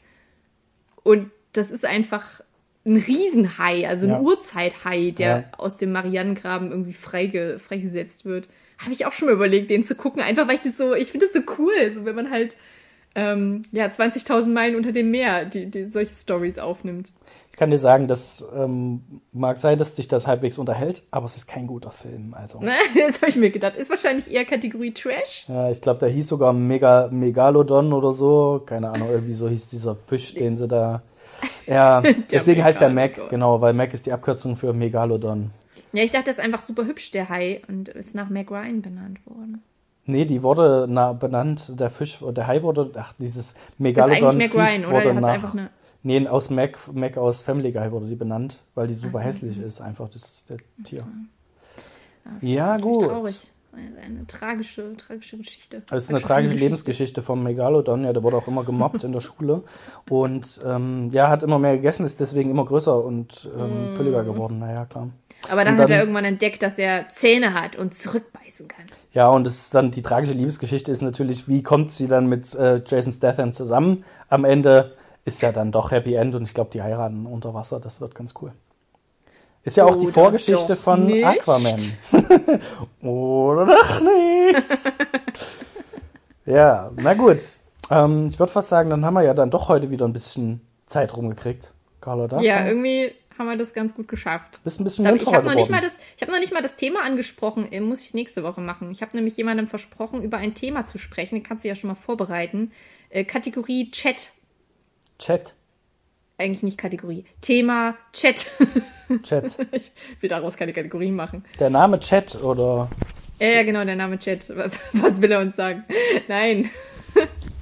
Und 1.01 1.31
das 1.53 1.71
ist 1.71 1.85
einfach 1.85 2.41
ein 2.85 2.97
Riesenhai, 2.97 3.87
also 3.87 4.07
ein 4.07 4.11
Ja. 4.13 4.19
Urzeithai, 4.19 5.11
der 5.11 5.27
Ja. 5.27 5.43
aus 5.57 5.77
dem 5.77 5.91
Marianengraben 5.93 6.71
irgendwie 6.71 6.93
freige, 6.93 7.57
freigesetzt 7.59 8.25
wird. 8.25 8.47
Habe 8.77 8.91
ich 8.91 9.05
auch 9.05 9.13
schon 9.13 9.27
mal 9.27 9.33
überlegt, 9.35 9.69
den 9.69 9.83
zu 9.83 9.95
gucken, 9.95 10.21
einfach 10.21 10.47
weil 10.47 10.55
ich 10.55 10.61
das 10.61 10.77
so, 10.77 10.93
ich 10.93 11.09
finde 11.11 11.27
das 11.27 11.33
so 11.33 11.41
cool, 11.57 11.71
so 11.95 12.03
wenn 12.05 12.15
man 12.15 12.29
halt 12.29 12.57
ähm, 13.15 13.61
ja 13.71 13.85
20.000 13.85 14.47
Meilen 14.49 14.75
unter 14.75 14.91
dem 14.91 15.11
Meer 15.11 15.45
die, 15.45 15.67
die 15.67 15.85
solche 15.85 16.15
Stories 16.15 16.57
aufnimmt. 16.59 17.11
Ich 17.51 17.57
kann 17.59 17.69
dir 17.69 17.77
sagen, 17.77 18.07
das 18.07 18.43
ähm, 18.55 19.01
mag 19.31 19.59
sein, 19.59 19.77
dass 19.77 19.93
dich 19.93 20.07
das 20.07 20.25
halbwegs 20.25 20.57
unterhält, 20.57 21.03
aber 21.11 21.25
es 21.25 21.37
ist 21.37 21.45
kein 21.45 21.67
guter 21.67 21.91
Film. 21.91 22.33
Also? 22.33 22.59
Das 22.97 23.21
habe 23.21 23.29
ich 23.29 23.35
mir 23.35 23.51
gedacht. 23.51 23.75
Ist 23.77 23.91
wahrscheinlich 23.91 24.31
eher 24.33 24.43
Kategorie 24.43 24.91
Trash. 24.91 25.45
ja, 25.47 25.69
ich 25.69 25.79
glaube, 25.79 25.99
der 25.99 26.09
hieß 26.09 26.27
sogar 26.27 26.51
Mega, 26.51 27.09
Megalodon 27.11 27.93
oder 27.93 28.13
so. 28.13 28.63
Keine 28.65 28.89
Ahnung, 28.89 29.09
irgendwie 29.09 29.35
so 29.35 29.47
hieß 29.47 29.67
dieser 29.69 29.95
Fisch, 29.95 30.33
den 30.33 30.57
sie 30.57 30.67
da. 30.67 31.03
Ja, 31.67 32.01
deswegen 32.31 32.63
heißt 32.63 32.81
der 32.81 32.89
Mac, 32.89 33.11
Megalodon. 33.11 33.29
genau, 33.29 33.61
weil 33.61 33.73
Mac 33.73 33.93
ist 33.93 34.05
die 34.05 34.11
Abkürzung 34.11 34.55
für 34.55 34.73
Megalodon. 34.73 35.51
Ja, 35.91 36.03
ich 36.03 36.11
dachte, 36.11 36.25
das 36.25 36.37
ist 36.39 36.43
einfach 36.43 36.61
super 36.61 36.85
hübsch, 36.85 37.11
der 37.11 37.29
Hai, 37.29 37.61
und 37.67 37.89
ist 37.89 38.15
nach 38.15 38.29
Mac 38.29 38.49
Ryan 38.51 38.81
benannt 38.81 39.19
worden. 39.25 39.61
Nee, 40.05 40.25
die 40.25 40.43
wurde 40.43 40.85
na, 40.89 41.13
benannt, 41.13 41.79
der 41.79 41.89
Fisch, 41.89 42.19
der 42.21 42.47
Hai 42.47 42.61
wurde, 42.63 42.91
ach, 42.95 43.13
dieses 43.19 43.53
Das 43.53 43.61
ist 43.61 43.79
Megalodon 43.79 44.29
eigentlich 44.29 44.53
Mac 44.53 44.53
Ryan, 44.55 44.85
oder? 44.85 45.13
nach, 45.13 45.29
einfach 45.29 45.53
eine. 45.53 45.69
nee, 46.01 46.27
aus 46.27 46.49
Mac, 46.49 46.77
Mac 46.93 47.17
aus 47.17 47.41
Family 47.43 47.71
Guy 47.71 47.91
wurde 47.91 48.07
die 48.07 48.15
benannt, 48.15 48.61
weil 48.75 48.87
die 48.87 48.95
super 48.95 49.19
Ach 49.19 49.21
so. 49.21 49.27
hässlich 49.27 49.59
ist, 49.59 49.79
einfach 49.81 50.09
das, 50.09 50.43
der 50.49 50.57
Tier. 50.83 51.07
Das 52.25 52.43
ist 52.43 52.43
Ja, 52.43 52.77
gut. 52.77 53.03
Traurig. 53.03 53.52
Eine, 53.75 53.97
eine 54.05 54.27
tragische, 54.27 54.95
tragische 54.97 55.37
Geschichte. 55.37 55.81
Das 55.89 56.03
ist 56.03 56.09
eine 56.09 56.19
Tragische 56.19 56.27
tragische 56.27 56.43
Geschichte. 56.49 56.63
Lebensgeschichte 56.65 57.21
vom 57.23 57.41
Megalodon. 57.43 58.03
Ja, 58.03 58.13
der 58.13 58.21
wurde 58.21 58.37
auch 58.37 58.47
immer 58.47 58.63
gemobbt 58.63 59.03
in 59.03 59.11
der 59.11 59.21
Schule. 59.21 59.63
Und 60.09 60.61
ähm, 60.65 61.09
ja, 61.11 61.29
hat 61.29 61.41
immer 61.43 61.57
mehr 61.57 61.75
gegessen, 61.77 62.05
ist 62.05 62.19
deswegen 62.19 62.51
immer 62.51 62.65
größer 62.65 63.03
und 63.03 63.49
ähm, 63.57 63.87
Mm. 63.89 63.91
fülliger 63.95 64.23
geworden. 64.23 64.59
Naja, 64.59 64.85
klar. 64.85 65.09
Aber 65.49 65.65
dann, 65.65 65.73
Und 65.75 65.81
hat 65.81 65.89
er 65.89 65.95
dann- 65.97 65.99
irgendwann 66.01 66.25
entdeckt, 66.25 66.61
dass 66.61 66.77
er 66.77 67.09
Zähne 67.09 67.53
hat 67.53 67.75
und 67.75 67.95
zurückbeißen 67.95 68.67
kann. 68.67 68.85
Ja, 69.11 69.27
und 69.29 69.45
ist 69.47 69.73
dann 69.73 69.89
die 69.91 70.01
tragische 70.03 70.33
Liebesgeschichte 70.33 70.91
ist 70.91 71.01
natürlich, 71.01 71.47
wie 71.47 71.63
kommt 71.63 71.91
sie 71.91 72.07
dann 72.07 72.27
mit 72.27 72.53
äh, 72.55 72.81
Jason 72.85 73.11
Statham 73.11 73.53
zusammen? 73.53 74.03
Am 74.29 74.45
Ende 74.45 74.93
ist 75.25 75.41
ja 75.41 75.51
dann 75.51 75.71
doch 75.71 75.91
Happy 75.91 76.13
End 76.13 76.35
und 76.35 76.43
ich 76.43 76.53
glaube, 76.53 76.69
die 76.71 76.81
heiraten 76.83 77.25
unter 77.25 77.53
Wasser. 77.53 77.79
Das 77.79 78.01
wird 78.01 78.13
ganz 78.15 78.33
cool. 78.41 78.51
Ist 79.63 79.77
ja 79.77 79.85
auch 79.85 79.95
die 79.95 80.05
Oder 80.05 80.13
Vorgeschichte 80.13 80.75
doch 80.75 80.81
von 80.81 81.05
nicht. 81.05 81.25
Aquaman. 81.25 81.79
Oder 83.01 83.65
doch 83.65 84.01
nicht? 84.01 84.91
ja, 86.45 86.91
na 86.97 87.13
gut. 87.13 87.37
Ähm, 87.89 88.27
ich 88.27 88.37
würde 88.39 88.51
fast 88.51 88.69
sagen, 88.69 88.89
dann 88.89 89.05
haben 89.05 89.13
wir 89.13 89.23
ja 89.23 89.33
dann 89.33 89.49
doch 89.51 89.69
heute 89.69 89.89
wieder 89.89 90.05
ein 90.05 90.13
bisschen 90.13 90.61
Zeit 90.85 91.15
rumgekriegt. 91.15 91.71
Carlotta? 92.01 92.41
Ja, 92.41 92.65
irgendwie 92.67 93.13
haben 93.39 93.47
wir 93.49 93.57
das 93.57 93.73
ganz 93.73 93.95
gut 93.95 94.07
geschafft. 94.09 94.59
Bist 94.63 94.79
ein 94.79 94.83
bisschen 94.83 95.05
Ich 95.05 95.11
munterer 95.11 95.33
habe 95.37 95.47
noch, 95.47 95.55
nicht 95.55 95.69
mal 95.69 95.81
das- 95.81 95.97
ich 96.17 96.21
hab 96.21 96.29
noch 96.29 96.39
nicht 96.39 96.53
mal 96.53 96.61
das 96.61 96.75
Thema 96.75 97.03
angesprochen, 97.03 97.71
äh, 97.71 97.79
muss 97.79 98.01
ich 98.01 98.13
nächste 98.13 98.43
Woche 98.43 98.59
machen. 98.61 98.91
Ich 98.91 99.01
habe 99.01 99.15
nämlich 99.15 99.37
jemandem 99.37 99.67
versprochen, 99.67 100.21
über 100.21 100.37
ein 100.37 100.53
Thema 100.53 100.85
zu 100.85 100.97
sprechen. 100.97 101.35
Den 101.35 101.43
kannst 101.43 101.63
du 101.63 101.69
ja 101.69 101.75
schon 101.75 101.87
mal 101.87 101.95
vorbereiten. 101.95 102.71
Äh, 103.09 103.23
Kategorie 103.23 103.89
Chat. 103.91 104.31
Chat. 105.19 105.53
Eigentlich 106.37 106.63
nicht 106.63 106.77
Kategorie. 106.77 107.25
Thema 107.41 107.95
Chat. 108.11 108.51
Chat. 109.21 109.57
ich 109.71 109.91
will 110.21 110.29
daraus 110.29 110.57
keine 110.57 110.73
Kategorie 110.73 111.11
machen. 111.11 111.43
Der 111.59 111.69
Name 111.69 111.99
Chat 111.99 112.41
oder 112.41 112.89
Ja, 113.39 113.47
ja, 113.47 113.63
genau, 113.63 113.83
der 113.85 113.95
Name 113.95 114.17
Chat. 114.17 114.49
Was 114.93 115.21
will 115.21 115.31
er 115.31 115.39
uns 115.39 115.55
sagen? 115.55 115.83
Nein. 116.27 116.69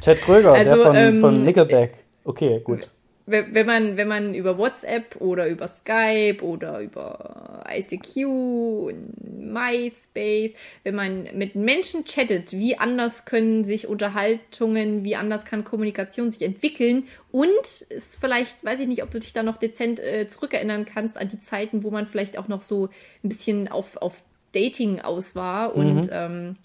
Chat 0.02 0.22
Kröger, 0.22 0.54
der 0.54 0.72
Also, 0.72 0.84
von, 0.84 0.96
ähm, 0.96 1.20
von 1.20 1.34
Nickelback. 1.44 2.04
Okay, 2.24 2.62
gut. 2.64 2.90
Wenn 3.26 3.66
man, 3.66 3.98
wenn 3.98 4.08
man 4.08 4.34
über 4.34 4.58
WhatsApp 4.58 5.16
oder 5.20 5.48
über 5.48 5.68
Skype 5.68 6.40
oder 6.42 6.80
über 6.80 7.64
ICQ 7.70 8.26
und 8.26 9.52
MySpace, 9.54 10.54
wenn 10.84 10.96
man 10.96 11.28
mit 11.34 11.56
Menschen 11.56 12.06
chattet, 12.06 12.54
wie 12.54 12.78
anders 12.78 13.26
können 13.26 13.64
sich 13.64 13.88
Unterhaltungen, 13.88 15.04
wie 15.04 15.16
anders 15.16 15.46
kann 15.46 15.64
Kommunikation 15.64 16.32
sich 16.32 16.42
entwickeln 16.42 17.08
und 17.32 17.50
ist 17.90 18.20
vielleicht, 18.20 18.64
weiß 18.64 18.80
ich 18.80 18.88
nicht, 18.88 19.04
ob 19.04 19.12
du 19.12 19.20
dich 19.20 19.34
da 19.34 19.44
noch 19.44 19.58
dezent 19.58 20.00
äh, 20.00 20.28
zurückerinnern 20.28 20.86
kannst 20.86 21.18
an 21.18 21.28
die 21.28 21.40
Zeiten, 21.40 21.84
wo 21.84 21.92
man 21.92 22.08
vielleicht 22.08 22.38
auch 22.38 22.48
noch 22.48 22.62
so 22.62 22.90
ein 23.24 23.30
bisschen 23.30 23.68
auf, 23.68 23.98
auf 23.98 24.24
Dating 24.54 25.00
aus 25.00 25.36
war 25.36 25.76
und 25.76 26.10
ähm, 26.12 26.58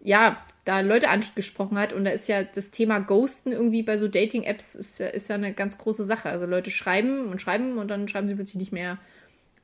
ja, 0.00 0.38
da 0.66 0.80
Leute 0.80 1.08
angesprochen 1.08 1.78
hat 1.78 1.94
und 1.94 2.04
da 2.04 2.10
ist 2.10 2.28
ja 2.28 2.42
das 2.42 2.70
Thema 2.70 2.98
Ghosten 2.98 3.52
irgendwie 3.52 3.82
bei 3.82 3.96
so 3.96 4.08
Dating-Apps 4.08 4.74
ist, 4.74 4.98
ja- 5.00 5.06
ist 5.06 5.28
ja 5.28 5.36
eine 5.36 5.52
ganz 5.54 5.78
große 5.78 6.04
Sache. 6.04 6.28
Also 6.28 6.44
Leute 6.44 6.70
schreiben 6.70 7.28
und 7.28 7.40
schreiben 7.40 7.78
und 7.78 7.88
dann 7.88 8.06
schreiben 8.08 8.28
sie 8.28 8.34
plötzlich 8.34 8.56
nicht 8.56 8.72
mehr. 8.72 8.98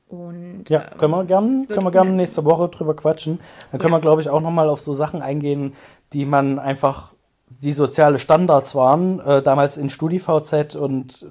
Und 0.07 0.65
Ja, 0.69 0.91
ähm, 0.91 0.97
können 0.97 1.11
wir 1.11 1.25
gern, 1.25 1.53
es 1.55 1.69
wird 1.69 1.77
können 1.77 1.87
wir 1.87 1.91
gern 1.91 2.15
nächste 2.15 2.45
Woche 2.45 2.69
drüber 2.69 2.95
quatschen. 2.95 3.39
Dann 3.71 3.79
können 3.79 3.93
Ja. 3.93 3.97
wir, 3.99 4.01
glaube 4.01 4.21
ich, 4.21 4.29
auch 4.29 4.41
nochmal 4.41 4.69
auf 4.69 4.81
so 4.81 4.93
Sachen 4.93 5.21
eingehen, 5.21 5.73
die 6.13 6.25
man 6.25 6.57
einfach, 6.59 7.13
die 7.49 7.73
soziale 7.73 8.17
Standards 8.19 8.73
waren, 8.73 9.19
äh, 9.19 9.41
damals 9.41 9.77
in 9.77 9.89
StudiVZ 9.89 10.75
und 10.75 11.25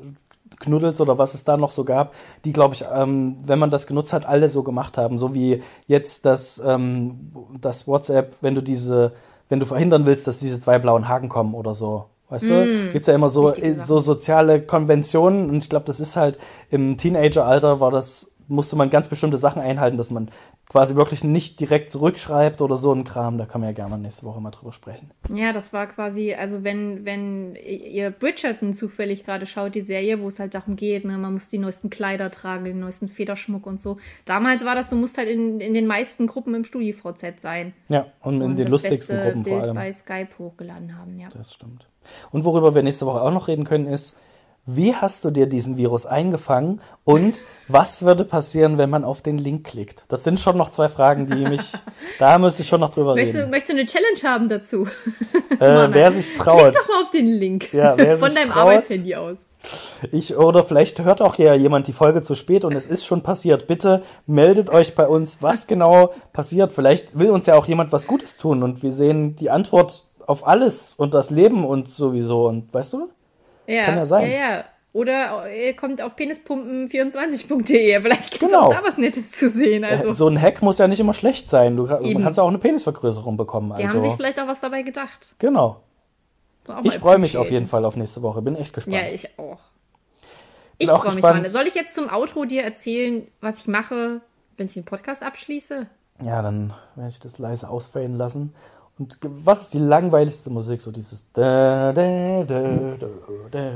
Knuddels 0.60 1.00
oder 1.00 1.16
was 1.18 1.34
es 1.34 1.44
da 1.44 1.56
noch 1.56 1.70
so 1.70 1.84
gab, 1.84 2.14
die, 2.44 2.52
glaube 2.52 2.74
ich, 2.74 2.84
ähm, 2.92 3.38
wenn 3.44 3.58
man 3.58 3.70
das 3.70 3.86
genutzt 3.86 4.12
hat, 4.12 4.26
alle 4.26 4.48
so 4.50 4.62
gemacht 4.62 4.98
haben. 4.98 5.18
So 5.18 5.34
wie 5.34 5.62
jetzt 5.86 6.24
das, 6.26 6.62
ähm, 6.64 7.32
das 7.60 7.88
WhatsApp, 7.88 8.36
wenn 8.42 8.54
du 8.54 8.60
diese, 8.62 9.12
wenn 9.52 9.60
du 9.60 9.66
verhindern 9.66 10.06
willst, 10.06 10.26
dass 10.26 10.38
diese 10.38 10.58
zwei 10.58 10.78
blauen 10.78 11.08
Haken 11.08 11.28
kommen 11.28 11.52
oder 11.52 11.74
so. 11.74 12.06
Weißt 12.30 12.48
du? 12.48 12.90
Gibt's 12.92 13.06
ja 13.06 13.14
immer 13.14 13.28
so, 13.28 13.54
äh, 13.54 13.74
so 13.74 14.00
soziale 14.00 14.62
Konventionen 14.62 15.50
und 15.50 15.58
ich 15.58 15.68
glaube, 15.68 15.84
das 15.84 16.00
ist 16.00 16.16
halt 16.16 16.38
im 16.70 16.96
Teenageralter 16.96 17.78
war 17.78 17.90
das, 17.90 18.31
musste 18.52 18.76
man 18.76 18.90
ganz 18.90 19.08
bestimmte 19.08 19.38
Sachen 19.38 19.60
einhalten, 19.60 19.96
dass 19.96 20.10
man 20.10 20.30
quasi 20.68 20.94
wirklich 20.94 21.24
nicht 21.24 21.58
direkt 21.60 21.90
zurückschreibt 21.90 22.60
oder 22.60 22.76
so 22.76 22.92
ein 22.92 23.04
Kram. 23.04 23.38
Da 23.38 23.46
kann 23.46 23.60
man 23.60 23.70
ja 23.70 23.74
gerne 23.74 23.98
nächste 23.98 24.24
Woche 24.26 24.40
mal 24.40 24.50
drüber 24.50 24.72
sprechen. 24.72 25.10
Ja, 25.34 25.52
das 25.52 25.72
war 25.72 25.86
quasi, 25.86 26.34
also 26.34 26.62
wenn, 26.62 27.04
wenn 27.04 27.56
ihr 27.56 28.10
Bridgerton 28.10 28.72
zufällig 28.72 29.24
gerade 29.24 29.46
schaut, 29.46 29.74
die 29.74 29.80
Serie, 29.80 30.20
wo 30.20 30.28
es 30.28 30.38
halt 30.38 30.54
darum 30.54 30.76
geht, 30.76 31.04
ne, 31.04 31.18
man 31.18 31.32
muss 31.32 31.48
die 31.48 31.58
neuesten 31.58 31.90
Kleider 31.90 32.30
tragen, 32.30 32.64
den 32.64 32.80
neuesten 32.80 33.08
Federschmuck 33.08 33.66
und 33.66 33.80
so. 33.80 33.96
Damals 34.24 34.64
war 34.64 34.74
das, 34.74 34.88
du 34.88 34.96
musst 34.96 35.18
halt 35.18 35.28
in, 35.28 35.60
in 35.60 35.74
den 35.74 35.86
meisten 35.86 36.26
Gruppen 36.26 36.54
im 36.54 36.64
StudiVZ 36.64 37.40
sein. 37.40 37.72
Ja, 37.88 38.06
und 38.20 38.36
in 38.36 38.42
und 38.42 38.56
den 38.56 38.68
lustigsten 38.68 39.18
Gruppen 39.20 39.42
Bild 39.42 39.56
vor 39.56 39.64
allem. 39.64 39.74
bei 39.74 39.92
Skype 39.92 40.28
hochgeladen 40.38 40.96
haben, 40.96 41.18
ja. 41.18 41.28
Das 41.28 41.52
stimmt. 41.52 41.86
Und 42.30 42.44
worüber 42.44 42.74
wir 42.74 42.82
nächste 42.82 43.06
Woche 43.06 43.22
auch 43.22 43.32
noch 43.32 43.48
reden 43.48 43.64
können, 43.64 43.86
ist, 43.86 44.16
wie 44.64 44.94
hast 44.94 45.24
du 45.24 45.30
dir 45.30 45.46
diesen 45.46 45.76
Virus 45.76 46.06
eingefangen 46.06 46.80
und 47.04 47.40
was 47.66 48.02
würde 48.04 48.24
passieren, 48.24 48.78
wenn 48.78 48.90
man 48.90 49.04
auf 49.04 49.20
den 49.20 49.38
Link 49.38 49.66
klickt? 49.66 50.04
Das 50.08 50.22
sind 50.22 50.38
schon 50.38 50.56
noch 50.56 50.70
zwei 50.70 50.88
Fragen, 50.88 51.26
die 51.26 51.44
mich, 51.46 51.72
da 52.18 52.38
müsste 52.38 52.62
ich 52.62 52.68
schon 52.68 52.80
noch 52.80 52.90
drüber 52.90 53.14
Möchtest 53.14 53.36
du, 53.36 53.40
reden. 53.40 53.50
möchtest 53.50 53.72
du 53.72 53.76
eine 53.78 53.86
Challenge 53.86 54.22
haben 54.24 54.48
dazu? 54.48 54.86
Äh, 55.60 55.92
wer 55.92 56.10
sich 56.10 56.34
traut. 56.34 56.72
Klick 56.72 56.74
doch 56.74 56.88
mal 56.88 57.02
auf 57.02 57.10
den 57.10 57.26
Link. 57.26 57.72
Ja, 57.72 57.96
wer 57.96 58.16
Von 58.18 58.30
sich 58.30 58.38
deinem 58.38 58.50
traut. 58.50 58.62
Arbeitshandy 58.62 59.14
aus. 59.14 59.46
Ich, 60.10 60.36
oder 60.36 60.64
vielleicht 60.64 61.04
hört 61.04 61.20
auch 61.22 61.36
ja 61.36 61.54
jemand 61.54 61.86
die 61.86 61.92
Folge 61.92 62.22
zu 62.22 62.34
spät 62.34 62.64
und 62.64 62.72
es 62.72 62.86
ist 62.86 63.04
schon 63.04 63.22
passiert. 63.22 63.66
Bitte 63.68 64.02
meldet 64.26 64.70
euch 64.70 64.94
bei 64.94 65.06
uns, 65.06 65.40
was 65.40 65.66
genau 65.68 66.12
passiert. 66.32 66.72
Vielleicht 66.72 67.16
will 67.16 67.30
uns 67.30 67.46
ja 67.46 67.54
auch 67.54 67.66
jemand 67.66 67.92
was 67.92 68.06
Gutes 68.08 68.38
tun 68.38 68.62
und 68.62 68.82
wir 68.82 68.92
sehen 68.92 69.36
die 69.36 69.50
Antwort 69.50 70.06
auf 70.26 70.46
alles 70.48 70.94
und 70.94 71.14
das 71.14 71.30
Leben 71.30 71.64
und 71.64 71.88
sowieso. 71.88 72.48
Und 72.48 72.72
weißt 72.72 72.94
du? 72.94 73.10
Ja, 73.66 73.84
Kann 73.84 73.96
ja 73.96 74.06
sein. 74.06 74.30
Ja, 74.30 74.36
ja. 74.38 74.64
Oder 74.94 75.50
ihr 75.50 75.74
kommt 75.74 76.02
auf 76.02 76.16
penispumpen24.de. 76.16 78.00
Vielleicht 78.02 78.30
gibt 78.30 78.42
es 78.42 78.50
Genau. 78.50 78.66
auch 78.66 78.74
da 78.74 78.82
was 78.84 78.98
Nettes 78.98 79.30
zu 79.32 79.48
sehen. 79.48 79.84
Also, 79.84 80.08
Äh, 80.10 80.14
so 80.14 80.28
ein 80.28 80.40
Hack 80.40 80.60
muss 80.62 80.78
ja 80.78 80.86
nicht 80.88 81.00
immer 81.00 81.14
schlecht 81.14 81.48
sein. 81.48 81.76
Du 81.76 81.86
Eben. 82.02 82.22
kannst 82.22 82.36
ja 82.36 82.42
auch 82.44 82.48
eine 82.48 82.58
Penisvergrößerung 82.58 83.36
bekommen. 83.36 83.74
die 83.78 83.84
Also, 83.84 83.96
haben 83.96 84.02
sich 84.02 84.14
vielleicht 84.16 84.38
auch 84.40 84.46
was 84.48 84.60
dabei 84.60 84.82
gedacht. 84.82 85.34
genau. 85.38 85.80
Ich 86.84 86.96
freue 86.98 87.18
mich 87.18 87.36
auf 87.38 87.50
jeden 87.50 87.66
Fall 87.66 87.84
auf 87.84 87.96
nächste 87.96 88.22
Woche. 88.22 88.40
Bin 88.40 88.54
echt 88.54 88.72
gespannt. 88.72 88.96
Ja, 88.96 89.08
ich 89.08 89.36
auch. 89.36 89.58
Ich 90.78 90.88
auch 90.90 91.02
freue 91.02 91.14
mich. 91.14 91.22
Mann. 91.22 91.48
Soll 91.48 91.66
ich 91.66 91.74
jetzt 91.74 91.92
zum 91.94 92.08
Outro 92.08 92.44
dir 92.44 92.62
erzählen, 92.62 93.26
was 93.40 93.58
ich 93.60 93.66
mache, 93.66 94.20
wenn 94.56 94.66
ich 94.66 94.74
den 94.74 94.84
Podcast 94.84 95.24
abschließe? 95.24 95.86
Ja, 96.24 96.40
dann 96.40 96.72
werde 96.94 97.08
ich 97.10 97.18
das 97.18 97.38
leise 97.38 97.68
ausfaden 97.68 98.16
lassen. 98.16 98.54
Und 98.98 99.18
was 99.22 99.62
ist 99.62 99.74
die 99.74 99.78
langweiligste 99.78 100.50
Musik? 100.50 100.80
So 100.80 100.90
dieses. 100.90 101.30
Da, 101.32 101.92
da, 101.92 102.44
da, 102.44 103.06
da. 103.50 103.74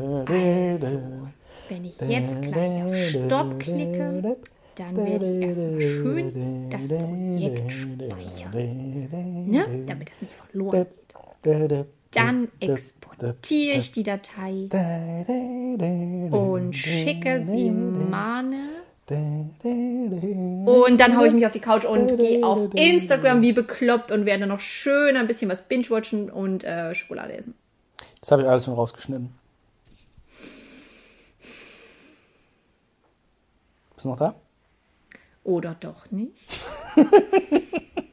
Wenn 1.68 1.84
ich 1.84 2.00
jetzt 2.00 2.42
gleich 2.42 2.84
auf 2.84 2.96
Stopp 2.96 3.58
klicke, 3.58 4.36
dann 4.76 4.96
werde 4.96 5.26
ich 5.26 5.42
erstmal 5.42 5.80
schön 5.80 6.70
das 6.70 6.88
Projekt 6.88 7.72
speichern. 7.72 9.48
Ne? 9.48 9.84
Damit 9.86 10.10
das 10.10 10.20
nicht 10.22 10.32
verloren 10.32 10.86
geht. 11.42 11.86
Dann 12.12 12.48
exportiere 12.60 13.78
ich 13.78 13.92
die 13.92 14.02
Datei 14.02 14.68
und 16.30 16.72
schicke 16.74 17.40
sie 17.40 17.70
Mane. 17.70 18.85
Und 19.08 20.98
dann 20.98 21.16
haue 21.16 21.28
ich 21.28 21.32
mich 21.32 21.46
auf 21.46 21.52
die 21.52 21.60
Couch 21.60 21.84
und 21.84 22.18
gehe 22.18 22.44
auf 22.44 22.74
Instagram 22.74 23.40
wie 23.40 23.52
bekloppt 23.52 24.10
und 24.10 24.26
werde 24.26 24.46
noch 24.46 24.58
schön 24.58 25.16
ein 25.16 25.28
bisschen 25.28 25.48
was 25.48 25.62
binge-watchen 25.62 26.28
und 26.28 26.64
äh, 26.64 26.92
Schokolade 26.94 27.36
essen. 27.36 27.54
Das 28.20 28.32
habe 28.32 28.42
ich 28.42 28.48
alles 28.48 28.64
schon 28.64 28.74
rausgeschnitten. 28.74 29.32
Bist 33.94 34.04
du 34.04 34.08
noch 34.08 34.18
da? 34.18 34.34
Oder 35.44 35.76
doch 35.78 36.10
nicht? 36.10 36.44